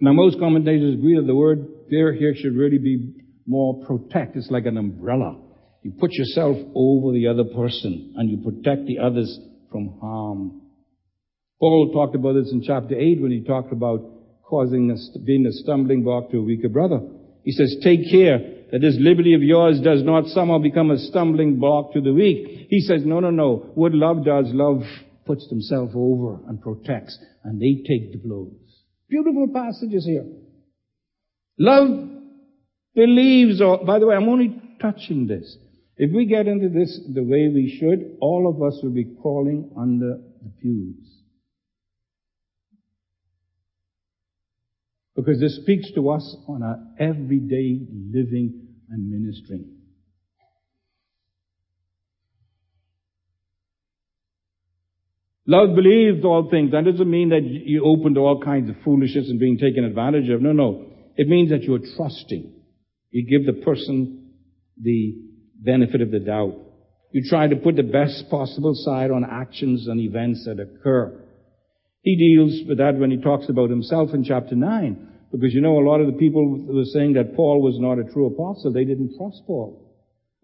Now 0.00 0.12
most 0.12 0.38
commentators 0.38 0.94
agree 0.94 1.16
that 1.16 1.26
the 1.26 1.34
word 1.34 1.66
fear 1.88 2.12
here 2.12 2.34
should 2.36 2.54
really 2.54 2.78
be 2.78 3.14
more 3.46 3.84
protect. 3.86 4.36
It's 4.36 4.50
like 4.50 4.66
an 4.66 4.76
umbrella. 4.76 5.38
You 5.82 5.92
put 5.98 6.12
yourself 6.12 6.56
over 6.74 7.12
the 7.12 7.28
other 7.28 7.44
person 7.44 8.14
and 8.16 8.30
you 8.30 8.38
protect 8.38 8.86
the 8.86 8.98
others 8.98 9.38
from 9.70 9.98
harm. 10.00 10.62
Paul 11.60 11.92
talked 11.92 12.14
about 12.14 12.34
this 12.34 12.52
in 12.52 12.62
chapter 12.62 12.94
8 12.94 13.20
when 13.20 13.30
he 13.30 13.42
talked 13.42 13.72
about 13.72 14.00
causing 14.42 14.90
us, 14.90 15.16
being 15.24 15.46
a 15.46 15.52
stumbling 15.52 16.02
block 16.02 16.30
to 16.30 16.38
a 16.38 16.42
weaker 16.42 16.68
brother. 16.68 17.00
He 17.44 17.52
says, 17.52 17.76
take 17.82 18.10
care 18.10 18.38
that 18.70 18.80
this 18.80 18.96
liberty 18.98 19.34
of 19.34 19.42
yours 19.42 19.80
does 19.80 20.02
not 20.02 20.26
somehow 20.26 20.58
become 20.58 20.90
a 20.90 20.98
stumbling 20.98 21.58
block 21.58 21.92
to 21.94 22.00
the 22.00 22.12
weak. 22.12 22.66
He 22.68 22.80
says, 22.80 23.02
no, 23.04 23.20
no, 23.20 23.30
no. 23.30 23.70
What 23.74 23.94
love 23.94 24.24
does, 24.24 24.46
love 24.48 24.82
puts 25.26 25.48
themselves 25.48 25.92
over 25.94 26.38
and 26.48 26.60
protects, 26.60 27.18
and 27.44 27.60
they 27.60 27.82
take 27.86 28.12
the 28.12 28.18
blows. 28.18 28.52
Beautiful 29.08 29.48
passages 29.52 30.04
here. 30.04 30.26
Love 31.58 32.08
believes, 32.94 33.60
or, 33.60 33.84
by 33.84 33.98
the 33.98 34.06
way, 34.06 34.14
I'm 34.14 34.28
only 34.28 34.60
touching 34.80 35.26
this. 35.26 35.56
If 35.96 36.12
we 36.14 36.26
get 36.26 36.46
into 36.46 36.68
this 36.68 37.00
the 37.12 37.22
way 37.22 37.48
we 37.52 37.76
should, 37.80 38.16
all 38.20 38.48
of 38.48 38.62
us 38.62 38.78
will 38.82 38.92
be 38.92 39.16
crawling 39.20 39.72
under 39.76 40.18
the 40.42 40.50
pews. 40.62 41.18
Because 45.16 45.40
this 45.40 45.56
speaks 45.56 45.90
to 45.96 46.10
us 46.10 46.36
on 46.46 46.62
our 46.62 46.78
everyday 47.00 47.80
living 47.90 48.68
and 48.88 49.10
ministering. 49.10 49.74
Love 55.44 55.74
believes 55.74 56.24
all 56.24 56.48
things. 56.48 56.70
That 56.70 56.84
doesn't 56.84 57.10
mean 57.10 57.30
that 57.30 57.42
you 57.42 57.84
open 57.84 58.14
to 58.14 58.20
all 58.20 58.40
kinds 58.40 58.70
of 58.70 58.76
foolishness 58.84 59.28
and 59.28 59.40
being 59.40 59.58
taken 59.58 59.82
advantage 59.82 60.28
of. 60.28 60.40
No, 60.40 60.52
no. 60.52 60.86
It 61.18 61.28
means 61.28 61.50
that 61.50 61.64
you're 61.64 61.80
trusting. 61.96 62.52
You 63.10 63.26
give 63.26 63.44
the 63.44 63.60
person 63.64 64.30
the 64.80 65.16
benefit 65.56 66.00
of 66.00 66.12
the 66.12 66.20
doubt. 66.20 66.54
You 67.10 67.28
try 67.28 67.48
to 67.48 67.56
put 67.56 67.74
the 67.74 67.82
best 67.82 68.30
possible 68.30 68.72
side 68.74 69.10
on 69.10 69.24
actions 69.24 69.88
and 69.88 69.98
events 69.98 70.44
that 70.46 70.60
occur. 70.60 71.20
He 72.02 72.16
deals 72.16 72.68
with 72.68 72.78
that 72.78 72.96
when 72.96 73.10
he 73.10 73.20
talks 73.20 73.48
about 73.48 73.68
himself 73.68 74.10
in 74.14 74.22
chapter 74.22 74.54
9. 74.54 75.08
Because 75.32 75.52
you 75.52 75.60
know, 75.60 75.80
a 75.80 75.84
lot 75.84 76.00
of 76.00 76.06
the 76.06 76.18
people 76.18 76.64
were 76.66 76.84
saying 76.84 77.14
that 77.14 77.34
Paul 77.34 77.62
was 77.62 77.78
not 77.80 77.98
a 77.98 78.10
true 78.12 78.26
apostle. 78.26 78.72
They 78.72 78.84
didn't 78.84 79.16
trust 79.18 79.42
Paul. 79.44 79.84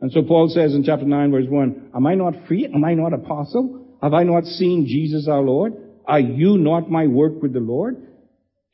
And 0.01 0.11
so 0.11 0.23
Paul 0.23 0.49
says 0.49 0.75
in 0.75 0.83
chapter 0.83 1.07
9 1.07 1.31
verse 1.31 1.47
1, 1.49 1.93
Am 1.95 2.07
I 2.07 2.17
not 2.17 2.35
free? 2.49 2.67
Am 2.67 2.85
I 2.85 2.95
not 2.95 3.13
apostle? 3.13 3.97
Have 4.03 4.13
I 4.13 4.25
not 4.25 4.45
seen 4.45 4.87
Jesus 4.87 5.29
our 5.29 5.41
Lord? 5.41 5.75
Are 6.05 6.21
you 6.21 6.59
not 6.59 6.91
my 6.91 7.07
work 7.07 7.41
with 7.41 7.53
the 7.53 7.61
Lord? 7.61 7.97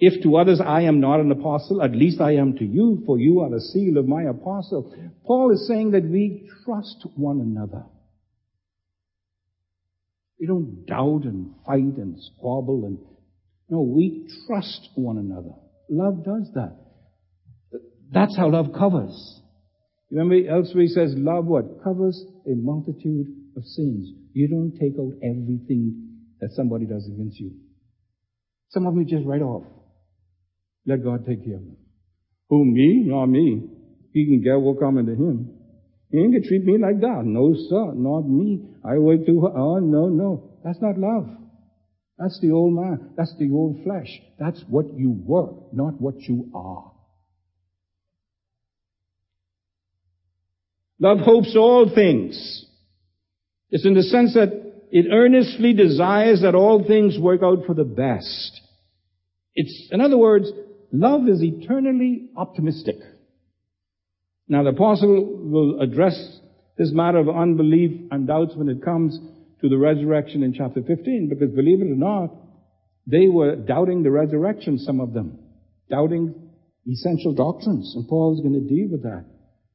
If 0.03 0.23
to 0.23 0.37
others 0.37 0.63
I 0.65 0.83
am 0.83 0.99
not 0.99 1.21
an 1.21 1.31
apostle, 1.31 1.83
at 1.83 1.93
least 1.93 2.23
I 2.23 2.37
am 2.37 2.57
to 2.57 2.65
you, 2.65 3.03
for 3.05 3.19
you 3.19 3.41
are 3.41 3.51
the 3.51 3.61
seal 3.61 3.99
of 3.99 4.09
my 4.09 4.23
apostle. 4.23 4.95
Paul 5.27 5.53
is 5.53 5.69
saying 5.69 5.91
that 5.91 6.05
we 6.05 6.49
trust 6.65 7.07
one 7.17 7.41
another. 7.41 7.85
We 10.41 10.47
don't 10.47 10.87
doubt 10.87 11.25
and 11.25 11.55
fight 11.67 11.99
and 11.99 12.17
squabble 12.19 12.87
and, 12.87 12.99
no, 13.69 13.83
we 13.83 14.27
trust 14.47 14.89
one 14.95 15.19
another. 15.19 15.53
Love 15.91 16.25
does 16.25 16.51
that. 16.55 16.79
That's 18.11 18.35
how 18.39 18.49
love 18.49 18.73
covers. 18.77 19.43
Remember 20.11 20.49
elsewhere 20.49 20.85
he 20.85 20.89
says 20.89 21.13
love 21.15 21.45
what? 21.45 21.85
Covers 21.85 22.25
a 22.47 22.55
multitude 22.55 23.27
of 23.55 23.65
sins. 23.65 24.11
You 24.33 24.49
don't 24.49 24.73
take 24.81 24.99
out 24.99 25.13
everything 25.23 26.09
that 26.41 26.53
somebody 26.53 26.87
does 26.87 27.07
against 27.07 27.39
you. 27.39 27.53
Some 28.71 28.87
of 28.87 28.95
them 28.95 29.07
just 29.07 29.27
write 29.27 29.43
off. 29.43 29.65
Let 30.91 31.05
God 31.05 31.25
take 31.25 31.45
care 31.45 31.55
of 31.55 31.61
them. 31.61 31.77
Who, 32.49 32.65
me? 32.65 33.05
Not 33.07 33.27
me. 33.27 33.63
He 34.13 34.27
can 34.27 34.43
get 34.43 34.61
what 34.61 34.81
coming 34.81 35.07
to 35.07 35.13
him. 35.13 35.57
He 36.11 36.19
ain't 36.19 36.33
gonna 36.33 36.45
treat 36.45 36.65
me 36.65 36.79
like 36.79 37.01
that. 37.01 37.23
No, 37.25 37.55
sir, 37.55 37.95
not 37.95 38.23
me. 38.23 38.67
I 38.85 38.99
work 38.99 39.25
too 39.25 39.41
hard. 39.41 39.55
Oh, 39.57 39.79
no, 39.79 40.09
no. 40.09 40.51
That's 40.65 40.83
not 40.83 40.99
love. 40.99 41.29
That's 42.19 42.41
the 42.41 42.51
old 42.51 42.75
man. 42.75 43.13
That's 43.17 43.33
the 43.39 43.49
old 43.53 43.85
flesh. 43.85 44.09
That's 44.37 44.61
what 44.69 44.87
you 44.99 45.17
were, 45.25 45.53
not 45.73 46.01
what 46.01 46.21
you 46.23 46.51
are. 46.53 46.91
Love 50.99 51.19
hopes 51.21 51.55
all 51.57 51.89
things. 51.95 52.67
It's 53.71 53.87
in 53.87 53.95
the 53.95 54.03
sense 54.03 54.35
that 54.35 54.51
it 54.91 55.07
earnestly 55.13 55.73
desires 55.73 56.43
that 56.43 56.57
all 56.57 56.85
things 56.85 57.17
work 57.17 57.43
out 57.45 57.65
for 57.65 57.75
the 57.75 57.85
best. 57.85 58.61
It's, 59.55 59.89
in 59.93 60.01
other 60.01 60.19
words, 60.19 60.51
love 60.93 61.29
is 61.29 61.43
eternally 61.43 62.31
optimistic. 62.37 62.97
Now 64.49 64.63
the 64.65 64.71
apostle 64.71 65.25
will 65.43 65.81
address 65.81 66.41
this 66.77 66.91
matter 66.93 67.19
of 67.19 67.29
unbelief 67.29 68.09
and 68.11 68.27
doubts 68.27 68.55
when 68.57 68.69
it 68.69 68.85
comes 68.85 69.19
to 69.61 69.69
the 69.69 69.77
resurrection 69.77 70.43
in 70.43 70.55
chapter 70.55 70.83
15, 70.83 71.29
because 71.29 71.55
believe 71.55 71.81
it 71.81 71.93
or 71.93 71.97
not, 71.97 72.31
they 73.07 73.29
were 73.29 73.57
doubting 73.57 74.03
the 74.03 74.11
resurrection, 74.11 74.79
some 74.79 75.01
of 75.01 75.13
them. 75.13 75.39
Doubting 75.91 76.35
essential 76.89 77.35
doctrines. 77.35 77.93
And 77.95 78.09
Paul's 78.09 78.41
going 78.41 78.55
to 78.55 78.75
deal 78.75 78.89
with 78.91 79.03
that. 79.03 79.25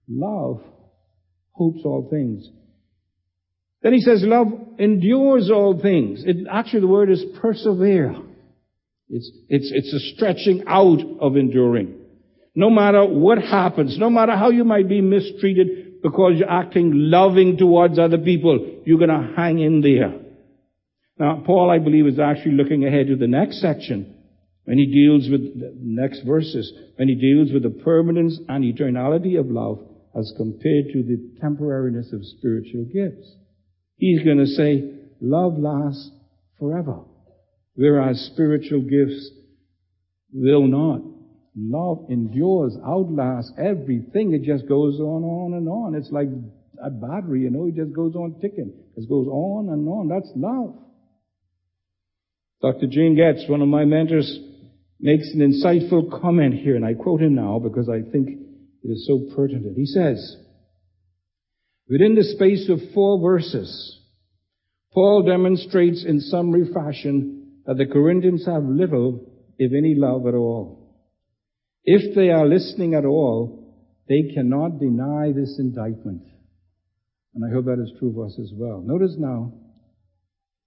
Love 0.08 0.62
hopes 1.52 1.82
all 1.86 2.08
things. 2.10 2.48
Then 3.82 3.94
he 3.94 4.02
says 4.02 4.24
love 4.24 4.48
endures 4.80 5.52
all 5.52 5.80
things. 5.80 6.24
It, 6.26 6.48
actually 6.52 6.82
the 6.82 6.88
word 6.88 7.12
is 7.12 7.24
persevere. 7.40 8.16
It's, 9.10 9.32
it's, 9.50 9.72
it's 9.74 9.94
a 9.94 10.16
stretching 10.16 10.64
out 10.68 11.00
of 11.20 11.36
enduring. 11.36 12.02
No 12.56 12.70
matter 12.70 13.06
what 13.06 13.38
happens, 13.38 13.98
no 13.98 14.10
matter 14.10 14.36
how 14.36 14.50
you 14.50 14.64
might 14.64 14.88
be 14.88 15.02
mistreated 15.02 16.02
because 16.02 16.34
you're 16.38 16.50
acting 16.50 16.92
loving 16.94 17.58
towards 17.58 18.00
other 18.00 18.18
people, 18.18 18.82
you're 18.86 19.00
gonna 19.00 19.34
hang 19.36 19.60
in 19.60 19.82
there. 19.82 20.22
Now, 21.18 21.44
Paul, 21.46 21.70
I 21.70 21.80
believe, 21.80 22.08
is 22.08 22.20
actually 22.20 22.54
looking 22.54 22.86
ahead 22.86 23.08
to 23.08 23.16
the 23.16 23.28
next 23.28 23.62
section 23.62 24.16
when 24.66 24.78
he 24.78 24.86
deals 24.86 25.30
with 25.30 25.60
the 25.60 25.74
next 25.80 26.22
verses, 26.22 26.72
when 26.98 27.08
he 27.08 27.16
deals 27.16 27.52
with 27.54 27.64
the 27.64 27.84
permanence 27.84 28.40
and 28.50 28.64
eternality 28.64 29.40
of 29.40 29.48
love 29.48 29.80
as 30.18 30.34
compared 30.38 30.86
to 30.94 31.04
the 31.04 31.32
temporariness 31.42 32.12
of 32.14 32.26
spiritual 32.26 32.86
gifts. 32.86 33.36
He's 33.98 34.24
going 34.24 34.40
to 34.40 34.48
say, 34.48 34.92
love 35.22 35.58
lasts 35.58 36.10
forever. 36.60 37.02
Whereas 37.76 38.30
spiritual 38.34 38.82
gifts 38.82 39.32
will 40.34 40.68
not. 40.68 41.02
Love 41.58 42.08
endures, 42.10 42.76
outlasts 42.86 43.52
everything. 43.58 44.34
It 44.34 44.44
just 44.44 44.68
goes 44.68 45.00
on, 45.00 45.24
on 45.24 45.54
and 45.54 45.68
on. 45.70 45.96
It's 45.96 46.12
like 46.12 46.28
a 46.84 46.90
battery, 46.90 47.42
you 47.42 47.50
know, 47.50 47.68
it 47.68 47.76
just 47.76 47.94
goes 47.94 48.16
on 48.16 48.40
ticking. 48.42 48.74
It 48.98 49.10
goes 49.10 49.28
on 49.28 49.70
and 49.70 49.88
on. 49.88 50.10
That's 50.10 50.30
love. 50.36 50.76
Dr. 52.62 52.88
Gene 52.88 53.16
Getz, 53.16 53.48
one 53.50 53.62
of 53.62 53.68
my 53.68 53.86
mentors, 53.86 54.40
makes 55.00 55.30
an 55.34 55.40
insightful 55.40 56.20
comment 56.22 56.56
here, 56.56 56.76
and 56.76 56.86
I 56.86 56.94
quote 56.94 57.22
him 57.22 57.36
now 57.36 57.60
because 57.60 57.90
I 57.90 58.02
think 58.02 58.30
it 58.84 58.88
is 58.88 59.06
so 59.08 59.36
pertinent. 59.36 59.78
He 59.78 59.86
says, 59.86 60.38
Within 61.90 62.16
the 62.16 62.24
space 62.24 62.68
of 62.70 62.80
four 62.94 63.22
verses, 63.22 64.00
Paul 64.94 65.24
demonstrates 65.24 66.04
in 66.04 66.20
summary 66.20 66.72
fashion 66.74 67.35
that 67.66 67.78
the 67.78 67.86
Corinthians 67.86 68.46
have 68.46 68.64
little, 68.64 69.32
if 69.58 69.72
any, 69.74 69.96
love 69.96 70.28
at 70.28 70.34
all. 70.36 70.86
If 71.84 72.16
they 72.16 72.30
are 72.30 72.48
listening 72.48 72.94
at 72.94 73.06
all, 73.06 73.74
they 74.08 74.34
cannot 74.34 74.80
deny 74.80 75.32
this 75.32 75.58
indictment. 75.60 76.24
And 77.34 77.44
I 77.44 77.54
hope 77.54 77.66
that 77.66 77.82
is 77.84 77.92
true 78.00 78.10
of 78.12 78.28
us 78.28 78.40
as 78.40 78.52
well. 78.54 78.82
Notice 78.86 79.16
now, 79.18 79.54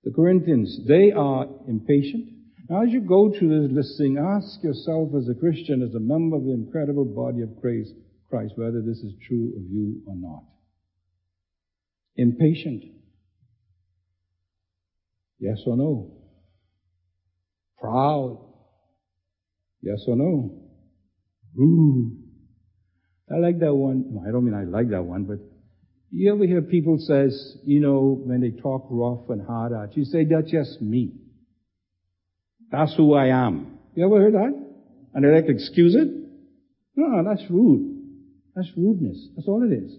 the 0.05 0.13
Corinthians, 0.13 0.81
they 0.87 1.13
are 1.13 1.47
impatient. 1.67 2.29
Now 2.69 2.83
as 2.83 2.91
you 2.91 3.01
go 3.01 3.33
through 3.33 3.69
this 3.69 3.77
listing, 3.77 4.19
ask 4.19 4.63
yourself 4.63 5.11
as 5.17 5.29
a 5.29 5.39
Christian, 5.39 5.83
as 5.83 5.95
a 5.95 6.01
member 6.01 6.37
of 6.37 6.45
the 6.45 6.53
incredible 6.53 7.05
body 7.05 7.43
of 7.43 7.51
Christ, 7.61 7.95
whether 8.57 8.83
this 8.83 8.99
is 8.99 9.13
true 9.27 9.55
of 9.57 9.63
you 9.71 10.03
or 10.07 10.15
not. 10.17 10.45
Impatient. 12.17 12.85
Yes 15.39 15.59
or 15.67 15.77
no? 15.77 16.18
Proud. 17.81 18.45
Yes 19.83 20.05
or 20.07 20.17
no? 20.17 20.51
Rude. 21.55 22.25
I 23.31 23.39
like 23.39 23.61
that 23.61 23.75
one. 23.75 24.05
No, 24.11 24.25
I 24.27 24.33
don't 24.33 24.45
mean 24.45 24.55
I 24.55 24.65
like 24.65 24.91
that 24.91 25.03
one, 25.03 25.25
but 25.25 25.39
you 26.11 26.33
ever 26.33 26.45
hear 26.45 26.63
people 26.63 26.97
says, 26.99 27.57
you 27.65 27.81
know, 27.81 28.21
when 28.25 28.41
they 28.41 28.51
talk 28.51 28.87
rough 28.91 29.29
and 29.29 29.47
hard 29.47 29.73
at 29.73 29.97
you, 29.97 30.05
say, 30.05 30.25
that's 30.25 30.51
just 30.51 30.81
me. 30.81 31.13
That's 32.71 32.95
who 32.97 33.15
I 33.15 33.27
am. 33.27 33.79
You 33.95 34.07
ever 34.07 34.21
heard 34.21 34.35
that? 34.35 34.67
And 35.15 35.25
they 35.25 35.29
like 35.29 35.47
to 35.47 35.53
excuse 35.53 35.95
it? 35.95 36.09
No, 36.97 37.23
that's 37.25 37.49
rude. 37.51 37.97
That's 38.55 38.69
rudeness. 38.77 39.19
That's 39.37 39.47
all 39.47 39.63
it 39.63 39.75
is. 39.75 39.99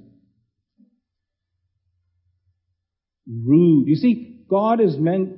rude. 3.30 3.88
You 3.88 3.96
see, 3.96 4.38
God 4.50 4.82
is 4.82 4.98
meant, 4.98 5.38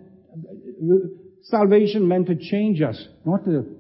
salvation 1.44 2.08
meant 2.08 2.28
to 2.28 2.36
change 2.36 2.82
us, 2.82 3.04
not 3.26 3.46
to 3.46 3.76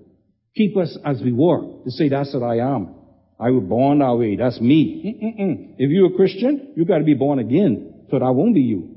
keep 0.55 0.77
us 0.77 0.97
as 1.05 1.21
we 1.21 1.31
were, 1.31 1.83
to 1.83 1.91
say 1.91 2.09
that's 2.09 2.33
what 2.33 2.43
I 2.43 2.57
am. 2.57 2.95
I 3.39 3.49
was 3.49 3.63
born 3.63 3.99
that 3.99 4.13
way. 4.15 4.35
That's 4.35 4.61
me. 4.61 5.17
Mm-mm-mm. 5.21 5.75
If 5.77 5.89
you're 5.89 6.13
a 6.13 6.15
Christian, 6.15 6.73
you 6.75 6.85
got 6.85 6.99
to 6.99 7.03
be 7.03 7.15
born 7.15 7.39
again, 7.39 8.05
so 8.09 8.19
that 8.19 8.31
won't 8.31 8.53
be 8.53 8.61
you. 8.61 8.95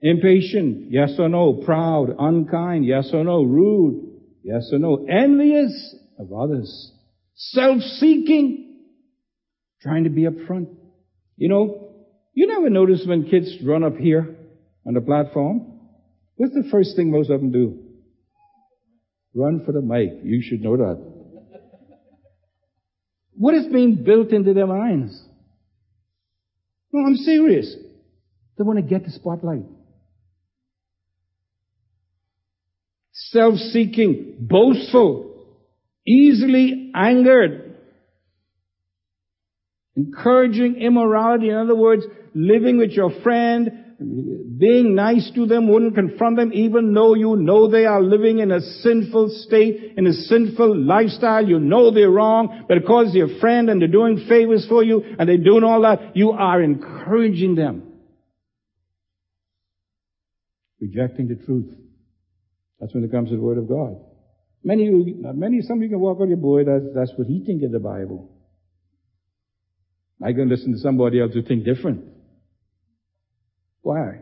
Impatient, 0.00 0.90
yes 0.90 1.14
or 1.18 1.28
no. 1.28 1.62
Proud, 1.64 2.14
unkind, 2.18 2.84
yes 2.84 3.10
or 3.12 3.24
no. 3.24 3.42
Rude, 3.42 4.20
yes 4.42 4.68
or 4.72 4.78
no. 4.78 5.06
Envious 5.06 5.96
of 6.18 6.32
others. 6.32 6.92
Self-seeking, 7.34 8.82
trying 9.80 10.04
to 10.04 10.10
be 10.10 10.26
up 10.26 10.34
front. 10.46 10.68
You 11.36 11.48
know, 11.48 11.88
you 12.34 12.46
never 12.46 12.70
notice 12.70 13.04
when 13.06 13.28
kids 13.28 13.56
run 13.64 13.82
up 13.82 13.96
here 13.96 14.36
on 14.86 14.94
the 14.94 15.00
platform? 15.00 15.80
What's 16.36 16.54
the 16.54 16.68
first 16.70 16.96
thing 16.96 17.10
most 17.10 17.30
of 17.30 17.40
them 17.40 17.52
do? 17.52 17.78
Run 19.34 19.62
for 19.64 19.72
the 19.72 19.80
mic. 19.80 20.10
You 20.24 20.42
should 20.42 20.60
know 20.60 20.76
that. 20.76 21.12
What 23.34 23.54
is 23.54 23.66
being 23.72 24.02
built 24.04 24.30
into 24.30 24.52
their 24.52 24.66
minds? 24.66 25.20
No, 26.92 27.06
I'm 27.06 27.16
serious. 27.16 27.74
They 28.58 28.64
want 28.64 28.78
to 28.78 28.82
get 28.82 29.04
the 29.04 29.10
spotlight. 29.10 29.64
Self-seeking, 33.12 34.36
boastful, 34.40 35.46
easily 36.06 36.92
angered, 36.94 37.76
encouraging 39.96 40.76
immorality. 40.76 41.48
In 41.48 41.56
other 41.56 41.74
words, 41.74 42.04
living 42.34 42.76
with 42.78 42.90
your 42.90 43.10
friend 43.22 43.81
being 44.02 44.94
nice 44.94 45.30
to 45.34 45.46
them, 45.46 45.68
wouldn't 45.68 45.94
confront 45.94 46.36
them 46.36 46.52
even 46.52 46.94
though 46.94 47.14
you 47.14 47.36
know 47.36 47.68
they 47.68 47.84
are 47.84 48.02
living 48.02 48.38
in 48.38 48.50
a 48.50 48.60
sinful 48.60 49.30
state, 49.46 49.94
in 49.96 50.06
a 50.06 50.12
sinful 50.12 50.76
lifestyle. 50.76 51.46
You 51.46 51.58
know 51.58 51.90
they're 51.90 52.10
wrong, 52.10 52.64
but 52.68 52.80
because 52.80 53.12
they're 53.12 53.26
your 53.26 53.40
friend 53.40 53.70
and 53.70 53.80
they're 53.80 53.88
doing 53.88 54.24
favors 54.28 54.66
for 54.68 54.84
you 54.84 55.02
and 55.18 55.28
they're 55.28 55.36
doing 55.38 55.64
all 55.64 55.82
that, 55.82 56.16
you 56.16 56.30
are 56.30 56.62
encouraging 56.62 57.54
them. 57.54 57.82
Rejecting 60.80 61.28
the 61.28 61.36
truth. 61.44 61.72
That's 62.80 62.94
when 62.94 63.04
it 63.04 63.10
comes 63.10 63.30
to 63.30 63.36
the 63.36 63.42
Word 63.42 63.58
of 63.58 63.68
God. 63.68 63.96
Many, 64.64 64.88
not 64.90 65.36
many, 65.36 65.60
some 65.62 65.78
of 65.78 65.82
you 65.82 65.88
can 65.88 66.00
walk 66.00 66.18
out 66.20 66.28
your 66.28 66.36
boy, 66.36 66.64
that's, 66.64 66.84
that's 66.94 67.12
what 67.16 67.26
he 67.26 67.44
think 67.44 67.62
of 67.62 67.72
the 67.72 67.80
Bible. 67.80 68.30
I 70.24 70.32
can 70.32 70.48
listen 70.48 70.72
to 70.72 70.78
somebody 70.78 71.20
else 71.20 71.32
who 71.34 71.42
think 71.42 71.64
different. 71.64 72.11
Why? 73.82 74.20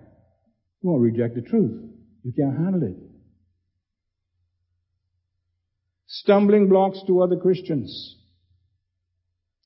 You 0.82 0.90
won't 0.90 1.02
reject 1.02 1.34
the 1.34 1.42
truth. 1.42 1.90
You 2.24 2.32
can't 2.36 2.58
handle 2.58 2.82
it. 2.82 2.96
Stumbling 6.06 6.68
blocks 6.68 7.00
to 7.06 7.22
other 7.22 7.36
Christians. 7.36 8.16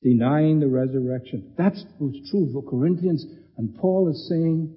Denying 0.02 0.60
the 0.60 0.68
resurrection. 0.68 1.54
That's 1.56 1.82
what's 1.98 2.30
true 2.30 2.50
for 2.52 2.62
Corinthians. 2.62 3.24
And 3.56 3.74
Paul 3.76 4.10
is 4.10 4.28
saying 4.28 4.76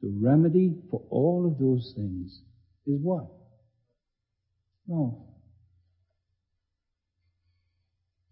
the 0.00 0.18
remedy 0.22 0.74
for 0.90 1.02
all 1.10 1.46
of 1.46 1.58
those 1.58 1.92
things 1.94 2.40
is 2.86 2.98
what? 3.02 3.26
No. 4.86 5.31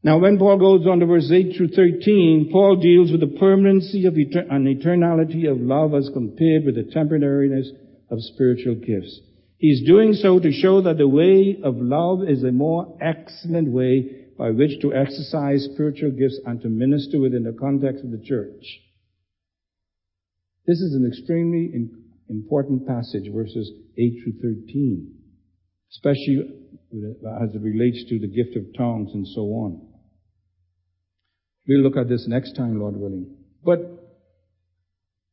Now 0.02 0.18
when 0.18 0.38
Paul 0.38 0.58
goes 0.58 0.86
on 0.86 1.00
to 1.00 1.06
verse 1.06 1.30
8 1.30 1.56
through 1.56 1.68
13, 1.68 2.48
Paul 2.50 2.76
deals 2.76 3.12
with 3.12 3.20
the 3.20 3.38
permanency 3.38 4.06
of 4.06 4.14
etern- 4.14 4.50
and 4.50 4.66
eternality 4.66 5.50
of 5.50 5.60
love 5.60 5.94
as 5.94 6.08
compared 6.12 6.64
with 6.64 6.76
the 6.76 6.84
temporariness 6.84 7.68
of 8.10 8.22
spiritual 8.22 8.76
gifts. 8.76 9.20
He's 9.58 9.86
doing 9.86 10.14
so 10.14 10.38
to 10.38 10.52
show 10.52 10.80
that 10.80 10.96
the 10.96 11.06
way 11.06 11.60
of 11.62 11.76
love 11.76 12.26
is 12.26 12.42
a 12.42 12.50
more 12.50 12.96
excellent 13.02 13.70
way 13.70 14.28
by 14.38 14.50
which 14.52 14.80
to 14.80 14.94
exercise 14.94 15.68
spiritual 15.74 16.12
gifts 16.12 16.40
and 16.46 16.62
to 16.62 16.68
minister 16.70 17.20
within 17.20 17.44
the 17.44 17.52
context 17.60 18.02
of 18.02 18.10
the 18.10 18.24
church. 18.24 18.64
This 20.66 20.80
is 20.80 20.94
an 20.94 21.06
extremely 21.06 21.90
important 22.30 22.86
passage, 22.86 23.30
verses 23.30 23.70
8 23.98 24.14
through 24.24 24.64
13, 24.64 25.14
especially 25.92 26.38
as 27.42 27.54
it 27.54 27.60
relates 27.60 28.02
to 28.08 28.18
the 28.18 28.28
gift 28.28 28.56
of 28.56 28.64
tongues 28.78 29.10
and 29.12 29.26
so 29.28 29.42
on. 29.42 29.89
We'll 31.70 31.82
look 31.82 31.96
at 31.96 32.08
this 32.08 32.26
next 32.26 32.56
time, 32.56 32.80
Lord 32.80 32.96
willing. 32.96 33.32
But 33.64 33.78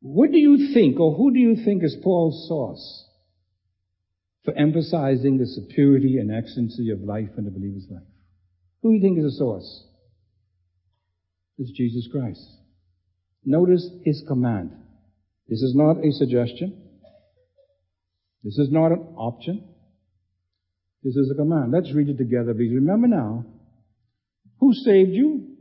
what 0.02 0.32
do 0.32 0.38
you 0.38 0.72
think, 0.72 1.00
or 1.00 1.16
who 1.16 1.34
do 1.34 1.40
you 1.40 1.56
think 1.66 1.84
is 1.84 1.98
Paul's 2.04 2.48
source 2.48 3.06
for 4.46 4.54
emphasizing 4.56 5.40
the 5.40 5.48
superiority 5.48 6.20
and 6.20 6.32
excellency 6.32 6.92
of 6.92 7.02
life 7.02 7.32
in 7.40 7.46
the 7.46 7.50
believer's 7.50 7.88
life? 7.90 8.04
Who 8.84 8.92
do 8.92 8.98
you 8.98 9.02
think 9.02 9.18
is 9.18 9.24
the 9.24 9.32
source? 9.32 9.84
It's 11.58 11.72
Jesus 11.72 12.08
Christ. 12.12 12.48
Notice 13.44 13.90
his 14.06 14.24
command. 14.28 14.74
This 15.48 15.64
is 15.64 15.74
not 15.76 16.06
a 16.06 16.12
suggestion. 16.12 16.84
This 18.44 18.60
is 18.60 18.70
not 18.72 18.92
an 18.92 19.16
option. 19.18 19.68
This 21.02 21.16
is 21.16 21.32
a 21.32 21.36
command. 21.36 21.72
Let's 21.72 21.92
read 21.96 22.10
it 22.10 22.20
together, 22.20 22.54
please. 22.54 22.76
Remember 22.76 23.08
now, 23.08 23.44
who 24.60 24.76
saved 24.76 25.14
you? 25.14 25.57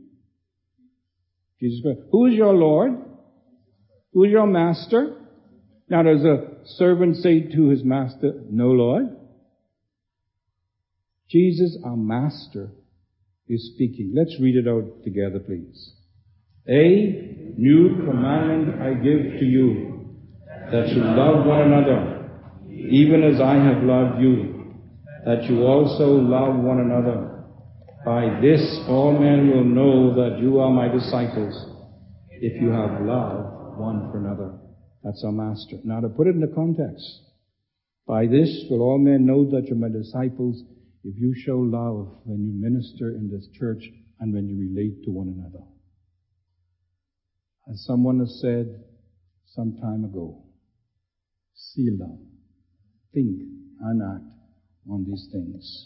Jesus 1.59 1.81
Christ. 1.81 1.99
Who 2.11 2.27
is 2.27 2.33
your 2.33 2.53
Lord? 2.53 2.93
Who 4.13 4.23
is 4.23 4.31
your 4.31 4.47
master? 4.47 5.15
Now 5.89 6.03
does 6.03 6.23
a 6.23 6.65
servant 6.65 7.17
say 7.17 7.41
to 7.55 7.69
his 7.69 7.83
master, 7.83 8.33
No 8.49 8.67
Lord? 8.67 9.15
Jesus, 11.29 11.77
our 11.83 11.97
master, 11.97 12.71
is 13.47 13.71
speaking. 13.73 14.13
Let's 14.15 14.39
read 14.41 14.55
it 14.55 14.67
out 14.67 15.03
together, 15.03 15.39
please. 15.39 15.93
A 16.67 17.53
new 17.57 18.05
commandment 18.05 18.81
I 18.81 18.93
give 18.93 19.39
to 19.39 19.45
you, 19.45 20.15
that 20.71 20.89
you 20.89 21.01
love 21.01 21.45
one 21.45 21.61
another, 21.61 22.29
even 22.69 23.23
as 23.23 23.39
I 23.39 23.55
have 23.55 23.83
loved 23.83 24.21
you, 24.21 24.73
that 25.25 25.43
you 25.43 25.63
also 25.63 26.07
love 26.07 26.55
one 26.55 26.79
another. 26.79 27.36
By 28.07 28.39
this 28.39 28.61
all 28.87 29.11
men 29.19 29.51
will 29.51 29.65
know 29.65 30.15
that 30.15 30.39
you 30.39 30.59
are 30.59 30.71
my 30.71 30.87
disciples, 30.87 31.53
if 32.31 32.61
you 32.61 32.69
have 32.69 33.01
love 33.01 33.77
one 33.77 34.09
for 34.09 34.19
another. 34.19 34.57
That's 35.03 35.21
our 35.25 35.33
master. 35.33 35.75
Now 35.83 35.99
to 35.99 36.07
put 36.07 36.27
it 36.27 36.29
in 36.29 36.39
the 36.39 36.55
context, 36.55 37.03
by 38.07 38.25
this 38.27 38.63
will 38.69 38.81
all 38.81 38.97
men 38.97 39.25
know 39.25 39.43
that 39.51 39.67
you're 39.67 39.75
my 39.75 39.89
disciples 39.89 40.63
if 41.03 41.19
you 41.19 41.35
show 41.35 41.57
love 41.57 42.21
when 42.23 42.45
you 42.45 42.53
minister 42.53 43.09
in 43.09 43.29
this 43.29 43.45
church 43.59 43.83
and 44.21 44.33
when 44.33 44.47
you 44.47 44.55
relate 44.57 45.03
to 45.03 45.11
one 45.11 45.27
another. 45.27 45.65
As 47.69 47.83
someone 47.83 48.19
has 48.19 48.39
said 48.39 48.85
some 49.47 49.75
time 49.81 50.05
ago, 50.05 50.45
seal 51.53 51.97
them, 51.97 52.25
think 53.13 53.41
and 53.81 54.01
act 54.01 54.23
on 54.89 55.03
these 55.03 55.27
things. 55.29 55.85